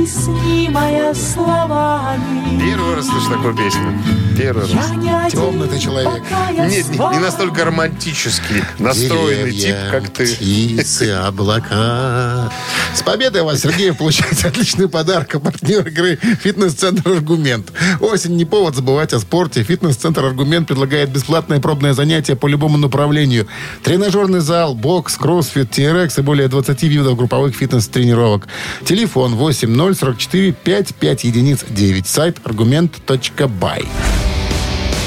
необъяснимая 0.00 1.14
словами. 1.14 2.58
Первый 2.58 2.94
раз 2.94 3.06
слышу 3.06 3.30
такую 3.30 3.54
песню. 3.54 4.29
Один, 4.40 5.30
Темный 5.30 5.68
ты 5.68 5.78
человек. 5.78 6.22
Нет, 6.50 6.88
не, 6.88 6.98
не 6.98 7.18
настолько 7.18 7.64
романтически 7.64 8.64
настроенный 8.78 9.52
тип, 9.52 9.74
как 9.90 10.08
ты. 10.10 10.26
птицы, 10.26 11.10
облака. 11.10 12.50
С 12.94 13.02
победой 13.02 13.42
вас, 13.42 13.60
Сергей, 13.60 13.92
получаете 13.92 14.48
отличный 14.48 14.88
подарок. 14.88 15.40
Партнер 15.42 15.86
игры 15.86 16.16
«Фитнес-центр 16.16 17.10
Аргумент». 17.10 17.70
Осень 18.00 18.36
не 18.36 18.44
повод 18.44 18.74
забывать 18.74 19.12
о 19.12 19.20
спорте. 19.20 19.62
«Фитнес-центр 19.62 20.24
Аргумент» 20.24 20.68
предлагает 20.68 21.10
бесплатное 21.10 21.60
пробное 21.60 21.92
занятие 21.92 22.34
по 22.34 22.46
любому 22.46 22.78
направлению. 22.78 23.46
Тренажерный 23.82 24.40
зал, 24.40 24.74
бокс, 24.74 25.16
кроссфит, 25.16 25.78
TRX 25.78 26.18
и 26.18 26.22
более 26.22 26.48
20 26.48 26.82
видов 26.84 27.16
групповых 27.16 27.54
фитнес-тренировок. 27.54 28.48
Телефон 28.84 29.34
8044 29.36 30.52
55 30.52 31.24
единиц 31.24 31.64
9. 31.68 32.06
Сайт 32.06 32.38
аргумент.бай. 32.44 33.84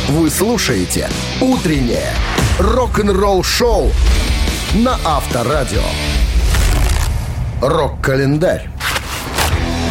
Вы 0.10 0.30
слушаете 0.30 1.10
«Утреннее 1.39 2.12
рок-н-ролл-шоу» 2.60 3.89
на 4.76 4.99
Авторадио. 5.06 5.82
Рок-календарь. 7.62 8.70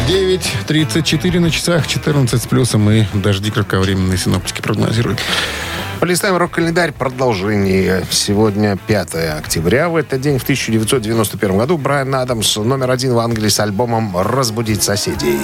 9.34 0.07 1.39
на 1.39 1.49
часах, 1.49 1.87
14 1.87 2.41
с 2.41 2.45
плюсом 2.45 2.91
и 2.91 3.05
дожди 3.13 3.49
кратковременные 3.49 4.17
синоптики 4.19 4.61
прогнозируют. 4.61 5.19
Полистаем 5.99 6.37
рок-календарь 6.37 6.91
продолжение. 6.91 8.05
Сегодня 8.11 8.77
5 8.85 9.15
октября. 9.39 9.89
В 9.89 9.95
этот 9.95 10.21
день, 10.21 10.37
в 10.37 10.43
1991 10.43 11.57
году, 11.57 11.77
Брайан 11.79 12.13
Адамс 12.13 12.57
номер 12.57 12.91
один 12.91 13.13
в 13.13 13.19
Англии 13.19 13.49
с 13.49 13.59
альбомом 13.59 14.15
«Разбудить 14.15 14.83
соседей». 14.83 15.39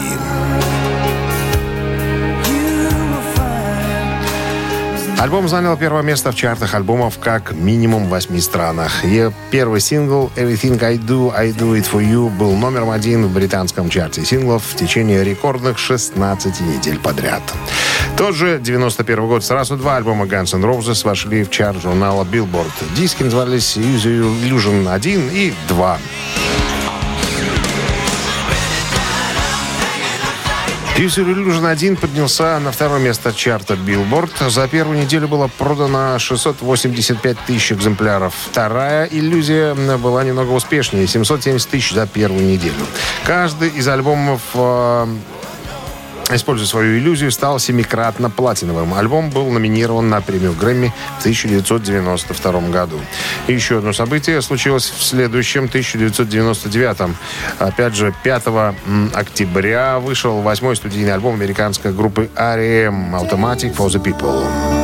Альбом 5.20 5.50
занял 5.50 5.76
первое 5.76 6.02
место 6.02 6.32
в 6.32 6.36
чартах 6.36 6.74
альбомов 6.76 7.20
как 7.20 7.52
минимум 7.52 8.06
в 8.06 8.10
восьми 8.10 8.40
странах. 8.40 9.04
И 9.04 9.30
первый 9.52 9.82
сингл 9.82 10.32
«Everything 10.38 10.82
I 10.82 10.96
Do, 10.96 11.34
I 11.36 11.50
Do 11.50 11.78
It 11.78 11.92
For 11.92 12.02
You» 12.02 12.30
был 12.30 12.56
номером 12.56 12.90
один 12.90 13.26
в 13.26 13.34
британском 13.34 13.90
чарте 13.90 14.24
синглов 14.24 14.64
в 14.64 14.76
течение 14.78 15.26
рекордных 15.26 15.78
16 15.78 16.62
недель 16.62 17.00
подряд. 17.00 17.42
Тот 18.16 18.34
же 18.34 18.60
91 18.60 19.28
год 19.28 19.44
сразу 19.44 19.76
два 19.76 19.98
альбома 19.98 20.26
Guns 20.26 20.56
N' 20.56 20.64
Roses 20.64 21.04
вошли 21.04 21.44
в 21.44 21.50
чарт 21.50 21.82
журнала 21.82 22.24
Billboard. 22.24 22.72
Диски 22.96 23.24
назывались 23.24 23.76
Use 23.76 24.06
Illusion 24.06 24.90
1 24.90 25.30
и 25.34 25.54
2. 25.68 25.98
User 31.00 31.26
Illusion 31.26 31.66
1 31.66 31.96
поднялся 31.96 32.60
на 32.60 32.74
второе 32.74 33.00
место 33.00 33.32
чарта 33.32 33.76
Billboard. 33.76 34.50
За 34.50 34.68
первую 34.68 35.00
неделю 35.00 35.30
было 35.30 35.48
продано 35.48 36.20
685 36.20 37.38
тысяч 37.48 37.72
экземпляров. 37.72 38.34
Вторая 38.52 39.06
иллюзия 39.06 39.76
была 39.76 40.26
немного 40.26 40.52
успешнее. 40.52 41.08
770 41.08 41.70
тысяч 41.70 41.94
за 41.94 42.06
первую 42.06 42.46
неделю. 42.46 42.86
Каждый 43.24 43.70
из 43.70 43.88
альбомов 43.88 44.42
э, 44.54 45.08
используя 46.30 46.68
свою 46.68 46.98
иллюзию, 46.98 47.32
стал 47.32 47.60
семикратно 47.60 48.30
платиновым. 48.30 48.94
Альбом 48.94 49.30
был 49.30 49.50
номинирован 49.50 50.10
на 50.10 50.22
премию 50.22 50.54
Грэмми 50.54 50.94
в 51.18 51.20
1992 51.20 52.70
году. 52.70 53.00
И 53.48 53.54
еще 53.54 53.80
одно 53.80 53.94
событие 53.94 54.42
случилось 54.42 54.90
в 54.90 55.04
следующем 55.04 55.66
1999. 55.66 57.16
Опять 57.60 57.96
же, 57.96 58.14
5 58.24 58.48
м, 58.48 59.12
октября 59.14 60.00
вышел 60.00 60.42
восьмой 60.42 60.76
студийный 60.76 61.14
альбом 61.14 61.36
американской 61.36 61.94
группы 61.94 62.30
R.E.M. 62.36 63.16
Automatic 63.16 63.76
for 63.76 63.88
the 63.88 64.02
People. 64.02 64.79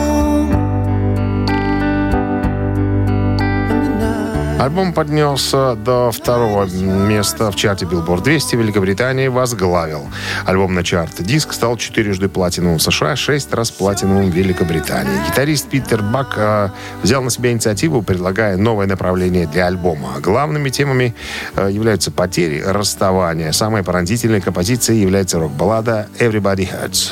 Альбом 4.65 4.93
поднялся 4.93 5.75
до 5.75 6.09
второго 6.09 6.65
места 6.65 7.51
в 7.51 7.55
чарте 7.55 7.85
Billboard 7.85 8.23
200 8.23 8.55
в 8.55 8.59
Великобритании 8.59 9.27
возглавил. 9.27 10.07
Альбомный 10.43 10.83
чарт. 10.83 11.21
Диск 11.21 11.53
стал 11.53 11.77
четырежды 11.77 12.29
платиновым 12.29 12.79
в 12.79 12.81
США, 12.81 13.15
шесть 13.15 13.53
раз 13.53 13.69
платиновым 13.69 14.31
в 14.31 14.33
Великобритании. 14.33 15.13
Гитарист 15.29 15.69
Питер 15.69 16.01
Бак 16.01 16.33
э, 16.37 16.69
взял 17.03 17.21
на 17.21 17.29
себя 17.29 17.51
инициативу, 17.51 18.01
предлагая 18.01 18.57
новое 18.57 18.87
направление 18.87 19.45
для 19.45 19.67
альбома. 19.67 20.19
Главными 20.19 20.69
темами 20.69 21.13
э, 21.55 21.69
являются 21.71 22.09
потери, 22.09 22.59
расставания. 22.65 23.51
Самой 23.51 23.83
поразительной 23.83 24.41
композицией 24.41 24.99
является 24.99 25.37
рок-баллада 25.37 26.07
«Everybody 26.17 26.67
Hurts». 26.67 27.11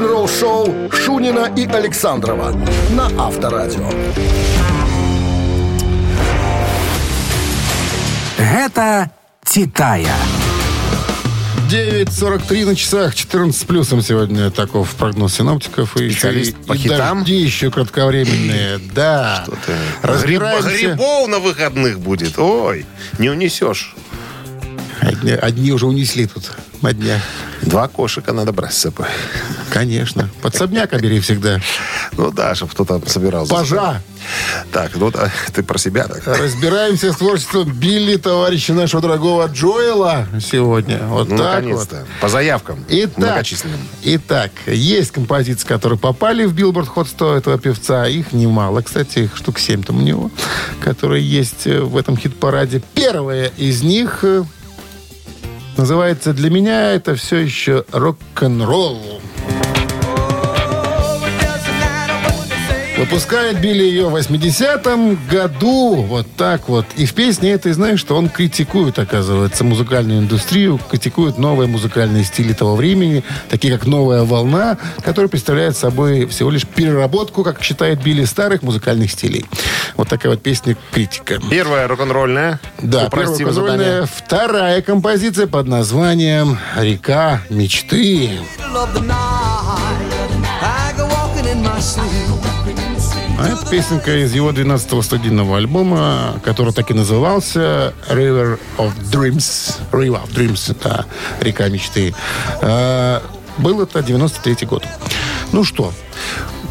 Рок-н-ролл-шоу 0.00 0.90
Шунина 0.92 1.52
и 1.54 1.66
Александрова 1.66 2.52
на 2.92 3.06
Авторадио. 3.22 3.86
Гэта 8.38 9.10
«Титая». 9.44 10.14
9.43 11.70 12.64
на 12.64 12.74
часах, 12.74 13.14
14 13.14 13.60
с 13.60 13.64
плюсом 13.64 14.00
сегодня 14.00 14.50
таков 14.50 14.90
прогноз 14.94 15.34
синоптиков. 15.34 15.94
И, 15.98 16.10
Специалист 16.10 16.52
и 16.52 16.66
по 16.66 16.74
хитам? 16.76 17.18
дожди 17.18 17.36
еще 17.36 17.70
кратковременные. 17.70 18.78
Да. 18.94 19.44
Гриб- 19.46 19.76
Разбираемся. 20.02 20.70
Грибов 20.70 21.28
на 21.28 21.38
выходных 21.40 22.00
будет. 22.00 22.38
Ой, 22.38 22.86
не 23.18 23.28
унесешь. 23.28 23.94
Одни, 25.00 25.32
одни 25.32 25.72
уже 25.72 25.86
унесли 25.86 26.26
тут 26.26 26.50
на 26.82 26.92
днях. 26.92 27.20
Два 27.62 27.88
кошика 27.88 28.32
надо 28.32 28.52
брать 28.52 28.72
с 28.72 28.78
собой. 28.78 29.06
Конечно. 29.70 30.28
Подсобняка 30.42 30.98
бери 30.98 31.20
всегда. 31.20 31.60
Ну 32.16 32.30
да, 32.30 32.54
чтобы 32.54 32.72
кто-то 32.72 33.00
собирал. 33.08 33.44
за 33.46 33.54
Пажа. 33.54 33.66
себя. 33.68 34.02
Так, 34.72 34.92
ну 34.96 35.10
да, 35.10 35.30
ты 35.54 35.62
про 35.62 35.78
себя 35.78 36.06
так. 36.08 36.26
Разбираемся 36.26 37.12
с 37.12 37.16
творчеством 37.16 37.70
Билли, 37.72 38.16
товарища 38.16 38.72
нашего 38.74 39.00
дорогого 39.02 39.46
Джоэла 39.46 40.26
сегодня. 40.40 40.98
Вот 41.04 41.28
Ну, 41.28 41.38
так 41.38 41.62
вот. 41.64 41.70
наконец-то. 41.70 42.06
По 42.20 42.28
заявкам 42.28 42.84
Итак, 42.88 43.16
многочисленным. 43.18 43.80
итак, 44.02 44.50
есть 44.66 45.10
композиции, 45.12 45.66
которые 45.66 45.98
попали 45.98 46.44
в 46.46 46.52
Billboard 46.54 46.88
Hot 46.88 47.08
100 47.08 47.36
этого 47.36 47.58
певца. 47.58 48.06
Их 48.08 48.32
немало. 48.32 48.82
Кстати, 48.82 49.20
их 49.20 49.36
штук 49.36 49.58
7 49.58 49.82
там 49.82 49.98
у 49.98 50.00
него, 50.02 50.30
которые 50.82 51.26
есть 51.28 51.66
э, 51.66 51.80
в 51.80 51.96
этом 51.96 52.16
хит-параде. 52.16 52.82
Первая 52.94 53.50
из 53.56 53.82
них 53.82 54.20
э, 54.22 54.44
называется 55.80 56.34
«Для 56.34 56.50
меня 56.50 56.92
это 56.92 57.14
все 57.14 57.36
еще 57.38 57.84
рок-н-ролл». 57.90 59.20
Выпускает 63.00 63.62
Билли 63.62 63.82
ее 63.82 64.10
в 64.10 64.14
80-м 64.14 65.18
году. 65.26 66.02
Вот 66.02 66.26
так 66.36 66.68
вот. 66.68 66.84
И 66.96 67.06
в 67.06 67.14
песне 67.14 67.52
этой, 67.52 67.72
знаешь, 67.72 67.98
что 67.98 68.14
он 68.14 68.28
критикует, 68.28 68.98
оказывается, 68.98 69.64
музыкальную 69.64 70.18
индустрию, 70.20 70.78
критикует 70.90 71.38
новые 71.38 71.66
музыкальные 71.66 72.24
стили 72.24 72.52
того 72.52 72.76
времени, 72.76 73.24
такие 73.48 73.72
как 73.72 73.86
«Новая 73.86 74.24
волна», 74.24 74.76
которая 75.02 75.30
представляет 75.30 75.78
собой 75.78 76.26
всего 76.26 76.50
лишь 76.50 76.66
переработку, 76.66 77.42
как 77.42 77.62
считает 77.62 78.02
Билли, 78.02 78.26
старых 78.26 78.62
музыкальных 78.62 79.10
стилей. 79.10 79.46
Вот 79.96 80.10
такая 80.10 80.32
вот 80.32 80.42
песня 80.42 80.76
«Критика». 80.92 81.40
Первая 81.50 81.88
рок-н-ролльная. 81.88 82.60
Да, 82.82 83.08
первая 83.08 83.52
задание. 83.52 84.04
Вторая 84.14 84.82
композиция 84.82 85.46
под 85.46 85.68
названием 85.68 86.58
«Река 86.76 87.40
мечты». 87.48 88.40
А 93.40 93.48
это 93.48 93.66
песенка 93.70 94.22
из 94.22 94.34
его 94.34 94.50
12-го 94.50 95.00
студийного 95.00 95.56
альбома, 95.56 96.38
который 96.44 96.74
так 96.74 96.90
и 96.90 96.94
назывался 96.94 97.94
River 98.10 98.60
of 98.76 98.92
Dreams. 99.10 99.78
River 99.92 100.22
of 100.22 100.34
Dreams, 100.34 100.76
да, 100.84 101.06
река 101.40 101.66
мечты. 101.70 102.14
А, 102.60 103.22
был 103.56 103.80
это 103.80 104.00
93-й 104.00 104.66
год. 104.66 104.84
Ну 105.52 105.64
что, 105.64 105.94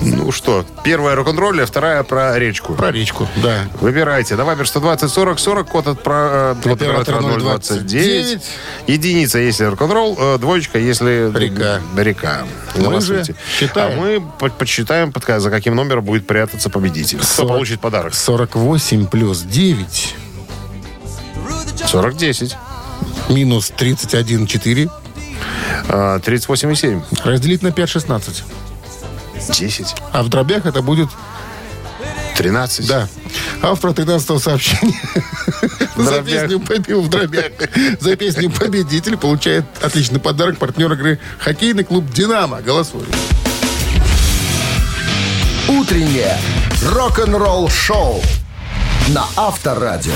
Ну 0.01 0.31
что, 0.31 0.65
первая 0.83 1.15
рок-н-ролльная, 1.15 1.65
вторая 1.65 2.03
про 2.03 2.37
речку. 2.39 2.73
про 2.73 2.91
речку, 2.91 3.27
да. 3.43 3.67
Выбирайте. 3.81 4.35
Давай, 4.35 4.55
120 4.65 5.09
40 5.11 5.39
40, 5.39 5.67
код 5.69 5.87
от, 5.87 6.03
про, 6.03 6.15
э, 6.15 6.51
Оператора 6.59 7.01
оператора 7.01 7.39
029. 7.39 7.87
029. 7.87 8.41
Единица, 8.87 9.39
если 9.39 9.65
рок-н-ролл, 9.65 10.15
э, 10.17 10.37
двоечка, 10.37 10.79
если... 10.79 11.29
Река. 11.37 11.81
Река. 11.97 12.43
Мы 12.75 13.01
же 13.01 13.23
считаем. 13.57 13.99
А 13.99 14.01
мы 14.01 14.21
по- 14.39 14.49
подсчитаем, 14.49 15.11
под, 15.11 15.25
за 15.41 15.49
каким 15.49 15.75
номером 15.75 16.05
будет 16.05 16.25
прятаться 16.25 16.69
победитель. 16.69 17.17
Кто 17.17 17.27
40. 17.27 17.47
получит 17.49 17.79
подарок? 17.81 18.13
48 18.13 19.07
плюс 19.07 19.41
9 19.41 20.15
40 21.87 22.15
10. 22.15 22.57
минус 23.29 23.71
31 23.75 24.47
4 24.47 24.89
А, 25.87 26.19
38,7. 26.19 27.01
разделить 27.25 27.63
на 27.63 27.71
5 27.71 27.89
16. 27.89 28.43
10. 29.47 29.95
А 30.11 30.23
в 30.23 30.29
дробях 30.29 30.65
это 30.65 30.81
будет 30.81 31.09
13. 32.37 32.87
Да. 32.87 33.07
Автор 33.61 33.93
13 33.93 34.41
сообщения 34.41 34.99
за 35.97 36.21
песню 36.21 36.59
побил 36.59 37.01
в 37.01 37.09
дробях. 37.09 37.51
За 37.99 38.15
песню 38.15 38.49
победитель 38.49 39.17
получает 39.17 39.65
отличный 39.81 40.19
подарок 40.19 40.57
партнер 40.57 40.91
игры 40.93 41.19
хоккейный 41.39 41.83
клуб 41.83 42.09
«Динамо». 42.11 42.61
Голосуем. 42.61 43.09
Утреннее 45.67 46.37
рок-н-ролл-шоу 46.83 48.21
на 49.09 49.25
Авторадио. 49.35 50.13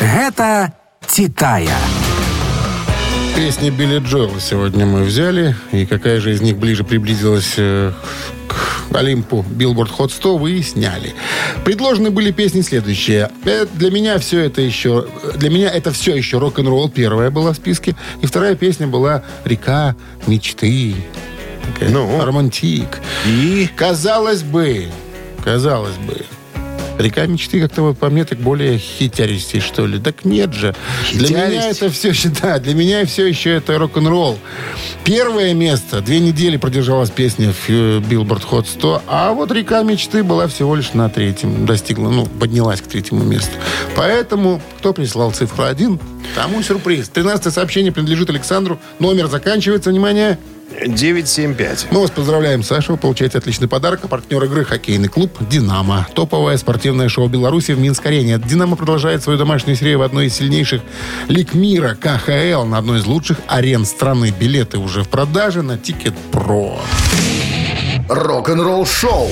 Гэта 0.00 0.72
«Титая». 1.06 1.78
Песни 3.38 3.70
Билли 3.70 4.00
Джоэла 4.00 4.40
сегодня 4.40 4.84
мы 4.84 5.04
взяли. 5.04 5.54
И 5.70 5.86
какая 5.86 6.18
же 6.18 6.32
из 6.32 6.40
них 6.40 6.56
ближе 6.56 6.82
приблизилась 6.82 7.54
к 7.54 7.94
Олимпу 8.92 9.46
Billboard 9.48 9.96
Hot 9.96 10.10
100, 10.10 10.38
выясняли. 10.38 11.14
Предложены 11.64 12.10
были 12.10 12.32
песни 12.32 12.62
следующие. 12.62 13.30
Для 13.74 13.92
меня 13.92 14.18
все 14.18 14.40
это 14.40 14.60
еще... 14.60 15.06
Для 15.36 15.50
меня 15.50 15.70
это 15.70 15.92
все 15.92 16.16
еще 16.16 16.38
рок-н-ролл. 16.38 16.88
Первая 16.88 17.30
была 17.30 17.52
в 17.52 17.56
списке. 17.56 17.94
И 18.22 18.26
вторая 18.26 18.56
песня 18.56 18.88
была 18.88 19.22
«Река 19.44 19.94
мечты». 20.26 20.96
Ну. 21.80 22.24
романтик. 22.24 22.98
И 23.24 23.68
Казалось 23.76 24.42
бы, 24.42 24.88
казалось 25.44 25.96
бы, 25.98 26.24
Река 26.98 27.26
мечты 27.26 27.60
как-то 27.60 27.82
вот 27.82 27.98
по 27.98 28.10
мне 28.10 28.24
так 28.24 28.38
более 28.38 28.78
хитяристей, 28.78 29.60
что 29.60 29.86
ли. 29.86 29.98
Так 29.98 30.24
нет 30.24 30.52
же. 30.52 30.74
Для 31.12 31.28
меня 31.28 31.46
Хитяристь? 31.46 31.82
это 31.82 31.90
все 31.90 32.08
еще, 32.08 32.28
да, 32.42 32.58
для 32.58 32.74
меня 32.74 33.06
все 33.06 33.26
еще 33.26 33.50
это 33.50 33.78
рок-н-ролл. 33.78 34.38
Первое 35.04 35.54
место, 35.54 36.00
две 36.00 36.20
недели 36.20 36.56
продержалась 36.56 37.10
песня 37.10 37.52
в 37.52 37.70
Billboard 37.70 38.42
Hot 38.50 38.66
100, 38.66 39.02
а 39.06 39.32
вот 39.32 39.52
Река 39.52 39.82
мечты 39.82 40.22
была 40.22 40.48
всего 40.48 40.74
лишь 40.74 40.92
на 40.92 41.08
третьем, 41.08 41.66
достигла, 41.66 42.10
ну, 42.10 42.26
поднялась 42.26 42.80
к 42.80 42.86
третьему 42.86 43.24
месту. 43.24 43.52
Поэтому, 43.96 44.60
кто 44.78 44.92
прислал 44.92 45.30
цифру 45.32 45.64
один, 45.64 46.00
тому 46.34 46.62
сюрприз. 46.62 47.08
13 47.08 47.52
сообщение 47.52 47.92
принадлежит 47.92 48.28
Александру, 48.30 48.78
номер 48.98 49.28
заканчивается, 49.28 49.90
внимание, 49.90 50.38
975. 50.70 51.88
мы 51.90 52.00
вас 52.00 52.10
поздравляем, 52.10 52.62
Саша. 52.62 52.92
Вы 52.92 52.98
получаете 52.98 53.38
отличный 53.38 53.68
подарок. 53.68 54.00
А 54.02 54.08
партнер 54.08 54.42
игры 54.44 54.64
хоккейный 54.64 55.08
клуб 55.08 55.36
«Динамо». 55.40 56.06
Топовое 56.14 56.56
спортивное 56.56 57.08
шоу 57.08 57.28
Беларуси 57.28 57.72
в 57.72 57.80
Минск-арене. 57.80 58.38
«Динамо» 58.38 58.76
продолжает 58.76 59.22
свою 59.22 59.38
домашнюю 59.38 59.76
серию 59.76 60.00
в 60.00 60.02
одной 60.02 60.26
из 60.26 60.34
сильнейших 60.34 60.82
лиг 61.28 61.54
мира 61.54 61.96
КХЛ 61.98 62.64
на 62.64 62.78
одной 62.78 63.00
из 63.00 63.06
лучших 63.06 63.38
арен 63.46 63.84
страны. 63.84 64.32
Билеты 64.38 64.78
уже 64.78 65.02
в 65.02 65.08
продаже 65.08 65.62
на 65.62 65.78
Ticketpro. 65.78 66.78
Рок-н-ролл-шоу 68.08 69.28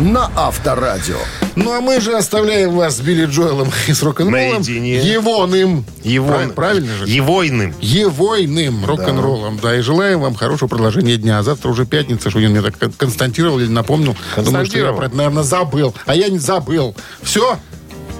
на 0.00 0.30
Авторадио. 0.36 1.16
Ну, 1.56 1.72
а 1.72 1.80
мы 1.80 2.00
же 2.00 2.16
оставляем 2.16 2.76
вас 2.76 2.98
с 2.98 3.00
Билли 3.00 3.26
Джоэлом 3.26 3.70
и 3.88 3.92
с 3.92 4.02
рок-н-роллом. 4.02 4.32
Наедине. 4.62 4.98
Егоным. 4.98 5.84
Его... 6.04 6.28
Прав- 6.28 6.54
Правильно 6.54 6.94
же? 6.94 7.04
Егойным. 7.08 7.74
Евойным 7.80 8.84
рок-н-роллом. 8.84 9.58
Да. 9.60 9.74
и 9.76 9.80
желаем 9.80 10.20
вам 10.20 10.34
хорошего 10.36 10.68
продолжения 10.68 11.16
дня. 11.16 11.38
А 11.38 11.42
завтра 11.42 11.68
уже 11.70 11.84
пятница, 11.84 12.30
что 12.30 12.38
он 12.38 12.44
мне 12.46 12.62
так 12.62 12.78
кон- 12.78 12.92
константировал 12.92 13.58
или 13.58 13.68
напомнил. 13.68 14.14
Думаю, 14.14 14.24
что 14.26 14.40
я 14.40 14.44
Константировал. 14.44 14.96
про 14.98 15.06
это, 15.06 15.16
наверное, 15.16 15.42
забыл. 15.42 15.94
А 16.06 16.14
я 16.14 16.28
не 16.28 16.38
забыл. 16.38 16.94
Все. 17.22 17.58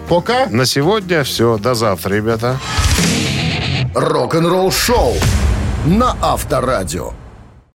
Пока. 0.09 0.47
На 0.47 0.67
сегодня 0.67 1.23
все. 1.23 1.59
До 1.59 1.75
завтра, 1.75 2.15
ребята. 2.15 2.59
Рок-н-ролл-шоу 3.95 5.15
на 5.87 6.17
Авторадио. 6.21 7.13